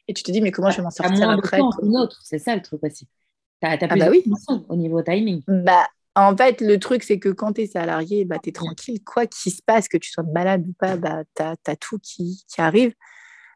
Et 0.07 0.15
tu 0.15 0.23
te 0.23 0.31
dis, 0.31 0.41
mais 0.41 0.53
comment 0.53 0.71
je 0.71 0.77
vais 0.77 0.83
m'en 0.83 0.91
sortir 0.91 1.31
après? 1.31 1.59
c'est 2.23 2.39
ça 2.39 2.55
le 2.55 2.63
truc 2.63 2.85
aussi. 2.85 3.09
Tu 3.79 3.85
as, 3.85 3.89
ah 3.91 3.97
bah 3.97 4.09
oui. 4.11 4.25
au 4.69 4.77
niveau 4.77 5.03
timing. 5.03 5.43
Bah, 5.49 5.87
en 6.17 6.37
fait, 6.37 6.61
le 6.61 6.79
truc, 6.79 7.03
c'est 7.03 7.19
que 7.19 7.31
quand 7.31 7.55
tu 7.55 7.63
es 7.63 7.67
salarié, 7.67 8.25
bah, 8.25 8.37
tu 8.43 8.51
es 8.51 8.53
tranquille. 8.53 9.03
Quoi 9.05 9.27
qu'il 9.27 9.53
se 9.53 9.63
passe, 9.65 9.89
que 9.89 9.97
tu 9.97 10.11
sois 10.11 10.25
malade 10.25 10.65
ou 10.69 10.73
pas, 10.79 10.97
bah, 10.97 11.23
tu 11.35 11.43
as, 11.43 11.77
tout 11.77 11.99
qui, 11.99 12.45
qui, 12.49 12.61
arrive. 12.61 12.93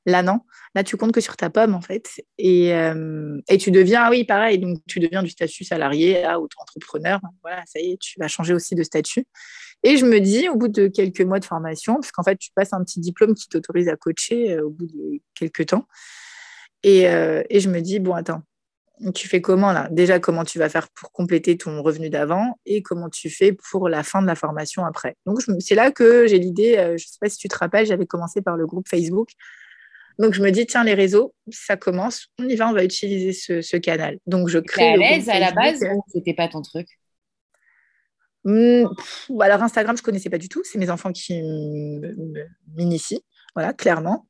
Là, 0.07 0.23
non. 0.23 0.41
Là, 0.75 0.83
tu 0.83 0.97
comptes 0.97 1.13
que 1.13 1.21
sur 1.21 1.37
ta 1.37 1.51
pomme, 1.51 1.75
en 1.75 1.81
fait. 1.81 2.09
Et, 2.39 2.75
euh, 2.75 3.41
et 3.49 3.59
tu 3.59 3.71
deviens, 3.71 4.05
ah 4.05 4.11
oui, 4.11 4.25
pareil, 4.25 4.59
donc 4.59 4.79
tu 4.89 4.99
deviens 4.99 5.23
du 5.23 5.31
statut 5.31 5.65
salarié 5.65 6.25
à 6.25 6.41
auto-entrepreneur. 6.41 7.21
Voilà, 7.43 7.63
ça 7.67 7.79
y 7.81 7.93
est, 7.93 7.99
tu 7.99 8.19
vas 8.19 8.29
changer 8.29 8.55
aussi 8.55 8.75
de 8.75 8.83
statut. 8.83 9.27
Et 9.85 9.97
je 9.97 10.05
me 10.05 10.19
dis, 10.19 10.49
au 10.49 10.57
bout 10.57 10.69
de 10.69 10.89
quelques 10.89 11.21
mois 11.21 11.39
de 11.39 11.45
formation, 11.45 11.95
parce 11.95 12.11
qu'en 12.11 12.25
fait, 12.25 12.37
tu 12.37 12.51
passes 12.55 12.73
un 12.73 12.83
petit 12.83 13.01
diplôme 13.01 13.35
qui 13.35 13.49
t'autorise 13.49 13.89
à 13.89 13.97
coacher 13.97 14.55
euh, 14.55 14.67
au 14.67 14.71
bout 14.71 14.87
de 14.87 15.21
quelques 15.35 15.67
temps. 15.67 15.87
Et, 16.83 17.09
euh, 17.09 17.43
et, 17.51 17.61
je 17.61 17.69
me 17.69 17.81
dis, 17.81 17.99
bon, 18.01 18.15
attends, 18.15 18.43
tu 19.15 19.29
fais 19.29 19.41
comment 19.41 19.73
là? 19.73 19.89
Déjà, 19.91 20.19
comment 20.19 20.45
tu 20.45 20.59
vas 20.59 20.69
faire 20.69 20.89
pour 20.91 21.13
compléter 21.13 21.57
ton 21.57 21.83
revenu 21.83 22.11
d'avant 22.11 22.59
et 22.67 22.83
comment 22.83 23.09
tu 23.09 23.31
fais 23.31 23.53
pour 23.53 23.89
la 23.89 24.03
fin 24.03 24.23
de 24.23 24.27
la 24.27 24.35
formation 24.35 24.85
après? 24.85 25.17
Donc, 25.27 25.41
c'est 25.61 25.75
là 25.75 25.91
que 25.91 26.27
j'ai 26.27 26.39
l'idée, 26.39 26.75
je 26.77 26.93
ne 26.93 26.99
sais 26.99 27.19
pas 27.21 27.29
si 27.29 27.39
tu 27.39 27.49
te 27.49 27.57
rappelles, 27.57 27.87
j'avais 27.87 28.07
commencé 28.07 28.43
par 28.43 28.57
le 28.57 28.67
groupe 28.67 28.89
Facebook 28.89 29.31
donc 30.19 30.35
je 30.35 30.43
me 30.43 30.51
dis, 30.51 30.67
tiens, 30.67 30.83
les 30.83 30.95
réseaux, 30.95 31.33
ça 31.49 31.77
commence, 31.77 32.29
on 32.41 32.49
y 32.49 32.57
va, 32.57 32.69
on 32.69 32.73
va 32.73 32.83
utiliser 32.83 33.33
ce, 33.33 33.77
canal. 33.77 34.19
Donc 34.27 34.49
je 34.49 34.59
crée. 34.59 34.95
à 34.95 34.97
l'aise 34.97 35.29
à 35.29 35.39
la 35.39 35.53
base 35.53 35.83
ou 35.83 36.03
c'était 36.09 36.35
pas 36.35 36.49
ton 36.49 36.61
truc? 36.61 36.89
Mmh, 38.45 38.87
Alors 39.41 39.63
Instagram, 39.63 39.97
je 39.97 40.03
connaissais 40.03 40.31
pas 40.31 40.39
du 40.39 40.49
tout. 40.49 40.63
C'est 40.65 40.79
mes 40.79 40.91
enfants 40.91 41.13
qui 41.13 41.41
m'initient, 42.75 43.23
voilà, 43.55 43.73
clairement. 43.73 44.27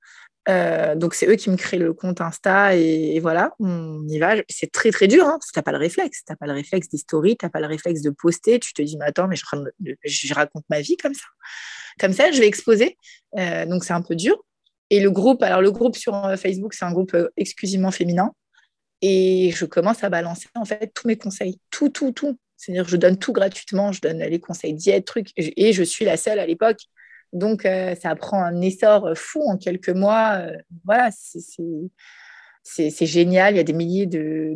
Euh, 0.49 0.95
donc 0.95 1.15
c'est 1.15 1.29
eux 1.29 1.35
qui 1.35 1.51
me 1.51 1.57
créent 1.57 1.79
le 1.79 1.93
compte 1.93 2.23
Insta 2.23 2.75
et, 2.75 3.21
voilà, 3.21 3.55
on 3.61 4.07
y 4.09 4.19
va. 4.19 4.37
C'est 4.49 4.73
très 4.73 4.91
très 4.91 5.07
dur 5.07 5.27
hein, 5.27 5.39
si 5.45 5.53
t'as 5.53 5.63
pas 5.63 5.73
le 5.73 5.79
réflexe. 5.79 6.23
T'as 6.25 6.37
pas 6.37 6.47
le 6.47 6.55
réflexe 6.55 6.89
d'historie, 6.89 7.37
t'as 7.37 7.51
pas 7.51 7.61
le 7.61 7.67
réflexe 7.67 8.01
de 8.03 8.11
poster. 8.11 8.59
Tu 8.59 8.73
te 8.73 8.83
dis 8.83 8.97
mais 8.97 9.07
attends 9.07 9.29
mais 9.29 9.37
je, 9.37 10.35
raconte 10.35 10.65
ma 10.71 10.81
vie 10.81 10.97
comme 10.97 11.15
ça. 11.15 11.27
Comme 12.01 12.13
ça, 12.13 12.31
je 12.33 12.41
vais 12.41 12.47
exposer. 12.47 12.97
Euh, 13.37 13.67
donc 13.67 13.85
c'est 13.85 13.93
un 13.93 14.03
peu 14.03 14.17
dur. 14.17 14.43
Et 14.91 15.01
le 15.01 15.11
groupe, 15.11 15.43
alors 15.43 15.61
le 15.61 15.71
groupe 15.71 15.97
sur 15.97 16.15
euh, 16.25 16.37
Facebook, 16.37 16.73
c'est 16.73 16.87
un 16.87 16.93
groupe 16.93 17.17
exclusivement 17.37 17.91
féminin. 17.91 18.33
Et 19.03 19.53
je 19.55 19.67
commence 19.67 20.03
à 20.03 20.09
balancer 20.09 20.49
en 20.55 20.65
fait 20.65 20.91
tous 20.95 21.07
mes 21.07 21.17
conseils, 21.17 21.61
tout, 21.71 21.91
tout, 21.91 22.13
tout. 22.13 22.39
C'est-à-dire 22.57 22.89
je 22.89 22.97
donne 22.97 23.19
tout 23.19 23.33
gratuitement, 23.33 23.93
je 23.93 24.01
donne 24.01 24.19
les 24.19 24.41
conseils 24.41 24.75
diète, 24.75 25.05
trucs, 25.05 25.31
et 25.37 25.73
je 25.73 25.83
suis 25.85 26.05
la 26.05 26.17
seule 26.17 26.39
à 26.39 26.47
l'époque. 26.47 26.81
Donc 27.33 27.65
euh, 27.65 27.95
ça 27.95 28.15
prend 28.17 28.43
un 28.43 28.61
essor 28.61 29.11
fou 29.15 29.43
en 29.43 29.57
quelques 29.57 29.91
mois. 29.91 30.43
voilà, 30.85 31.11
c'est 32.63 33.07
génial, 33.07 33.55
il 33.55 33.57
y 33.57 33.61
a 33.61 33.65
des 33.65 33.73
milliers 33.73 34.07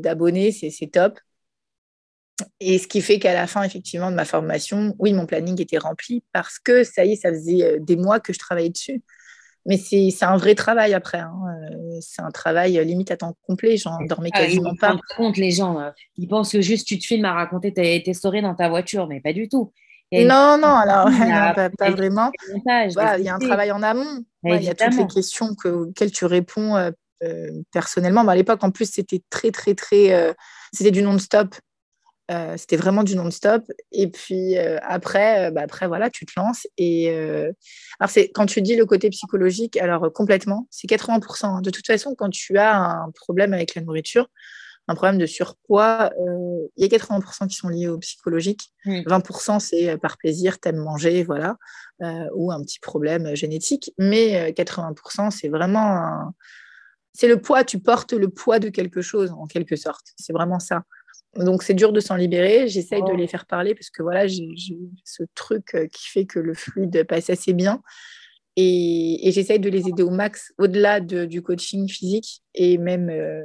d'abonnés, 0.00 0.52
c'est 0.52 0.86
top. 0.86 1.18
Et 2.60 2.78
ce 2.78 2.88
qui 2.88 3.02
fait 3.02 3.18
qu'à 3.18 3.34
la 3.34 3.46
fin, 3.46 3.62
effectivement, 3.62 4.10
de 4.10 4.16
ma 4.16 4.24
formation, 4.24 4.96
oui, 4.98 5.12
mon 5.12 5.26
planning 5.26 5.60
était 5.60 5.78
rempli 5.78 6.24
parce 6.32 6.58
que 6.58 6.82
ça 6.82 7.04
y 7.04 7.12
est, 7.12 7.16
ça 7.16 7.30
faisait 7.30 7.78
des 7.78 7.96
mois 7.96 8.20
que 8.20 8.32
je 8.32 8.38
travaillais 8.38 8.70
dessus. 8.70 9.02
Mais 9.64 9.76
c'est 9.76 10.24
un 10.24 10.36
vrai 10.36 10.54
travail 10.54 10.92
après. 10.92 11.18
Hein. 11.18 11.34
Euh, 11.46 11.98
c'est 12.00 12.22
un 12.22 12.30
travail 12.30 12.78
euh, 12.78 12.84
limite 12.84 13.12
à 13.12 13.16
temps 13.16 13.36
complet. 13.46 13.76
J'en 13.76 13.96
dormais 14.06 14.30
ah, 14.32 14.40
quasiment 14.40 14.74
pas. 14.74 14.98
compte, 15.16 15.36
les 15.36 15.52
gens, 15.52 15.78
euh, 15.78 15.90
ils 16.16 16.26
pensent 16.26 16.52
que 16.52 16.60
juste 16.60 16.88
tu 16.88 16.98
te 16.98 17.06
filmes 17.06 17.24
à 17.26 17.32
raconter 17.32 17.72
tes, 17.72 18.02
tes 18.02 18.12
stories 18.12 18.42
dans 18.42 18.56
ta 18.56 18.68
voiture, 18.68 19.06
mais 19.06 19.20
pas 19.20 19.32
du 19.32 19.48
tout. 19.48 19.72
Non, 20.12 20.58
non, 20.58 20.74
alors 20.76 21.06
pas, 21.78 21.90
vraiment. 21.90 22.30
il 22.66 23.24
y 23.24 23.28
a 23.28 23.34
un 23.34 23.38
travail 23.38 23.72
en 23.72 23.82
amont. 23.82 24.24
il 24.44 24.62
y 24.62 24.68
a 24.68 24.74
toutes 24.74 24.96
les 24.96 25.06
questions 25.06 25.54
que, 25.54 25.68
auxquelles 25.68 26.12
tu 26.12 26.24
réponds 26.26 26.92
personnellement. 27.72 28.26
à 28.26 28.34
l'époque, 28.34 28.62
en 28.62 28.70
plus, 28.70 28.90
c'était 28.90 29.22
très, 29.30 29.50
très, 29.50 29.74
très. 29.74 30.34
c'était 30.72 30.90
du 30.90 31.02
non-stop. 31.02 31.54
Euh, 32.30 32.56
c'était 32.56 32.76
vraiment 32.76 33.02
du 33.02 33.16
non-stop. 33.16 33.64
Et 33.90 34.08
puis 34.08 34.56
euh, 34.56 34.78
après, 34.82 35.48
euh, 35.48 35.50
bah, 35.50 35.62
après, 35.64 35.86
voilà, 35.88 36.08
tu 36.08 36.24
te 36.24 36.32
lances. 36.36 36.66
Et 36.78 37.10
alors, 37.98 38.10
c'est 38.10 38.30
quand 38.30 38.46
tu 38.46 38.62
dis 38.62 38.76
le 38.76 38.86
côté 38.86 39.10
psychologique, 39.10 39.76
alors 39.76 40.12
complètement, 40.12 40.66
c'est 40.70 40.88
80%. 40.88 41.46
Hein. 41.46 41.60
De 41.62 41.70
toute 41.70 41.86
façon, 41.86 42.14
quand 42.16 42.30
tu 42.30 42.58
as 42.58 42.76
un 42.76 43.10
problème 43.14 43.52
avec 43.52 43.74
la 43.74 43.82
nourriture, 43.82 44.28
un 44.88 44.94
problème 44.94 45.18
de 45.18 45.26
surpoids, 45.26 46.10
il 46.76 46.84
y 46.84 46.84
a 46.84 46.88
80% 46.88 47.46
qui 47.48 47.54
sont 47.54 47.68
liés 47.68 47.88
au 47.88 47.98
psychologique. 47.98 48.72
20% 48.86 49.60
c'est 49.60 49.96
par 49.98 50.18
plaisir, 50.18 50.58
t'aimes 50.58 50.76
manger, 50.76 51.22
voilà, 51.22 51.56
ou 52.34 52.50
un 52.50 52.60
petit 52.62 52.80
problème 52.80 53.34
génétique. 53.36 53.92
Mais 53.98 54.52
80% 54.52 55.30
c'est 55.30 55.48
vraiment 55.48 56.32
c'est 57.12 57.28
le 57.28 57.40
poids, 57.40 57.64
tu 57.64 57.78
portes 57.78 58.12
le 58.12 58.28
poids 58.28 58.58
de 58.58 58.68
quelque 58.68 59.02
chose 59.02 59.30
en 59.32 59.46
quelque 59.46 59.76
sorte. 59.76 60.06
C'est 60.16 60.32
vraiment 60.32 60.58
ça. 60.58 60.82
Donc 61.36 61.62
c'est 61.62 61.74
dur 61.74 61.92
de 61.92 62.00
s'en 62.00 62.16
libérer. 62.16 62.68
J'essaye 62.68 63.02
de 63.02 63.12
oh. 63.12 63.16
les 63.16 63.26
faire 63.26 63.46
parler 63.46 63.74
parce 63.74 63.90
que 63.90 64.02
voilà, 64.02 64.26
j'ai 64.26 64.48
ce 65.04 65.22
truc 65.34 65.74
euh, 65.74 65.86
qui 65.86 66.08
fait 66.08 66.26
que 66.26 66.38
le 66.38 66.54
fluide 66.54 67.04
passe 67.04 67.30
assez 67.30 67.52
bien. 67.52 67.82
Et, 68.56 69.30
j'essaye 69.32 69.60
de 69.60 69.70
les 69.70 69.88
aider 69.88 70.02
au 70.02 70.10
max, 70.10 70.52
au-delà 70.58 71.00
du 71.00 71.40
coaching 71.40 71.88
physique 71.88 72.42
et 72.54 72.76
même 72.76 73.08
euh, 73.08 73.42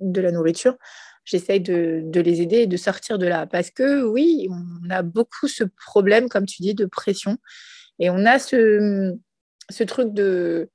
de 0.00 0.20
la 0.20 0.32
nourriture. 0.32 0.76
J'essaye 1.24 1.60
de, 1.60 2.00
de, 2.04 2.20
les 2.20 2.40
aider 2.40 2.58
et 2.58 2.66
de 2.66 2.76
sortir 2.76 3.18
de 3.18 3.26
là. 3.26 3.46
Parce 3.46 3.70
que 3.70 4.02
oui, 4.04 4.48
on 4.50 4.90
a 4.90 5.02
beaucoup 5.02 5.46
ce 5.46 5.64
problème, 5.64 6.28
comme 6.28 6.46
tu 6.46 6.62
dis, 6.62 6.74
de 6.74 6.86
pression. 6.86 7.36
Et 7.98 8.08
on 8.10 8.24
a 8.24 8.38
ce, 8.38 9.14
ce 9.70 9.84
truc 9.84 10.14
de 10.14 10.70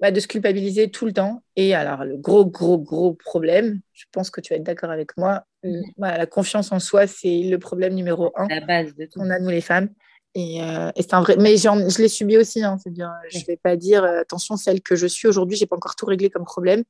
bah, 0.00 0.10
de 0.10 0.18
se 0.18 0.26
culpabiliser 0.26 0.90
tout 0.90 1.06
le 1.06 1.12
temps. 1.12 1.42
Et 1.56 1.74
alors, 1.74 2.04
le 2.04 2.16
gros, 2.16 2.44
gros, 2.44 2.78
gros 2.78 3.14
problème, 3.14 3.80
je 3.92 4.04
pense 4.12 4.28
que 4.28 4.40
tu 4.40 4.52
vas 4.52 4.58
être 4.58 4.64
d'accord 4.64 4.90
avec 4.90 5.16
moi, 5.16 5.44
euh, 5.64 5.70
mm. 5.96 6.02
la 6.02 6.26
confiance 6.26 6.72
en 6.72 6.80
soi, 6.80 7.06
c'est 7.06 7.42
le 7.42 7.58
problème 7.58 7.94
numéro 7.94 8.32
un. 8.36 8.48
La 8.48 8.60
base 8.60 8.94
de 8.96 9.06
tout. 9.06 9.20
On 9.20 9.30
a, 9.30 9.38
nous, 9.38 9.50
les 9.50 9.60
femmes. 9.60 9.88
Et, 10.34 10.62
euh, 10.62 10.90
c'est 10.96 11.14
un 11.14 11.22
vrai. 11.22 11.36
Mais 11.38 11.56
je 11.56 12.02
l'ai 12.02 12.08
subi 12.08 12.36
aussi. 12.36 12.62
Hein, 12.62 12.76
je 12.84 12.90
ne 12.90 13.46
vais 13.46 13.56
pas 13.56 13.76
dire, 13.76 14.02
euh, 14.02 14.20
attention, 14.20 14.56
celle 14.56 14.82
que 14.82 14.96
je 14.96 15.06
suis 15.06 15.28
aujourd'hui, 15.28 15.56
je 15.56 15.62
n'ai 15.62 15.68
pas 15.68 15.76
encore 15.76 15.94
tout 15.94 16.06
réglé 16.06 16.28
comme 16.28 16.44
problème. 16.44 16.82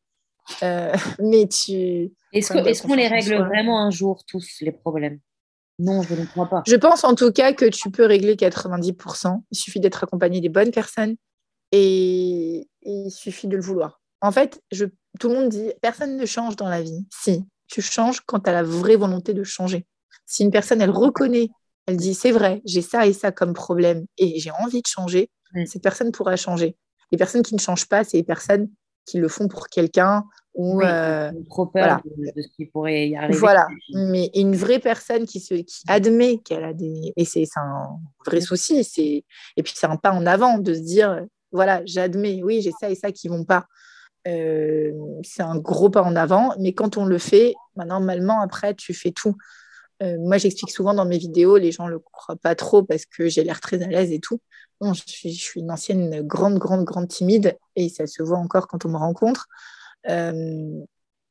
Mais 0.62 1.48
tu. 1.48 2.12
Est-ce 2.32 2.82
qu'on 2.82 2.94
les 2.94 3.08
règle 3.08 3.36
vraiment 3.44 3.80
un 3.80 3.90
jour, 3.90 4.24
tous, 4.26 4.58
les 4.60 4.72
problèmes? 4.72 5.20
Non, 5.78 6.02
je 6.02 6.14
ne 6.14 6.24
crois 6.26 6.48
pas. 6.48 6.62
Je 6.66 6.76
pense 6.76 7.02
en 7.04 7.14
tout 7.14 7.32
cas 7.32 7.52
que 7.52 7.64
tu 7.64 7.90
peux 7.90 8.04
régler 8.04 8.36
90%. 8.36 9.42
Il 9.50 9.56
suffit 9.56 9.80
d'être 9.80 10.04
accompagné 10.04 10.40
des 10.40 10.48
bonnes 10.48 10.70
personnes 10.70 11.16
et, 11.72 12.68
il 12.82 13.10
suffit 13.10 13.48
de 13.48 13.56
le 13.56 13.62
vouloir. 13.62 14.00
En 14.20 14.30
fait, 14.30 14.62
je, 14.70 14.86
tout 15.18 15.28
le 15.28 15.34
monde 15.34 15.48
dit, 15.48 15.72
personne 15.82 16.16
ne 16.16 16.26
change 16.26 16.56
dans 16.56 16.68
la 16.68 16.80
vie. 16.80 17.06
Si, 17.10 17.44
tu 17.66 17.82
changes 17.82 18.20
quand 18.20 18.40
tu 18.40 18.50
as 18.50 18.52
la 18.52 18.62
vraie 18.62 18.96
volonté 18.96 19.34
de 19.34 19.42
changer. 19.42 19.86
Si 20.26 20.44
une 20.44 20.50
personne, 20.50 20.80
elle 20.80 20.90
reconnaît, 20.90 21.48
elle 21.86 21.96
dit, 21.96 22.14
c'est 22.14 22.30
vrai, 22.30 22.62
j'ai 22.64 22.82
ça 22.82 23.06
et 23.06 23.12
ça 23.12 23.32
comme 23.32 23.52
problème 23.52 24.06
et 24.16 24.38
j'ai 24.38 24.50
envie 24.62 24.80
de 24.80 24.86
changer, 24.86 25.30
cette 25.66 25.82
personne 25.82 26.12
pourra 26.12 26.36
changer. 26.36 26.76
Les 27.12 27.18
personnes 27.18 27.42
qui 27.42 27.54
ne 27.54 27.60
changent 27.60 27.88
pas, 27.88 28.04
c'est 28.04 28.16
les 28.16 28.24
personnes 28.24 28.68
qui 29.06 29.18
le 29.18 29.28
font 29.28 29.48
pour 29.48 29.68
quelqu'un 29.68 30.24
ou 30.54 30.82
euh, 30.82 31.32
trop 31.50 31.66
peur 31.66 32.00
de, 32.04 32.40
ce 32.40 32.48
qui 32.54 32.66
pourrait 32.66 33.08
y 33.08 33.16
arriver. 33.16 33.36
Voilà, 33.38 33.66
mais 33.92 34.30
une 34.34 34.54
vraie 34.54 34.78
personne 34.78 35.26
qui, 35.26 35.40
se, 35.40 35.54
qui 35.54 35.82
admet 35.88 36.38
qu'elle 36.38 36.64
a 36.64 36.72
des... 36.72 37.12
Et 37.16 37.24
c'est 37.24 37.44
un 37.56 37.98
vrai 38.24 38.40
souci, 38.40 38.86
et 39.56 39.62
puis 39.62 39.72
c'est 39.74 39.86
un 39.86 39.96
pas 39.96 40.12
en 40.12 40.26
avant 40.26 40.58
de 40.58 40.72
se 40.72 40.80
dire, 40.80 41.24
voilà, 41.50 41.82
j'admets, 41.84 42.42
oui, 42.42 42.60
j'ai 42.62 42.72
ça 42.78 42.88
et 42.88 42.94
ça 42.94 43.10
qui 43.10 43.28
vont 43.28 43.44
pas. 43.44 43.66
Euh, 44.26 44.92
c'est 45.22 45.42
un 45.42 45.58
gros 45.58 45.90
pas 45.90 46.02
en 46.02 46.16
avant, 46.16 46.54
mais 46.58 46.72
quand 46.72 46.96
on 46.96 47.04
le 47.04 47.18
fait, 47.18 47.54
bah, 47.76 47.84
normalement, 47.84 48.40
après, 48.40 48.74
tu 48.74 48.94
fais 48.94 49.10
tout. 49.10 49.36
Euh, 50.02 50.16
moi, 50.18 50.38
j'explique 50.38 50.70
souvent 50.70 50.94
dans 50.94 51.04
mes 51.04 51.18
vidéos, 51.18 51.56
les 51.56 51.72
gens 51.72 51.86
ne 51.86 51.92
le 51.92 51.98
croient 51.98 52.36
pas 52.36 52.54
trop 52.54 52.82
parce 52.82 53.06
que 53.06 53.28
j'ai 53.28 53.44
l'air 53.44 53.60
très 53.60 53.82
à 53.82 53.86
l'aise 53.86 54.12
et 54.12 54.20
tout. 54.20 54.40
Je, 54.80 55.02
suis, 55.06 55.32
je, 55.32 55.42
suis, 55.42 55.60
une 55.60 55.70
ancienne 55.70 56.22
grande, 56.22 56.58
grande, 56.58 56.84
grande 56.84 57.08
timide 57.08 57.56
et 57.76 57.88
ça 57.88 58.06
se 58.06 58.22
voit 58.22 58.38
encore 58.38 58.66
quand 58.68 58.84
on 58.84 58.88
me 58.88 58.96
rencontre. 58.96 59.48
Euh, 60.08 60.84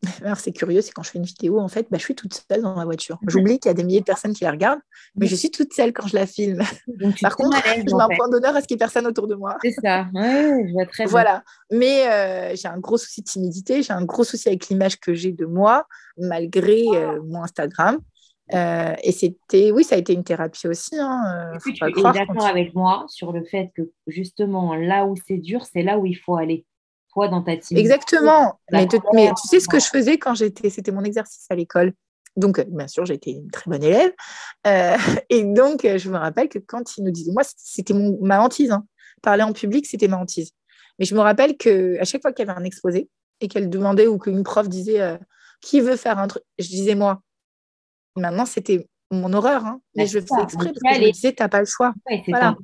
alors, 0.23 0.37
c'est 0.37 0.51
curieux, 0.51 0.81
c'est 0.81 0.91
quand 0.91 1.03
je 1.03 1.11
fais 1.11 1.17
une 1.17 1.25
vidéo, 1.25 1.59
en 1.59 1.67
fait, 1.67 1.87
bah, 1.89 1.97
je 1.97 2.03
suis 2.03 2.15
toute 2.15 2.33
seule 2.33 2.61
dans 2.61 2.75
ma 2.75 2.85
voiture. 2.85 3.19
J'oublie 3.27 3.59
qu'il 3.59 3.69
y 3.69 3.71
a 3.71 3.73
des 3.73 3.83
milliers 3.83 4.01
de 4.01 4.05
personnes 4.05 4.33
qui 4.33 4.43
la 4.43 4.51
regardent, 4.51 4.81
mais 5.15 5.27
je 5.27 5.35
suis 5.35 5.49
toute 5.49 5.73
seule 5.73 5.93
quand 5.93 6.07
je 6.07 6.15
la 6.15 6.25
filme. 6.25 6.61
Par 7.21 7.35
contre, 7.35 7.57
je 7.65 7.95
mets 7.95 8.03
un 8.03 8.15
point 8.15 8.29
d'honneur 8.29 8.55
à 8.55 8.61
ce 8.61 8.67
qu'il 8.67 8.75
n'y 8.75 8.79
ait 8.79 8.85
personne 8.85 9.07
autour 9.07 9.27
de 9.27 9.35
moi. 9.35 9.57
C'est 9.63 9.71
ça, 9.71 10.07
ouais, 10.13 10.65
je 10.67 10.73
vois 10.73 10.85
très 10.85 11.03
bien. 11.03 11.11
Voilà, 11.11 11.43
mais 11.71 12.07
euh, 12.09 12.55
j'ai 12.55 12.67
un 12.67 12.79
gros 12.79 12.97
souci 12.97 13.21
de 13.21 13.27
timidité, 13.27 13.81
j'ai 13.81 13.93
un 13.93 14.03
gros 14.03 14.23
souci 14.23 14.49
avec 14.49 14.67
l'image 14.67 14.99
que 14.99 15.13
j'ai 15.13 15.31
de 15.31 15.45
moi, 15.45 15.87
malgré 16.17 16.83
euh, 16.93 17.21
mon 17.23 17.43
Instagram. 17.43 17.99
Euh, 18.53 18.95
et 19.03 19.11
c'était, 19.11 19.71
oui, 19.71 19.83
ça 19.83 19.95
a 19.95 19.97
été 19.97 20.13
une 20.13 20.23
thérapie 20.23 20.67
aussi. 20.67 20.95
Hein, 20.99 21.53
tu 21.63 21.71
es 21.71 22.01
d'accord 22.01 22.45
avec 22.45 22.75
moi 22.75 23.05
sur 23.07 23.31
le 23.31 23.43
fait 23.43 23.71
que 23.75 23.91
justement, 24.07 24.75
là 24.75 25.05
où 25.05 25.15
c'est 25.27 25.37
dur, 25.37 25.65
c'est 25.65 25.83
là 25.83 25.97
où 25.97 26.05
il 26.05 26.15
faut 26.15 26.35
aller 26.35 26.65
dans 27.15 27.41
ta 27.41 27.57
team. 27.57 27.77
Exactement. 27.77 28.59
Mais, 28.71 28.87
tu 28.87 28.97
sais 29.47 29.59
ce 29.59 29.67
que 29.67 29.79
je 29.79 29.87
faisais 29.87 30.17
quand 30.17 30.35
j'étais, 30.35 30.69
c'était 30.69 30.91
mon 30.91 31.03
exercice 31.03 31.45
à 31.49 31.55
l'école. 31.55 31.93
Donc, 32.35 32.57
euh, 32.57 32.65
bien 32.67 32.87
sûr, 32.87 33.05
j'étais 33.05 33.31
une 33.31 33.51
très 33.51 33.69
bonne 33.69 33.83
élève. 33.83 34.11
Euh, 34.65 34.97
et 35.29 35.43
donc, 35.43 35.85
euh, 35.85 35.97
je 35.97 36.09
me 36.09 36.17
rappelle 36.17 36.49
que 36.49 36.59
quand 36.59 36.97
ils 36.97 37.03
nous 37.03 37.11
disaient, 37.11 37.31
moi, 37.31 37.43
c'était 37.55 37.93
ma 37.93 38.41
hantise. 38.41 38.71
Hein. 38.71 38.85
Parler 39.21 39.43
en 39.43 39.53
public, 39.53 39.85
c'était 39.85 40.07
ma 40.07 40.17
hantise. 40.17 40.51
Mais 40.99 41.05
je 41.05 41.15
me 41.15 41.21
rappelle 41.21 41.57
qu'à 41.57 42.03
chaque 42.03 42.21
fois 42.21 42.33
qu'il 42.33 42.45
y 42.45 42.49
avait 42.49 42.59
un 42.59 42.63
exposé 42.63 43.09
et 43.39 43.47
qu'elle 43.47 43.69
demandait 43.69 44.07
ou 44.07 44.17
qu'une 44.17 44.43
prof 44.43 44.67
disait 44.69 45.17
qui 45.59 45.81
veut 45.81 45.95
faire 45.95 46.19
un 46.19 46.27
truc, 46.27 46.43
je 46.59 46.67
disais 46.67 46.93
moi. 46.93 47.21
Maintenant, 48.15 48.45
c'était 48.45 48.87
mon 49.11 49.31
horreur, 49.33 49.65
hein, 49.65 49.81
mais 49.95 50.03
Bah, 50.03 50.09
je 50.09 50.15
le 50.19 50.21
c'est 50.21 50.27
faisais 50.33 50.43
exprès 50.43 50.71
parce 50.73 50.83
que 50.83 50.93
je 50.95 51.01
me 51.01 51.11
disais, 51.11 51.33
t'as 51.33 51.49
pas 51.49 51.59
le 51.59 51.65
choix. 51.65 51.93
Ouais, 52.09 52.21
c'est 52.25 52.31
Voilà, 52.31 52.55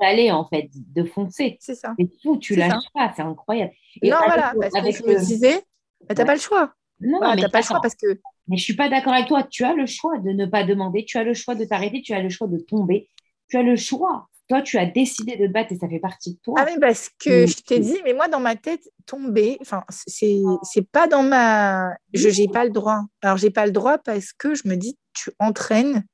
d'aller, 0.00 0.30
en 0.30 0.44
fait, 0.46 0.68
de 0.72 1.04
foncer. 1.04 1.56
C'est 1.60 1.74
ça. 1.74 1.94
Mais 1.98 2.08
tout, 2.22 2.38
tu 2.38 2.54
C'est 2.54 2.60
lâches 2.60 2.72
ça. 2.72 2.90
pas, 2.94 3.12
c'est 3.14 3.22
incroyable. 3.22 3.72
non, 4.02 4.16
avec 4.16 4.26
voilà, 4.26 4.54
parce 4.60 4.74
avec 4.74 4.96
que 4.96 5.02
je 5.08 5.12
me 5.12 5.18
disais, 5.18 5.64
bah, 6.08 6.14
t'as 6.14 6.22
Ouais. 6.22 6.26
pas 6.26 6.34
le 6.34 6.40
choix. 6.40 6.72
Non, 7.00 7.18
Voilà, 7.18 7.34
mais 7.36 7.42
t'as 7.42 7.48
pas 7.48 7.58
le 7.60 7.64
choix 7.64 7.80
parce 7.80 7.94
que 7.94 8.06
mais 8.48 8.56
je 8.56 8.64
suis 8.64 8.76
pas 8.76 8.88
d'accord 8.88 9.12
avec 9.12 9.28
toi. 9.28 9.42
Tu 9.44 9.64
as 9.64 9.74
le 9.74 9.86
choix 9.86 10.18
de 10.18 10.30
ne 10.30 10.46
pas 10.46 10.64
demander, 10.64 11.04
tu 11.04 11.18
as 11.18 11.24
le 11.24 11.34
choix 11.34 11.54
de 11.54 11.64
t'arrêter, 11.64 12.02
tu 12.02 12.12
as 12.14 12.22
le 12.22 12.28
choix 12.28 12.46
de 12.48 12.58
tomber, 12.58 13.08
tu 13.48 13.56
as 13.56 13.62
le 13.62 13.76
choix. 13.76 14.28
Toi, 14.50 14.62
tu 14.62 14.78
as 14.78 14.86
décidé 14.86 15.36
de 15.36 15.46
te 15.46 15.52
battre 15.52 15.70
et 15.70 15.76
ça 15.76 15.88
fait 15.88 16.00
partie 16.00 16.34
de 16.34 16.38
toi. 16.42 16.56
Ah 16.58 16.64
mais 16.64 16.76
parce 16.80 17.08
que 17.08 17.46
je 17.46 17.62
t'ai 17.62 17.78
dit, 17.78 17.98
mais 18.04 18.14
moi 18.14 18.26
dans 18.26 18.40
ma 18.40 18.56
tête, 18.56 18.82
tomber, 19.06 19.58
enfin 19.60 19.84
c'est 19.88 20.40
c'est 20.64 20.90
pas 20.90 21.06
dans 21.06 21.22
ma, 21.22 21.94
je 22.14 22.30
j'ai 22.30 22.48
pas 22.48 22.64
le 22.64 22.70
droit. 22.70 23.02
Alors 23.22 23.36
j'ai 23.36 23.50
pas 23.50 23.64
le 23.64 23.70
droit 23.70 23.98
parce 23.98 24.32
que 24.32 24.56
je 24.56 24.66
me 24.66 24.74
dis, 24.74 24.98
tu 25.12 25.30
entraînes, 25.38 26.04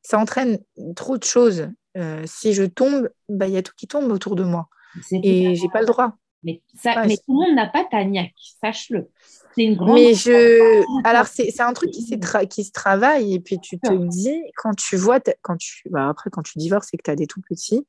ça 0.00 0.18
entraîne 0.18 0.58
trop 0.96 1.18
de 1.18 1.24
choses. 1.24 1.68
Euh, 1.98 2.22
si 2.24 2.54
je 2.54 2.62
tombe, 2.62 3.10
bah 3.28 3.46
il 3.46 3.52
y 3.52 3.58
a 3.58 3.62
tout 3.62 3.74
qui 3.76 3.86
tombe 3.86 4.10
autour 4.10 4.36
de 4.36 4.44
moi 4.44 4.68
C'est 5.02 5.20
et 5.22 5.54
j'ai 5.54 5.68
pas 5.68 5.80
le 5.80 5.86
droit. 5.86 6.14
Mais, 6.44 6.62
ça, 6.74 6.94
tout 6.94 7.10
le 7.28 7.34
monde 7.34 7.54
n'a 7.54 7.68
pas 7.68 7.84
ta 7.84 8.02
niaque, 8.04 8.32
sache-le. 8.62 9.10
C'est 9.54 9.64
une 9.64 9.76
grande. 9.76 9.94
Mais 9.94 10.14
je, 10.14 10.82
alors 11.06 11.26
c'est 11.26 11.50
c'est 11.50 11.62
un 11.62 11.72
truc 11.72 11.90
qui, 11.90 12.04
tra- 12.16 12.46
qui 12.46 12.64
se 12.64 12.72
travaille 12.72 13.34
et 13.34 13.40
puis 13.40 13.58
tu 13.60 13.78
te 13.78 13.92
dis 13.92 14.42
quand 14.56 14.74
tu 14.74 14.96
vois, 14.96 15.20
quand 15.42 15.56
tu, 15.56 15.82
bah, 15.90 16.08
après 16.08 16.30
quand 16.30 16.42
tu 16.42 16.58
divorces 16.58 16.88
et 16.92 16.96
que 16.96 17.02
tu 17.02 17.10
as 17.10 17.16
des 17.16 17.26
tout 17.26 17.42
petits, 17.42 17.86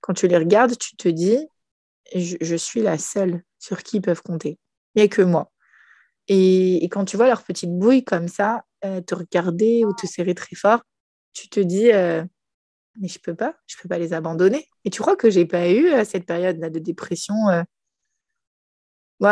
quand 0.00 0.14
tu 0.14 0.26
les 0.26 0.38
regardes, 0.38 0.76
tu 0.78 0.96
te 0.96 1.08
dis, 1.08 1.38
je, 2.14 2.36
je 2.40 2.56
suis 2.56 2.80
la 2.80 2.98
seule 2.98 3.42
sur 3.58 3.82
qui 3.82 3.98
ils 3.98 4.02
peuvent 4.02 4.22
compter. 4.22 4.58
Il 4.94 4.98
n'y 5.00 5.04
a 5.04 5.08
que 5.08 5.22
moi. 5.22 5.50
Et, 6.28 6.84
et 6.84 6.88
quand 6.88 7.04
tu 7.04 7.16
vois 7.16 7.26
leur 7.26 7.42
petite 7.42 7.76
bouille 7.76 8.04
comme 8.04 8.28
ça, 8.28 8.64
euh, 8.84 9.00
te 9.00 9.14
regarder 9.14 9.84
ou 9.84 9.92
te 9.92 10.06
serrer 10.06 10.34
très 10.34 10.56
fort, 10.56 10.80
tu 11.32 11.48
te 11.48 11.60
dis, 11.60 11.92
euh, 11.92 12.24
mais 13.00 13.08
je 13.08 13.18
peux 13.18 13.34
pas, 13.34 13.54
je 13.66 13.76
peux 13.80 13.88
pas 13.88 13.98
les 13.98 14.12
abandonner. 14.12 14.66
Et 14.84 14.90
tu 14.90 15.00
crois 15.02 15.16
que 15.16 15.30
j'ai 15.30 15.46
pas 15.46 15.68
eu 15.70 15.88
euh, 15.88 16.04
cette 16.04 16.26
période-là 16.26 16.70
de 16.70 16.78
dépression 16.78 17.48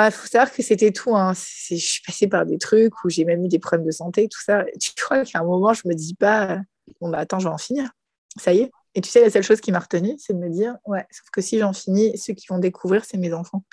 il 0.08 0.12
faut 0.12 0.26
savoir 0.26 0.52
que 0.52 0.62
c'était 0.62 0.92
tout. 0.92 1.16
hein. 1.16 1.32
Je 1.34 1.74
suis 1.76 2.02
passée 2.06 2.28
par 2.28 2.46
des 2.46 2.58
trucs 2.58 2.92
où 3.04 3.08
j'ai 3.10 3.24
même 3.24 3.44
eu 3.44 3.48
des 3.48 3.58
problèmes 3.58 3.86
de 3.86 3.90
santé, 3.90 4.28
tout 4.28 4.40
ça. 4.42 4.64
Tu 4.80 4.92
crois 4.94 5.24
qu'à 5.24 5.40
un 5.40 5.44
moment, 5.44 5.72
je 5.74 5.82
me 5.86 5.94
dis 5.94 6.14
pas, 6.14 6.60
bon, 7.00 7.08
bah 7.10 7.18
attends, 7.18 7.38
je 7.38 7.48
vais 7.48 7.54
en 7.54 7.58
finir. 7.58 7.90
Ça 8.38 8.52
y 8.52 8.60
est. 8.60 8.70
Et 8.94 9.00
tu 9.00 9.08
sais, 9.10 9.20
la 9.20 9.30
seule 9.30 9.42
chose 9.42 9.60
qui 9.60 9.72
m'a 9.72 9.78
retenue, 9.80 10.14
c'est 10.18 10.32
de 10.32 10.38
me 10.38 10.48
dire, 10.50 10.76
ouais, 10.86 11.04
sauf 11.10 11.28
que 11.32 11.40
si 11.40 11.58
j'en 11.58 11.72
finis, 11.72 12.16
ceux 12.18 12.34
qui 12.34 12.46
vont 12.48 12.58
découvrir, 12.58 13.04
c'est 13.04 13.18
mes 13.18 13.32
enfants. 13.32 13.64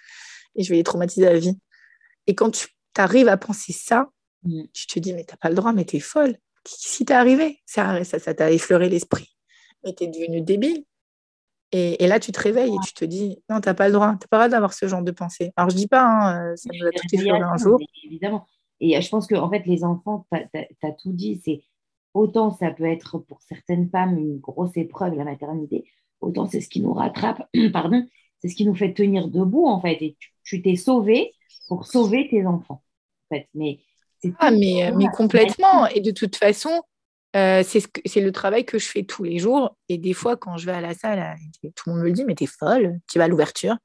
Et 0.55 0.63
je 0.63 0.70
vais 0.70 0.76
les 0.78 0.84
traumatiser 0.84 1.28
à 1.28 1.34
la 1.34 1.39
vie. 1.39 1.57
Et 2.28 2.36
quand 2.36 2.51
tu 2.51 2.68
arrives 2.97 3.28
à 3.30 3.38
penser 3.38 3.74
ça, 3.74 4.09
Mm. 4.43 4.65
tu 4.72 4.86
te 4.86 4.99
dis, 4.99 5.13
mais 5.15 5.24
t'as 5.24 5.36
pas 5.36 5.49
le 5.49 5.55
droit, 5.55 5.74
mais 5.74 5.84
t'es 5.84 5.99
folle. 5.99 6.38
Si 6.68 7.05
t'es 7.05 7.15
arrivé, 7.15 7.59
ça 7.65 8.03
ça 8.03 8.20
ça 8.20 8.36
t'a 8.36 8.51
effleuré 8.51 8.88
l'esprit. 8.88 9.36
Mais 9.84 9.93
t'es 9.93 10.05
devenue 10.07 10.41
débile. 10.41 10.84
Et, 11.72 12.03
et 12.03 12.07
là, 12.07 12.20
tu 12.20 12.32
te 12.32 12.39
réveilles 12.39 12.74
et 12.74 12.80
tu 12.86 12.93
te 12.93 13.03
dis, 13.03 13.41
non, 13.49 13.59
t'as 13.59 13.74
pas 13.74 13.88
le 13.88 13.93
droit, 13.93 14.15
t'as 14.20 14.28
pas 14.28 14.38
le 14.38 14.41
droit 14.43 14.49
d'avoir 14.49 14.74
ce 14.74 14.88
genre 14.88 15.01
de 15.01 15.11
pensée. 15.11 15.51
Alors, 15.55 15.70
je 15.70 15.76
dis 15.76 15.88
pas, 15.88 16.03
hein, 16.03 16.51
euh, 16.51 16.55
ça 16.55 16.70
nous 16.74 16.88
a 16.88 16.91
tout 16.91 17.07
effleuré 17.11 17.41
un 17.41 17.57
jour. 17.57 17.80
Évidemment. 18.03 18.45
Et 18.80 18.97
euh, 18.97 19.01
je 19.01 19.09
pense 19.09 19.28
que 19.28 19.36
en 19.36 19.49
fait, 19.49 19.65
les 19.65 19.84
enfants, 19.84 20.26
tu 20.32 20.38
as, 20.88 20.91
tout 20.93 21.11
dit, 21.11 21.41
c'est 21.43 21.63
autant 22.13 22.51
ça 22.51 22.72
peut 22.72 22.86
être 22.86 23.20
pour 23.20 23.41
certaines 23.41 23.89
femmes 23.89 24.18
une 24.18 24.39
grosse 24.39 24.76
épreuve, 24.78 25.15
la 25.15 25.24
maternité, 25.26 25.86
autant 26.22 26.47
c'est 26.47 26.61
ce 26.61 26.70
qui 26.70 26.82
nous 26.82 26.93
rattrape, 26.93 27.43
pardon, 27.74 28.05
c'est 28.39 28.47
ce 28.49 28.55
qui 28.55 28.65
nous 28.65 28.76
fait 28.76 28.93
tenir 28.93 29.28
debout, 29.28 29.65
en 29.65 29.82
fait. 29.82 29.97
Et 30.01 30.18
tu- 30.43 30.61
t'es 30.61 30.76
sauvé 30.76 31.34
pour 31.68 31.86
sauver 31.86 32.28
tes 32.30 32.45
enfants. 32.45 32.82
En 33.30 33.36
fait. 33.36 33.49
Mais 33.53 33.80
Ah, 34.39 34.51
mais, 34.51 34.91
mais 34.95 35.07
complètement. 35.07 35.88
Et 35.88 35.99
de 35.99 36.11
toute 36.11 36.38
façon, 36.38 36.82
euh, 37.36 37.63
c'est 37.65 37.80
ce 37.82 37.88
que- 37.88 38.01
c'est 38.05 38.21
le 38.21 38.32
travail 38.32 38.65
que 38.65 38.80
je 38.80 38.88
fais 38.88 39.03
tous 39.03 39.23
les 39.23 39.39
jours. 39.39 39.75
Et 39.89 39.97
des 39.97 40.13
fois, 40.13 40.38
quand 40.38 40.57
je 40.57 40.65
vais 40.65 40.71
à 40.73 40.82
la 40.82 40.93
salle, 40.93 41.19
euh, 41.19 41.69
tout 41.75 41.89
le 41.89 41.93
monde 41.93 42.01
me 42.01 42.07
le 42.07 42.13
dit, 42.13 42.25
mais 42.25 42.36
t'es 42.36 42.45
folle, 42.47 42.99
tu 43.11 43.17
vas 43.19 43.25
à 43.25 43.28
l'ouverture. 43.28 43.78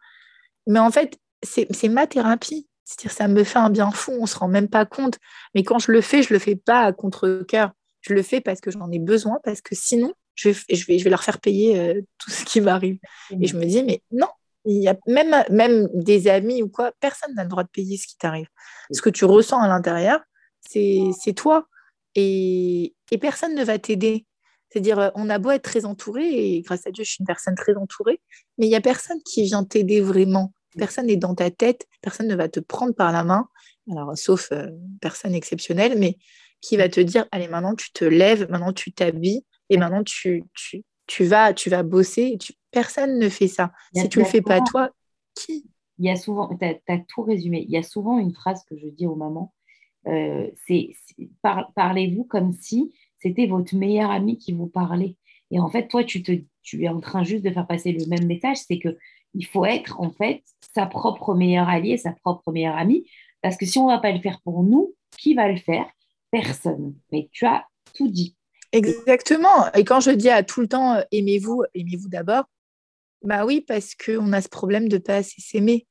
Mais 0.66 0.78
en 0.78 0.90
fait, 0.90 1.18
c'est 1.42 1.88
ma 1.88 2.06
thérapie. 2.06 2.68
C'est-à-dire, 2.84 3.12
ça 3.12 3.28
me 3.28 3.44
fait 3.44 3.58
un 3.58 3.70
bien 3.70 3.90
fou, 3.90 4.12
on 4.20 4.26
se 4.26 4.36
rend 4.36 4.48
même 4.48 4.68
pas 4.68 4.84
compte. 4.86 5.18
Mais 5.54 5.62
quand 5.62 5.78
je 5.78 5.92
le 5.92 6.00
fais, 6.00 6.22
je 6.22 6.32
le 6.32 6.38
fais 6.38 6.56
pas 6.56 6.80
à 6.82 6.92
contre-cœur. 6.92 7.72
Je 8.00 8.14
le 8.14 8.22
fais 8.22 8.40
parce 8.40 8.60
que 8.60 8.70
j'en 8.70 8.90
ai 8.90 8.98
besoin, 8.98 9.38
parce 9.44 9.60
que 9.60 9.74
sinon, 9.74 10.12
je 10.34 10.50
vais, 10.50 10.56
je 10.74 10.86
vais, 10.86 10.98
je 10.98 11.04
vais 11.04 11.10
leur 11.10 11.22
faire 11.22 11.40
payer 11.40 11.78
euh, 11.78 12.00
tout 12.18 12.30
ce 12.30 12.44
qui 12.44 12.60
m'arrive. 12.60 12.98
Et 13.40 13.46
je 13.46 13.56
me 13.56 13.64
dis, 13.64 13.82
mais 13.84 14.02
non, 14.10 14.26
il 14.64 14.82
y 14.82 14.88
a 14.88 14.96
même, 15.06 15.34
même 15.50 15.88
des 15.94 16.28
amis 16.28 16.62
ou 16.62 16.68
quoi, 16.68 16.92
personne 17.00 17.34
n'a 17.34 17.44
le 17.44 17.48
droit 17.48 17.64
de 17.64 17.68
payer 17.68 17.96
ce 17.96 18.06
qui 18.06 18.16
t'arrive. 18.16 18.48
Ce 18.92 19.00
que 19.02 19.10
tu 19.10 19.24
ressens 19.24 19.60
à 19.60 19.68
l'intérieur, 19.68 20.20
c'est 20.60 21.00
c'est 21.20 21.32
toi. 21.32 21.66
Et, 22.14 22.94
et 23.10 23.18
personne 23.18 23.54
ne 23.54 23.64
va 23.64 23.78
t'aider. 23.78 24.26
C'est-à-dire, 24.70 24.98
euh, 24.98 25.10
on 25.14 25.28
a 25.28 25.38
beau 25.38 25.50
être 25.50 25.62
très 25.62 25.84
entouré, 25.84 26.56
et 26.56 26.62
grâce 26.62 26.86
à 26.86 26.90
Dieu, 26.90 27.04
je 27.04 27.10
suis 27.10 27.20
une 27.20 27.26
personne 27.26 27.54
très 27.54 27.74
entourée, 27.74 28.20
mais 28.58 28.66
il 28.66 28.70
n'y 28.70 28.74
a 28.74 28.80
personne 28.80 29.22
qui 29.22 29.42
vient 29.42 29.64
t'aider 29.64 30.00
vraiment. 30.00 30.52
Personne 30.78 31.06
n'est 31.06 31.16
dans 31.16 31.34
ta 31.34 31.50
tête, 31.50 31.86
personne 32.00 32.28
ne 32.28 32.34
va 32.34 32.48
te 32.48 32.60
prendre 32.60 32.94
par 32.94 33.12
la 33.12 33.24
main, 33.24 33.48
alors 33.90 34.16
sauf 34.16 34.50
euh, 34.52 34.68
personne 35.02 35.34
exceptionnelle, 35.34 35.98
mais 35.98 36.16
qui 36.62 36.78
va 36.78 36.88
te 36.88 37.00
dire, 37.00 37.26
allez, 37.32 37.48
maintenant 37.48 37.74
tu 37.74 37.92
te 37.92 38.04
lèves, 38.04 38.48
maintenant 38.50 38.72
tu 38.72 38.92
t'habilles, 38.92 39.44
et 39.68 39.76
maintenant 39.76 40.04
tu, 40.04 40.44
tu, 40.54 40.84
tu, 41.06 41.24
vas, 41.24 41.52
tu 41.52 41.68
vas 41.68 41.82
bosser. 41.82 42.38
Tu- 42.40 42.54
Personne 42.70 43.18
ne 43.18 43.28
fait 43.28 43.48
ça. 43.48 43.72
Si 43.94 44.08
tu 44.08 44.18
le 44.18 44.24
y 44.24 44.28
a 44.28 44.30
fais 44.30 44.40
pas 44.40 44.60
toi, 44.62 44.90
qui? 45.34 45.66
Il 45.98 46.06
y 46.06 46.10
a 46.10 46.16
souvent, 46.16 46.56
tu 46.56 46.64
as, 46.64 46.98
tout 47.08 47.22
résumé, 47.22 47.64
il 47.68 47.70
y 47.70 47.76
a 47.76 47.82
souvent 47.82 48.18
une 48.18 48.32
phrase 48.32 48.64
que 48.64 48.76
je 48.78 48.86
dis 48.88 49.06
aux 49.06 49.14
mamans, 49.14 49.52
euh, 50.06 50.48
c'est 50.66 50.90
c'est- 51.06 51.28
par- 51.42 51.72
parlez-vous 51.74 52.24
comme 52.24 52.52
si 52.52 52.92
c'était 53.18 53.46
votre 53.46 53.74
meilleur 53.76 54.10
ami 54.10 54.38
qui 54.38 54.52
vous 54.52 54.66
parlait. 54.66 55.16
Et 55.50 55.60
en 55.60 55.68
fait, 55.68 55.88
toi, 55.88 56.02
tu, 56.02 56.22
es 56.80 56.88
en 56.88 57.00
train 57.00 57.24
juste 57.24 57.44
de 57.44 57.50
faire 57.50 57.66
passer 57.66 57.92
le 57.92 58.06
même 58.06 58.26
message, 58.26 58.58
c'est 58.66 58.78
que 58.78 58.96
il 59.34 59.46
faut 59.46 59.64
être 59.64 60.00
en 60.00 60.10
fait 60.10 60.42
sa 60.74 60.86
propre 60.86 61.34
meilleure 61.34 61.68
alliée, 61.68 61.96
sa 61.96 62.12
propre 62.12 62.52
meilleure 62.52 62.76
amie, 62.76 63.06
parce 63.42 63.56
que 63.56 63.66
si 63.66 63.78
on 63.78 63.86
ne 63.86 63.92
va 63.92 63.98
pas 63.98 64.12
le 64.12 64.20
faire 64.20 64.40
pour 64.42 64.62
nous, 64.62 64.94
qui 65.18 65.34
va 65.34 65.48
le 65.48 65.58
faire? 65.58 65.86
Personne. 66.30 66.94
Mais 67.12 67.28
tu 67.32 67.44
as 67.44 67.66
tout 67.94 68.08
dit. 68.08 68.36
Exactement. 68.72 69.70
Et 69.74 69.84
quand 69.84 70.00
je 70.00 70.10
dis 70.10 70.30
à 70.30 70.42
tout 70.42 70.62
le 70.62 70.68
temps, 70.68 70.94
euh, 70.94 71.02
aimez-vous, 71.12 71.62
aimez-vous 71.74 72.08
d'abord, 72.08 72.44
bah 73.22 73.44
oui, 73.44 73.60
parce 73.60 73.94
qu'on 73.94 74.32
a 74.32 74.40
ce 74.40 74.48
problème 74.48 74.88
de 74.88 74.98
pas 74.98 75.16
assez 75.16 75.40
s'aimer. 75.40 75.86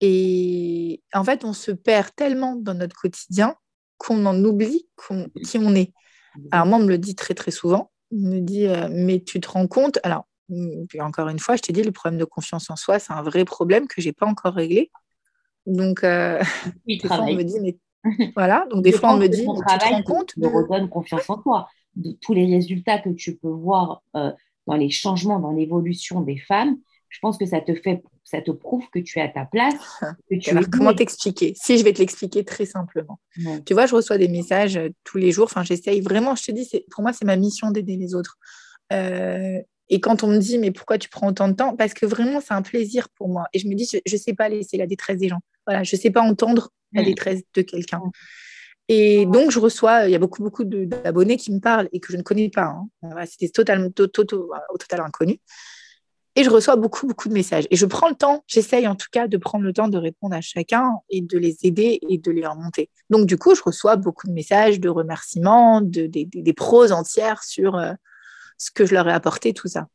Et 0.00 1.02
en 1.14 1.24
fait, 1.24 1.44
on 1.44 1.52
se 1.52 1.70
perd 1.72 2.08
tellement 2.16 2.56
dans 2.56 2.74
notre 2.74 2.96
quotidien 2.96 3.54
qu'on 3.98 4.26
en 4.26 4.44
oublie 4.44 4.86
qu'on- 4.96 5.28
qui 5.44 5.58
on 5.58 5.74
est. 5.74 5.92
Alors 6.50 6.66
moi, 6.66 6.78
on 6.78 6.82
me 6.82 6.88
le 6.88 6.98
dit 6.98 7.14
très 7.14 7.34
très 7.34 7.50
souvent. 7.50 7.90
On 8.12 8.16
me 8.16 8.40
dit, 8.40 8.66
euh, 8.66 8.88
mais 8.90 9.20
tu 9.22 9.40
te 9.40 9.48
rends 9.48 9.66
compte? 9.66 9.98
Alors, 10.02 10.26
puis 10.88 11.00
encore 11.00 11.28
une 11.28 11.38
fois, 11.38 11.56
je 11.56 11.62
t'ai 11.62 11.72
dit, 11.72 11.82
le 11.82 11.92
problème 11.92 12.20
de 12.20 12.24
confiance 12.24 12.70
en 12.70 12.76
soi, 12.76 12.98
c'est 12.98 13.12
un 13.12 13.22
vrai 13.22 13.44
problème 13.44 13.88
que 13.88 14.00
j'ai 14.00 14.12
pas 14.12 14.26
encore 14.26 14.54
réglé. 14.54 14.90
Donc, 15.66 16.04
euh, 16.04 16.40
des 16.86 16.98
fois, 17.08 17.20
on 17.22 17.34
me 17.34 17.42
dit, 17.42 17.60
mais 17.60 17.76
voilà. 18.36 18.66
Donc, 18.70 18.82
des 18.84 18.92
Je 18.92 18.98
fois, 18.98 19.12
on 19.12 19.16
me 19.18 19.26
dit, 19.28 19.46
mais 19.46 19.54
tu 19.66 19.78
te 19.78 19.84
rends 19.88 20.02
te- 20.02 20.12
compte 20.12 20.34
te 20.34 20.46
redonne 20.46 20.88
confiance 20.88 21.28
en 21.30 21.38
toi. 21.38 21.68
De 21.96 22.12
tous 22.20 22.34
les 22.34 22.46
résultats 22.46 22.98
que 22.98 23.08
tu 23.10 23.36
peux 23.36 23.48
voir 23.48 24.02
euh, 24.16 24.30
dans 24.66 24.76
les 24.76 24.90
changements, 24.90 25.40
dans 25.40 25.52
l'évolution 25.52 26.20
des 26.20 26.36
femmes, 26.36 26.76
je 27.08 27.18
pense 27.20 27.38
que 27.38 27.46
ça 27.46 27.60
te 27.60 27.74
fait, 27.74 28.02
ça 28.28 28.42
te 28.42 28.50
prouve 28.50 28.84
que 28.92 28.98
tu 28.98 29.20
es 29.20 29.22
à 29.22 29.28
ta 29.28 29.44
place, 29.44 29.74
que 30.28 30.34
tu 30.36 30.50
Alors, 30.50 30.64
es 30.64 30.66
comment 30.70 30.92
t'expliquer? 30.92 31.54
Si 31.56 31.78
je 31.78 31.84
vais 31.84 31.92
te 31.92 32.00
l'expliquer 32.00 32.44
très 32.44 32.66
simplement. 32.66 33.20
Ouais. 33.44 33.62
Tu 33.64 33.72
vois, 33.72 33.86
je 33.86 33.94
reçois 33.94 34.18
des 34.18 34.26
messages 34.26 34.76
euh, 34.76 34.88
tous 35.04 35.16
les 35.16 35.30
jours. 35.30 35.44
Enfin, 35.44 35.62
j'essaye 35.62 36.00
vraiment, 36.00 36.34
je 36.34 36.42
te 36.44 36.50
dis, 36.50 36.68
pour 36.90 37.02
moi, 37.02 37.12
c'est 37.12 37.24
ma 37.24 37.36
mission 37.36 37.70
d'aider 37.70 37.96
les 37.96 38.16
autres. 38.16 38.36
Euh, 38.92 39.60
et 39.88 40.00
quand 40.00 40.24
on 40.24 40.26
me 40.26 40.38
dit, 40.38 40.58
mais 40.58 40.72
pourquoi 40.72 40.98
tu 40.98 41.08
prends 41.08 41.28
autant 41.28 41.46
de 41.48 41.54
temps? 41.54 41.76
Parce 41.76 41.94
que 41.94 42.04
vraiment, 42.04 42.40
c'est 42.40 42.54
un 42.54 42.62
plaisir 42.62 43.08
pour 43.10 43.28
moi. 43.28 43.46
Et 43.52 43.60
je 43.60 43.68
me 43.68 43.74
dis, 43.74 43.88
je 43.88 44.12
ne 44.12 44.18
sais 44.18 44.34
pas 44.34 44.48
laisser 44.48 44.76
la 44.76 44.88
détresse 44.88 45.18
des 45.18 45.28
gens. 45.28 45.38
Voilà, 45.64 45.84
je 45.84 45.94
ne 45.94 46.00
sais 46.00 46.10
pas 46.10 46.20
entendre 46.22 46.70
la 46.92 47.04
détresse 47.04 47.42
de 47.54 47.62
quelqu'un. 47.62 48.00
Et 48.88 49.26
donc, 49.26 49.50
je 49.52 49.58
reçois, 49.60 50.06
il 50.06 50.12
y 50.12 50.14
a 50.14 50.18
beaucoup, 50.18 50.42
beaucoup 50.42 50.64
d'abonnés 50.64 51.36
qui 51.36 51.52
me 51.52 51.60
parlent 51.60 51.88
et 51.92 52.00
que 52.00 52.12
je 52.12 52.16
ne 52.16 52.22
connais 52.22 52.48
pas. 52.50 52.64
hein. 52.66 52.88
Voilà, 53.02 53.26
C'était 53.26 53.48
totalement, 53.48 53.90
to- 53.90 54.06
to- 54.08 54.24
to- 54.24 54.50
au 54.72 54.78
total 54.78 55.00
inconnu. 55.00 55.38
Et 56.38 56.44
je 56.44 56.50
reçois 56.50 56.76
beaucoup, 56.76 57.06
beaucoup 57.06 57.28
de 57.28 57.34
messages. 57.34 57.66
Et 57.70 57.76
je 57.76 57.86
prends 57.86 58.10
le 58.10 58.14
temps, 58.14 58.44
j'essaye 58.46 58.86
en 58.86 58.94
tout 58.94 59.08
cas 59.10 59.26
de 59.26 59.36
prendre 59.38 59.64
le 59.64 59.72
temps 59.72 59.88
de 59.88 59.96
répondre 59.96 60.36
à 60.36 60.42
chacun 60.42 60.92
et 61.08 61.22
de 61.22 61.38
les 61.38 61.56
aider 61.62 61.98
et 62.10 62.18
de 62.18 62.30
les 62.30 62.46
remonter. 62.46 62.90
Donc, 63.08 63.26
du 63.26 63.38
coup, 63.38 63.54
je 63.54 63.62
reçois 63.62 63.96
beaucoup 63.96 64.26
de 64.26 64.32
messages, 64.32 64.78
de 64.78 64.90
remerciements, 64.90 65.80
de, 65.80 66.06
des, 66.06 66.52
proses 66.52 66.92
entières 66.92 67.42
sur 67.42 67.76
euh, 67.76 67.94
ce 68.58 68.70
que 68.70 68.84
je 68.84 68.92
leur 68.92 69.08
ai 69.08 69.12
apporté, 69.12 69.54
tout 69.54 69.68
ça. 69.68 69.88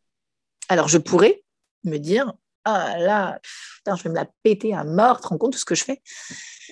Alors, 0.68 0.88
je 0.88 0.98
pourrais 0.98 1.44
me 1.84 1.98
dire, 1.98 2.34
ah 2.66 2.98
là, 2.98 3.40
je 3.86 4.04
vais 4.04 4.10
me 4.10 4.16
la 4.16 4.28
péter 4.42 4.74
à 4.74 4.84
mort, 4.84 5.22
te 5.22 5.28
rends 5.28 5.38
compte 5.38 5.54
de 5.54 5.58
ce 5.58 5.66
que 5.66 5.76
je 5.76 5.84
fais? 5.84 6.02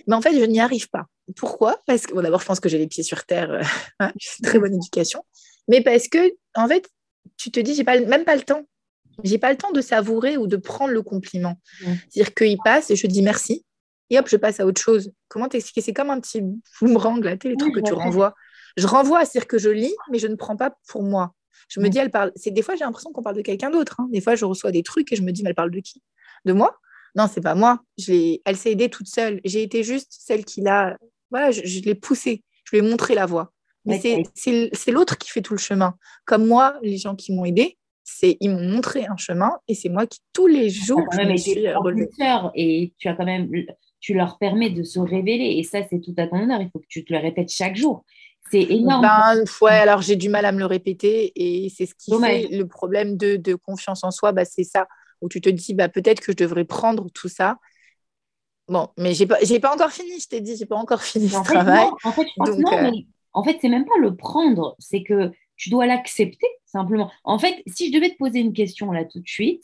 Mais 0.07 0.15
en 0.15 0.21
fait, 0.21 0.37
je 0.37 0.43
n'y 0.45 0.59
arrive 0.59 0.89
pas. 0.89 1.05
Pourquoi? 1.35 1.79
Parce 1.85 2.07
que, 2.07 2.13
bon, 2.13 2.21
d'abord, 2.21 2.41
je 2.41 2.45
pense 2.45 2.59
que 2.59 2.69
j'ai 2.69 2.79
les 2.79 2.87
pieds 2.87 3.03
sur 3.03 3.23
terre, 3.25 3.51
euh, 3.51 3.61
hein, 3.99 4.11
très 4.41 4.57
bonne 4.57 4.73
éducation, 4.73 5.23
mais 5.67 5.81
parce 5.81 6.07
que, 6.07 6.33
en 6.55 6.67
fait, 6.67 6.89
tu 7.37 7.51
te 7.51 7.59
dis, 7.59 7.75
j'ai 7.75 7.83
pas, 7.83 7.99
même 7.99 8.25
pas 8.25 8.35
le 8.35 8.41
temps. 8.41 8.63
J'ai 9.23 9.37
pas 9.37 9.51
le 9.51 9.57
temps 9.57 9.71
de 9.71 9.81
savourer 9.81 10.37
ou 10.37 10.47
de 10.47 10.57
prendre 10.57 10.93
le 10.93 11.01
compliment. 11.01 11.59
C'est-à-dire 12.09 12.33
qu'il 12.33 12.57
passe 12.63 12.91
et 12.91 12.95
je 12.95 13.07
dis 13.07 13.21
merci, 13.21 13.65
et 14.09 14.17
hop, 14.17 14.27
je 14.27 14.37
passe 14.37 14.59
à 14.59 14.65
autre 14.65 14.81
chose. 14.81 15.11
Comment 15.27 15.47
t'expliquer? 15.47 15.81
C'est 15.81 15.93
comme 15.93 16.09
un 16.09 16.19
petit 16.19 16.41
boomerang, 16.81 17.23
là, 17.23 17.31
les 17.31 17.49
Oui, 17.51 17.57
trucs 17.57 17.75
que 17.75 17.79
tu 17.81 17.93
renvoies. 17.93 18.33
je 18.77 18.87
renvoie, 18.87 19.25
c'est-à-dire 19.25 19.47
que 19.47 19.57
je 19.57 19.69
lis, 19.69 19.93
mais 20.11 20.19
je 20.19 20.27
ne 20.27 20.35
prends 20.35 20.55
pas 20.55 20.75
pour 20.87 21.03
moi. 21.03 21.33
Je 21.67 21.79
me 21.79 21.89
dis, 21.89 21.99
elle 21.99 22.09
parle. 22.09 22.31
C'est 22.35 22.51
des 22.51 22.61
fois, 22.61 22.75
j'ai 22.75 22.83
l'impression 22.83 23.11
qu'on 23.11 23.21
parle 23.21 23.35
de 23.35 23.41
quelqu'un 23.41 23.69
d'autre. 23.69 23.97
Hein. 23.99 24.07
Des 24.11 24.21
fois, 24.21 24.35
je 24.35 24.45
reçois 24.45 24.71
des 24.71 24.81
trucs 24.81 25.11
et 25.11 25.15
je 25.15 25.21
me 25.21 25.31
dis, 25.31 25.43
mais 25.43 25.49
elle 25.49 25.55
parle 25.55 25.71
de 25.71 25.79
qui? 25.79 26.01
De 26.45 26.53
moi? 26.53 26.79
Non, 27.15 27.27
c'est 27.31 27.41
pas 27.41 27.55
moi. 27.55 27.81
Je 27.97 28.37
elle 28.45 28.57
s'est 28.57 28.71
aidée 28.71 28.89
toute 28.89 29.07
seule. 29.07 29.39
J'ai 29.43 29.61
été 29.61 29.83
juste 29.83 30.07
celle 30.11 30.45
qui 30.45 30.61
l'a. 30.61 30.97
Voilà, 31.29 31.51
je, 31.51 31.81
l'ai 31.81 31.95
poussée. 31.95 32.43
Je 32.63 32.75
lui 32.75 32.85
ai 32.85 32.89
montré 32.89 33.13
la 33.13 33.25
voie. 33.25 33.51
Mais 33.85 33.99
c'est 34.35 34.91
l'autre 34.91 35.17
qui 35.17 35.29
fait 35.29 35.41
tout 35.41 35.53
le 35.53 35.59
chemin. 35.59 35.95
Comme 36.25 36.45
moi, 36.45 36.77
les 36.81 36.97
gens 36.97 37.15
qui 37.15 37.33
m'ont 37.33 37.45
aidée, 37.45 37.77
c'est 38.17 38.37
ils 38.39 38.49
m'ont 38.49 38.67
montré 38.67 39.05
un 39.05 39.17
chemin 39.17 39.51
et 39.67 39.75
c'est 39.75 39.89
moi 39.89 40.07
qui 40.07 40.19
tous 40.33 40.47
les 40.47 40.69
jours 40.69 41.03
je 41.11 41.21
me 41.27 41.37
suis 41.37 41.65
et 42.55 42.93
tu 42.97 43.07
as 43.07 43.13
quand 43.13 43.25
même 43.25 43.49
tu 43.99 44.13
leur 44.13 44.37
permets 44.37 44.69
de 44.69 44.83
se 44.83 44.99
révéler 44.99 45.55
et 45.57 45.63
ça 45.63 45.79
c'est 45.89 45.99
tout 45.99 46.13
à 46.17 46.27
ton 46.27 46.41
honneur 46.41 46.61
il 46.61 46.69
faut 46.71 46.79
que 46.79 46.87
tu 46.87 47.05
te 47.05 47.13
le 47.13 47.19
répètes 47.19 47.51
chaque 47.51 47.75
jour 47.75 48.03
c'est 48.51 48.63
énorme. 48.63 49.03
Ben, 49.03 49.43
ouais, 49.61 49.71
alors 49.71 50.01
j'ai 50.01 50.15
du 50.15 50.27
mal 50.27 50.45
à 50.45 50.51
me 50.51 50.59
le 50.59 50.65
répéter 50.65 51.31
et 51.35 51.69
c'est 51.69 51.85
ce 51.85 51.93
qui 51.93 52.11
fait 52.19 52.47
le 52.47 52.67
problème 52.67 53.15
de, 53.15 53.35
de 53.35 53.53
confiance 53.53 54.03
en 54.03 54.11
soi. 54.11 54.31
Bah, 54.31 54.43
c'est 54.43 54.63
ça, 54.63 54.87
où 55.21 55.29
tu 55.29 55.39
te 55.39 55.49
dis 55.49 55.73
bah, 55.73 55.87
peut-être 55.87 56.19
que 56.19 56.31
je 56.31 56.37
devrais 56.37 56.65
prendre 56.65 57.09
tout 57.13 57.29
ça. 57.29 57.57
Bon, 58.67 58.87
mais 58.97 59.13
j'ai 59.13 59.25
pas, 59.25 59.37
pas 59.61 59.73
encore 59.73 59.91
fini, 59.91 60.19
je 60.19 60.27
t'ai 60.27 60.41
dit, 60.41 60.55
j'ai 60.55 60.65
pas 60.65 60.75
encore 60.77 61.01
fini 61.01 61.27
ce 61.27 61.43
travail. 61.43 61.87
en 62.03 62.11
fait, 62.11 62.27
Donc, 62.37 62.71
euh, 62.71 62.91
en 63.33 63.43
fait, 63.43 63.57
c'est 63.61 63.69
même 63.69 63.85
pas 63.85 63.97
le 63.99 64.15
prendre, 64.15 64.75
c'est 64.79 65.03
que 65.03 65.31
tu 65.59 65.69
dois 65.69 65.85
l'accepter 65.85 66.47
simplement. 66.65 67.11
En 67.23 67.37
fait, 67.37 67.61
si 67.67 67.87
je 67.87 67.93
devais 67.93 68.09
te 68.09 68.17
poser 68.17 68.39
une 68.39 68.53
question 68.53 68.91
là 68.91 69.05
tout 69.05 69.19
de 69.19 69.27
suite, 69.27 69.63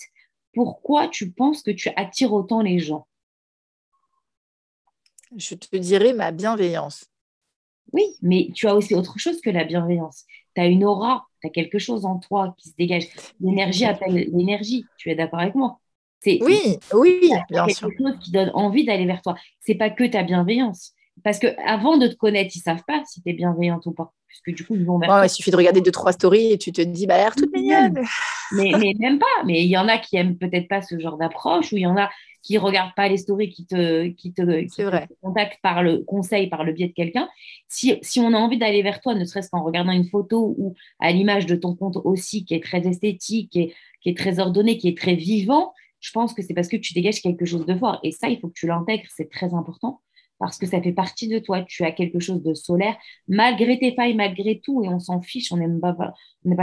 pourquoi 0.53 1.07
tu 1.07 1.31
penses 1.31 1.63
que 1.63 1.71
tu 1.71 1.89
attires 1.95 2.33
autant 2.33 2.61
les 2.61 2.79
gens? 2.79 3.07
Je 5.35 5.55
te 5.55 5.75
dirais 5.77 6.13
ma 6.13 6.31
bienveillance. 6.31 7.05
Oui, 7.93 8.03
mais 8.21 8.49
tu 8.53 8.67
as 8.67 8.75
aussi 8.75 8.93
autre 8.93 9.17
chose 9.17 9.41
que 9.41 9.49
la 9.49 9.63
bienveillance. 9.63 10.25
Tu 10.53 10.61
as 10.61 10.65
une 10.65 10.83
aura, 10.83 11.27
tu 11.41 11.47
as 11.47 11.49
quelque 11.49 11.79
chose 11.79 12.05
en 12.05 12.19
toi 12.19 12.55
qui 12.57 12.69
se 12.69 12.75
dégage. 12.75 13.07
L'énergie 13.39 13.85
appelle 13.85 14.13
l'énergie. 14.13 14.85
Tu 14.97 15.09
es 15.11 15.15
d'accord 15.15 15.39
avec 15.39 15.55
moi? 15.55 15.79
Oui, 16.25 16.79
oui, 16.93 17.31
bien 17.49 17.67
sûr. 17.69 17.87
quelque 17.87 18.03
chose 18.03 18.19
qui 18.19 18.31
donne 18.31 18.51
envie 18.53 18.83
d'aller 18.83 19.05
vers 19.05 19.21
toi. 19.21 19.35
C'est 19.61 19.75
pas 19.75 19.91
que 19.91 20.03
ta 20.03 20.23
bienveillance. 20.23 20.93
Parce 21.23 21.39
que 21.39 21.47
avant 21.65 21.97
de 21.97 22.07
te 22.07 22.15
connaître, 22.15 22.55
ils 22.55 22.59
savent 22.59 22.83
pas 22.85 23.03
si 23.05 23.21
tu 23.21 23.29
es 23.29 23.33
bienveillante 23.33 23.85
ou 23.85 23.91
pas. 23.91 24.13
Puisque 24.43 24.57
du 24.57 24.65
coup, 24.65 24.75
ils 24.75 24.86
vont 24.86 24.99
Il 25.23 25.29
suffit 25.29 25.51
de 25.51 25.55
regarder 25.55 25.81
deux, 25.81 25.91
trois 25.91 26.11
stories 26.11 26.51
et 26.51 26.57
tu 26.57 26.71
te 26.71 26.81
dis, 26.81 27.07
bah, 27.07 27.15
elle 27.15 27.21
a 27.21 27.23
l'air 27.23 27.36
toute 27.36 27.53
mignonne. 27.53 28.05
Mais, 28.51 28.71
mais 28.77 28.93
même 28.99 29.19
pas. 29.19 29.43
Mais 29.45 29.63
il 29.63 29.69
y 29.69 29.77
en 29.77 29.88
a 29.88 29.97
qui 29.97 30.17
aiment 30.17 30.38
peut-être 30.38 30.67
pas 30.67 30.81
ce 30.81 30.99
genre 30.99 31.17
d'approche, 31.17 31.71
ou 31.71 31.77
il 31.77 31.81
y 31.81 31.88
en 31.88 31.97
a 31.97 32.09
qui 32.41 32.59
regardent 32.59 32.93
pas 32.95 33.07
les 33.07 33.17
stories, 33.17 33.49
qui 33.49 33.65
te, 33.65 34.07
qui 34.09 34.31
te, 34.31 34.67
contactent 35.21 35.59
par 35.63 35.81
le 35.81 36.03
conseil, 36.03 36.47
par 36.47 36.63
le 36.63 36.73
biais 36.73 36.88
de 36.88 36.93
quelqu'un. 36.93 37.27
Si, 37.67 37.97
si, 38.03 38.19
on 38.19 38.33
a 38.33 38.38
envie 38.38 38.59
d'aller 38.59 38.83
vers 38.83 39.01
toi, 39.01 39.15
ne 39.15 39.25
serait-ce 39.25 39.49
qu'en 39.49 39.63
regardant 39.63 39.91
une 39.91 40.07
photo 40.07 40.53
ou 40.57 40.75
à 40.99 41.11
l'image 41.11 41.47
de 41.47 41.55
ton 41.55 41.75
compte 41.75 41.97
aussi, 42.03 42.45
qui 42.45 42.53
est 42.53 42.63
très 42.63 42.86
esthétique, 42.88 43.51
qui 43.51 43.61
est, 43.61 43.73
qui 44.01 44.09
est 44.09 44.17
très 44.17 44.39
ordonné, 44.39 44.77
qui 44.77 44.88
est 44.89 44.97
très 44.97 45.15
vivant, 45.15 45.73
je 46.01 46.11
pense 46.11 46.36
que 46.36 46.43
c'est 46.43 46.53
parce 46.53 46.67
que 46.67 46.77
tu 46.77 46.93
dégages 46.93 47.19
quelque 47.19 47.45
chose 47.45 47.65
de 47.65 47.75
fort. 47.75 47.99
Et 48.03 48.11
ça, 48.11 48.29
il 48.29 48.39
faut 48.39 48.49
que 48.49 48.59
tu 48.59 48.67
l'intègres, 48.67 49.09
c'est 49.15 49.31
très 49.31 49.55
important 49.55 50.01
parce 50.45 50.59
que 50.59 50.67
ça 50.67 50.79
fait 50.79 50.91
partie 50.91 51.27
de 51.27 51.39
toi. 51.39 51.63
Tu 51.63 51.83
as 51.83 51.91
quelque 51.91 52.19
chose 52.19 52.43
de 52.43 52.53
solaire, 52.53 52.95
malgré 53.27 53.79
tes 53.79 53.95
failles, 53.95 54.13
malgré 54.13 54.59
tout, 54.59 54.83
et 54.83 54.89
on 54.89 54.99
s'en 54.99 55.19
fiche, 55.19 55.51
on 55.51 55.57
n'est 55.57 55.67
pas, 55.79 55.95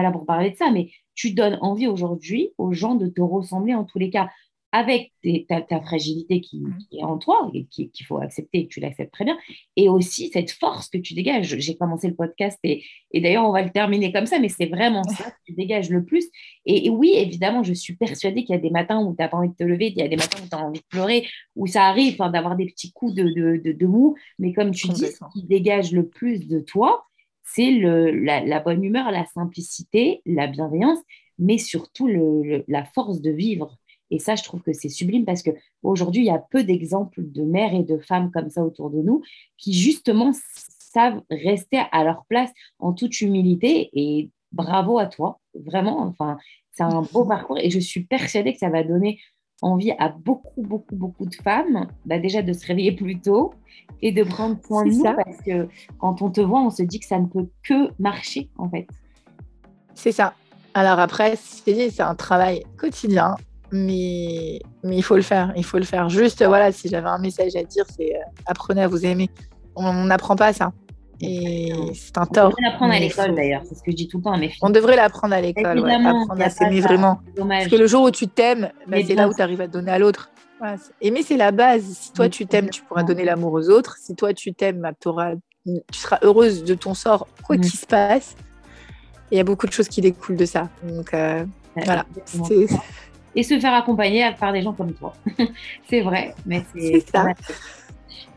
là 0.02 0.12
pour 0.12 0.24
parler 0.24 0.50
de 0.52 0.56
ça, 0.56 0.70
mais 0.70 0.90
tu 1.16 1.32
donnes 1.32 1.58
envie 1.62 1.88
aujourd'hui 1.88 2.52
aux 2.58 2.72
gens 2.72 2.94
de 2.94 3.08
te 3.08 3.20
ressembler 3.20 3.74
en 3.74 3.82
tous 3.82 3.98
les 3.98 4.08
cas 4.08 4.30
avec 4.72 5.12
ta, 5.48 5.80
fragilité 5.82 6.40
qui, 6.40 6.64
est 6.92 7.04
en 7.04 7.18
toi 7.18 7.50
et 7.52 7.66
qu'il 7.66 8.06
faut 8.06 8.18
accepter 8.18 8.60
et 8.60 8.66
que 8.66 8.72
tu 8.72 8.80
l'acceptes 8.80 9.12
très 9.12 9.26
bien, 9.26 9.36
et 9.76 9.90
aussi 9.90 10.30
cette 10.32 10.50
force 10.50 10.88
que 10.88 10.96
tu 10.96 11.12
dégages. 11.12 11.58
J'ai 11.58 11.76
commencé 11.76 12.08
le 12.08 12.14
podcast 12.14 12.58
et, 12.64 12.82
d'ailleurs 13.14 13.44
on 13.44 13.52
va 13.52 13.62
le 13.62 13.70
terminer 13.70 14.12
comme 14.12 14.24
ça, 14.24 14.38
mais 14.38 14.48
c'est 14.48 14.66
vraiment 14.66 15.04
ça 15.04 15.30
que 15.30 15.36
tu 15.44 15.52
dégages 15.52 15.90
le 15.90 16.04
plus. 16.04 16.26
Et, 16.64 16.88
oui, 16.88 17.12
évidemment, 17.16 17.62
je 17.62 17.74
suis 17.74 17.96
persuadée 17.96 18.44
qu'il 18.44 18.54
y 18.54 18.58
a 18.58 18.62
des 18.62 18.70
matins 18.70 19.00
où 19.00 19.14
tu 19.14 19.22
n'as 19.22 19.28
pas 19.28 19.36
envie 19.36 19.50
de 19.50 19.54
te 19.54 19.64
lever, 19.64 19.88
il 19.88 19.98
y 19.98 20.02
a 20.02 20.08
des 20.08 20.16
matins 20.16 20.38
où 20.42 20.48
tu 20.48 20.56
as 20.56 20.64
envie 20.64 20.80
de 20.80 20.86
pleurer, 20.88 21.28
où 21.54 21.66
ça 21.66 21.84
arrive 21.84 22.16
d'avoir 22.16 22.56
des 22.56 22.66
petits 22.66 22.92
coups 22.92 23.14
de, 23.14 23.24
de, 23.24 23.72
de, 23.72 23.86
mou, 23.86 24.16
mais 24.38 24.54
comme 24.54 24.70
tu 24.70 24.88
dis, 24.88 25.06
ce 25.06 25.18
qui 25.34 25.44
dégage 25.44 25.92
le 25.92 26.08
plus 26.08 26.48
de 26.48 26.60
toi, 26.60 27.04
c'est 27.44 27.72
la, 27.72 28.40
la, 28.40 28.60
bonne 28.60 28.82
humeur, 28.82 29.10
la 29.10 29.26
simplicité, 29.26 30.22
la 30.24 30.46
bienveillance, 30.46 30.98
mais 31.38 31.58
surtout 31.58 32.06
le, 32.06 32.64
la 32.68 32.84
force 32.84 33.20
de 33.20 33.30
vivre 33.30 33.76
et 34.12 34.18
ça, 34.18 34.34
je 34.34 34.44
trouve 34.44 34.60
que 34.60 34.74
c'est 34.74 34.90
sublime 34.90 35.24
parce 35.24 35.42
qu'aujourd'hui, 35.42 36.20
il 36.20 36.26
y 36.26 36.30
a 36.30 36.38
peu 36.38 36.62
d'exemples 36.64 37.22
de 37.24 37.44
mères 37.44 37.72
et 37.72 37.82
de 37.82 37.96
femmes 37.96 38.30
comme 38.30 38.50
ça 38.50 38.62
autour 38.62 38.90
de 38.90 39.00
nous 39.00 39.22
qui, 39.56 39.72
justement, 39.72 40.32
savent 40.92 41.22
rester 41.30 41.80
à 41.90 42.04
leur 42.04 42.26
place 42.26 42.50
en 42.78 42.92
toute 42.92 43.22
humilité. 43.22 43.88
Et 43.94 44.28
bravo 44.52 44.98
à 44.98 45.06
toi, 45.06 45.40
vraiment. 45.54 46.02
Enfin, 46.02 46.36
c'est 46.72 46.82
un 46.82 47.00
beau 47.10 47.24
parcours 47.24 47.56
et 47.58 47.70
je 47.70 47.78
suis 47.78 48.04
persuadée 48.04 48.52
que 48.52 48.58
ça 48.58 48.68
va 48.68 48.84
donner 48.84 49.18
envie 49.62 49.92
à 49.92 50.10
beaucoup, 50.10 50.60
beaucoup, 50.60 50.94
beaucoup 50.94 51.24
de 51.24 51.34
femmes, 51.36 51.86
bah 52.04 52.18
déjà 52.18 52.42
de 52.42 52.52
se 52.52 52.66
réveiller 52.66 52.92
plus 52.92 53.18
tôt 53.18 53.54
et 54.02 54.12
de 54.12 54.24
prendre 54.24 54.58
soin 54.62 54.84
de 54.84 54.90
nous 54.90 55.04
parce 55.04 55.40
que 55.40 55.68
quand 55.98 56.20
on 56.20 56.30
te 56.30 56.42
voit, 56.42 56.60
on 56.60 56.70
se 56.70 56.82
dit 56.82 57.00
que 57.00 57.06
ça 57.06 57.18
ne 57.18 57.28
peut 57.28 57.48
que 57.62 57.90
marcher 57.98 58.50
en 58.58 58.68
fait. 58.68 58.86
C'est 59.94 60.12
ça. 60.12 60.34
Alors 60.74 60.98
après, 60.98 61.36
c'est 61.36 62.00
un 62.00 62.14
travail 62.14 62.64
quotidien 62.76 63.36
mais, 63.72 64.60
mais 64.84 64.96
il 64.96 65.02
faut 65.02 65.16
le 65.16 65.22
faire. 65.22 65.52
Il 65.56 65.64
faut 65.64 65.78
le 65.78 65.84
faire. 65.84 66.08
Juste, 66.08 66.44
voilà, 66.44 66.70
si 66.72 66.88
j'avais 66.88 67.08
un 67.08 67.18
message 67.18 67.56
à 67.56 67.64
dire, 67.64 67.84
c'est 67.96 68.14
euh, 68.14 68.20
apprenez 68.46 68.82
à 68.82 68.88
vous 68.88 69.04
aimer. 69.04 69.30
On 69.74 70.04
n'apprend 70.04 70.36
pas 70.36 70.52
ça. 70.52 70.72
Et 71.20 71.72
c'est 71.94 72.18
un 72.18 72.26
tort. 72.26 72.46
On 72.46 72.48
devrait 72.50 72.70
l'apprendre 72.70 72.92
à 72.92 72.98
l'école 72.98 73.34
d'ailleurs, 73.34 73.62
c'est 73.64 73.76
ce 73.76 73.82
que 73.82 73.92
je 73.92 73.96
dis 73.96 74.08
tout 74.08 74.18
le 74.18 74.24
temps 74.24 74.32
à 74.32 74.38
mes 74.38 74.48
filles. 74.48 74.58
On 74.62 74.70
devrait 74.70 74.96
l'apprendre 74.96 75.34
à 75.34 75.40
l'école, 75.40 75.88
apprendre 75.88 76.42
à 76.42 76.50
s'aimer 76.50 76.80
vraiment. 76.80 77.20
Parce 77.36 77.68
que 77.68 77.76
le 77.76 77.86
jour 77.86 78.02
où 78.02 78.10
tu 78.10 78.28
t'aimes, 78.28 78.70
bah, 78.88 78.98
c'est 79.06 79.14
là 79.14 79.28
où 79.28 79.34
tu 79.34 79.40
arrives 79.40 79.60
à 79.60 79.68
donner 79.68 79.92
à 79.92 79.98
l'autre. 79.98 80.30
aimer, 81.00 81.22
c'est 81.22 81.36
la 81.36 81.52
base. 81.52 81.84
Si 81.84 82.12
toi 82.12 82.28
tu 82.28 82.46
t'aimes, 82.46 82.70
tu 82.70 82.82
pourras 82.82 83.04
donner 83.04 83.24
l'amour 83.24 83.52
aux 83.52 83.70
autres. 83.70 83.96
Si 83.98 84.14
toi 84.16 84.34
tu 84.34 84.52
t'aimes, 84.52 84.80
bah, 84.80 84.92
tu 85.00 85.08
seras 85.98 86.18
heureuse 86.22 86.64
de 86.64 86.74
ton 86.74 86.92
sort, 86.92 87.28
quoi 87.46 87.56
qu'il 87.56 87.70
se 87.70 87.86
passe. 87.86 88.34
Il 89.30 89.38
y 89.38 89.40
a 89.40 89.44
beaucoup 89.44 89.66
de 89.66 89.72
choses 89.72 89.88
qui 89.88 90.00
découlent 90.00 90.36
de 90.36 90.44
ça. 90.44 90.68
Donc 90.82 91.14
euh, 91.14 91.46
voilà 91.86 92.04
et 93.34 93.42
se 93.42 93.58
faire 93.58 93.74
accompagner 93.74 94.30
par 94.38 94.52
des 94.52 94.62
gens 94.62 94.72
comme 94.72 94.92
toi. 94.92 95.14
c'est 95.88 96.00
vrai, 96.00 96.34
mais 96.46 96.64
c'est 96.74 97.00
ça. 97.00 97.26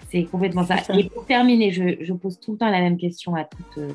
C'est 0.10 0.24
complètement 0.26 0.66
ça. 0.66 0.76
Et 0.94 1.10
pour 1.10 1.26
terminer, 1.26 1.72
je, 1.72 2.14
pose 2.14 2.40
tout 2.40 2.54
le 2.54 2.58
temps 2.58 2.70
la 2.70 2.80
même 2.80 2.98
question 2.98 3.36
à 3.36 3.44
toutes 3.44 3.78
euh, 3.80 3.92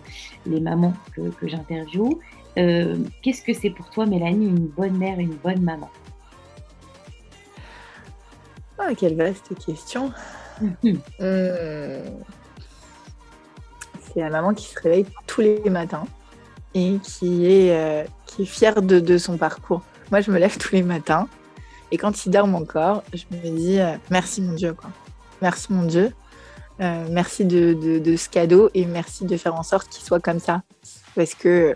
les 0.46 0.60
mamans 0.60 0.92
que, 1.14 1.30
que 1.30 1.48
j'interviewe. 1.48 2.18
Euh, 2.58 2.96
qu'est-ce 3.22 3.42
que 3.42 3.54
c'est 3.54 3.70
pour 3.70 3.88
toi, 3.90 4.06
Mélanie, 4.06 4.46
une 4.46 4.66
bonne 4.66 4.98
mère, 4.98 5.18
une 5.18 5.36
bonne 5.36 5.62
maman? 5.62 5.88
Ah, 8.78 8.94
Quelle 8.96 9.16
vaste 9.16 9.54
question. 9.64 10.12
Euh, 11.22 12.04
c'est 14.02 14.20
la 14.20 14.28
maman 14.28 14.52
qui 14.52 14.66
se 14.66 14.78
réveille 14.78 15.06
tous 15.26 15.40
les 15.40 15.70
matins 15.70 16.04
et 16.74 16.98
qui 17.02 17.46
est, 17.46 18.06
qui 18.26 18.42
est 18.42 18.44
fière 18.44 18.82
de, 18.82 19.00
de 19.00 19.16
son 19.16 19.38
parcours. 19.38 19.82
Moi, 20.10 20.20
je 20.20 20.30
me 20.30 20.38
lève 20.38 20.56
tous 20.58 20.72
les 20.74 20.82
matins 20.82 21.28
et 21.92 21.96
quand 21.96 22.24
il 22.24 22.30
dorment 22.30 22.54
encore, 22.54 23.02
je 23.12 23.24
me 23.30 23.56
dis 23.56 23.78
euh, 23.78 23.96
merci 24.10 24.42
mon 24.42 24.54
Dieu. 24.54 24.74
Quoi. 24.74 24.90
Merci 25.42 25.72
mon 25.72 25.84
Dieu. 25.84 26.12
Euh, 26.80 27.06
merci 27.10 27.44
de, 27.44 28.16
ce 28.16 28.28
cadeau 28.28 28.70
et 28.74 28.86
merci 28.86 29.24
de 29.24 29.36
faire 29.36 29.54
en 29.54 29.62
sorte 29.62 29.88
qu'il 29.88 30.04
soit 30.04 30.20
comme 30.20 30.40
ça. 30.40 30.62
Parce 31.14 31.34
que, 31.34 31.74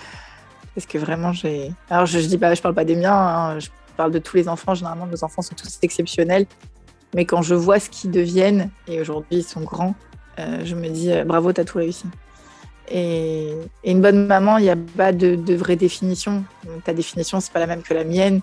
parce 0.74 0.86
que 0.86 0.98
vraiment, 0.98 1.32
j'ai. 1.32 1.72
Alors, 1.90 2.06
je, 2.06 2.18
je 2.18 2.26
dis 2.26 2.38
pas, 2.38 2.54
je 2.54 2.62
parle 2.62 2.74
pas 2.74 2.84
des 2.84 2.96
miens, 2.96 3.14
hein, 3.14 3.58
je 3.58 3.68
parle 3.96 4.10
de 4.10 4.18
tous 4.18 4.36
les 4.36 4.48
enfants. 4.48 4.74
Généralement, 4.74 5.06
nos 5.06 5.24
enfants 5.24 5.42
sont 5.42 5.54
tous 5.54 5.78
exceptionnels. 5.82 6.46
Mais 7.14 7.24
quand 7.24 7.42
je 7.42 7.54
vois 7.54 7.80
ce 7.80 7.88
qu'ils 7.88 8.10
deviennent, 8.10 8.70
et 8.88 9.00
aujourd'hui 9.00 9.38
ils 9.38 9.44
sont 9.44 9.62
grands, 9.62 9.94
euh, 10.38 10.60
je 10.64 10.74
me 10.74 10.88
dis 10.88 11.10
bravo, 11.24 11.52
t'as 11.52 11.64
tout 11.64 11.78
réussi. 11.78 12.04
Et, 12.90 13.52
une 13.84 14.00
bonne 14.00 14.26
maman, 14.26 14.58
il 14.58 14.62
n'y 14.62 14.70
a 14.70 14.76
pas 14.76 15.12
de, 15.12 15.54
vraie 15.54 15.76
définition. 15.76 16.44
ta 16.84 16.92
définition, 16.92 17.40
c'est 17.40 17.52
pas 17.52 17.60
la 17.60 17.66
même 17.66 17.82
que 17.82 17.94
la 17.94 18.04
mienne. 18.04 18.40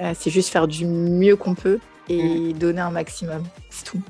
Euh, 0.00 0.12
c'est 0.18 0.30
juste 0.30 0.48
faire 0.48 0.66
du 0.66 0.86
mieux 0.86 1.36
qu'on 1.36 1.54
peut 1.54 1.78
et 2.08 2.22
mm. 2.22 2.52
donner 2.54 2.80
un 2.80 2.90
maximum. 2.90 3.44
C'est 3.68 3.84
tout. 3.84 4.00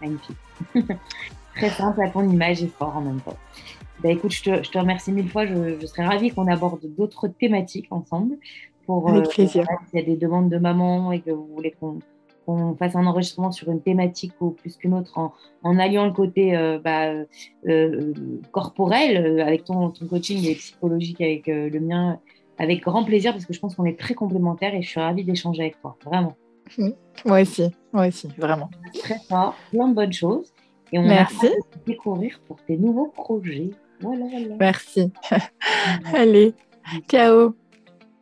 Magnifique. 0.00 0.36
Très 1.56 1.70
simple 1.70 2.02
à 2.02 2.10
ton 2.10 2.28
image 2.28 2.62
et 2.62 2.66
fort 2.66 2.96
en 2.96 3.00
même 3.00 3.20
temps. 3.20 3.36
Bah, 4.02 4.10
écoute, 4.10 4.32
je 4.32 4.42
te, 4.42 4.62
je 4.62 4.70
te, 4.70 4.78
remercie 4.78 5.12
mille 5.12 5.30
fois. 5.30 5.46
Je, 5.46 5.78
je 5.80 5.86
serais 5.86 6.04
ravie 6.04 6.30
qu'on 6.30 6.48
aborde 6.48 6.80
d'autres 6.96 7.28
thématiques 7.28 7.86
ensemble. 7.90 8.36
Pour, 8.86 9.08
Avec 9.08 9.26
euh, 9.26 9.28
plaisir. 9.30 9.64
S'il 9.88 10.00
y 10.00 10.02
a 10.02 10.04
des 10.04 10.16
demandes 10.16 10.50
de 10.50 10.58
maman 10.58 11.12
et 11.12 11.20
que 11.20 11.30
vous 11.30 11.46
voulez 11.54 11.70
qu'on 11.80 12.00
qu'on 12.44 12.74
fasse 12.76 12.96
un 12.96 13.06
enregistrement 13.06 13.52
sur 13.52 13.70
une 13.70 13.80
thématique 13.80 14.32
ou 14.40 14.50
plus 14.50 14.76
qu'une 14.76 14.94
autre 14.94 15.18
en, 15.62 15.78
alliant 15.78 16.04
le 16.06 16.12
côté 16.12 16.56
euh, 16.56 16.78
bah, 16.78 17.12
euh, 17.68 18.12
corporel 18.52 19.16
euh, 19.16 19.44
avec 19.44 19.64
ton, 19.64 19.90
ton, 19.90 20.06
coaching 20.06 20.46
et 20.46 20.54
psychologique 20.54 21.20
avec 21.20 21.46
le 21.46 21.80
mien, 21.80 22.18
avec 22.58 22.82
grand 22.82 23.04
plaisir 23.04 23.32
parce 23.32 23.46
que 23.46 23.52
je 23.52 23.60
pense 23.60 23.74
qu'on 23.74 23.84
est 23.84 23.98
très 23.98 24.14
complémentaires 24.14 24.74
et 24.74 24.82
je 24.82 24.88
suis 24.88 25.00
ravie 25.00 25.24
d'échanger 25.24 25.62
avec 25.62 25.80
toi, 25.80 25.96
vraiment. 26.04 26.34
Moi 27.24 27.42
aussi, 27.42 27.70
moi 27.92 28.06
aussi, 28.06 28.28
vraiment. 28.38 28.70
Très 28.98 29.18
fort, 29.28 29.54
plein 29.70 29.88
de 29.88 29.94
bonnes 29.94 30.12
choses. 30.12 30.52
Et 30.92 30.98
on 30.98 31.02
Merci. 31.02 31.46
a 31.46 31.50
de 31.50 31.84
découvrir 31.86 32.40
pour 32.46 32.56
tes 32.62 32.76
nouveaux 32.76 33.08
projets. 33.08 33.70
Voilà, 34.00 34.26
voilà. 34.30 34.56
Merci. 34.58 35.12
Allez, 36.14 36.54
ciao. 37.08 37.54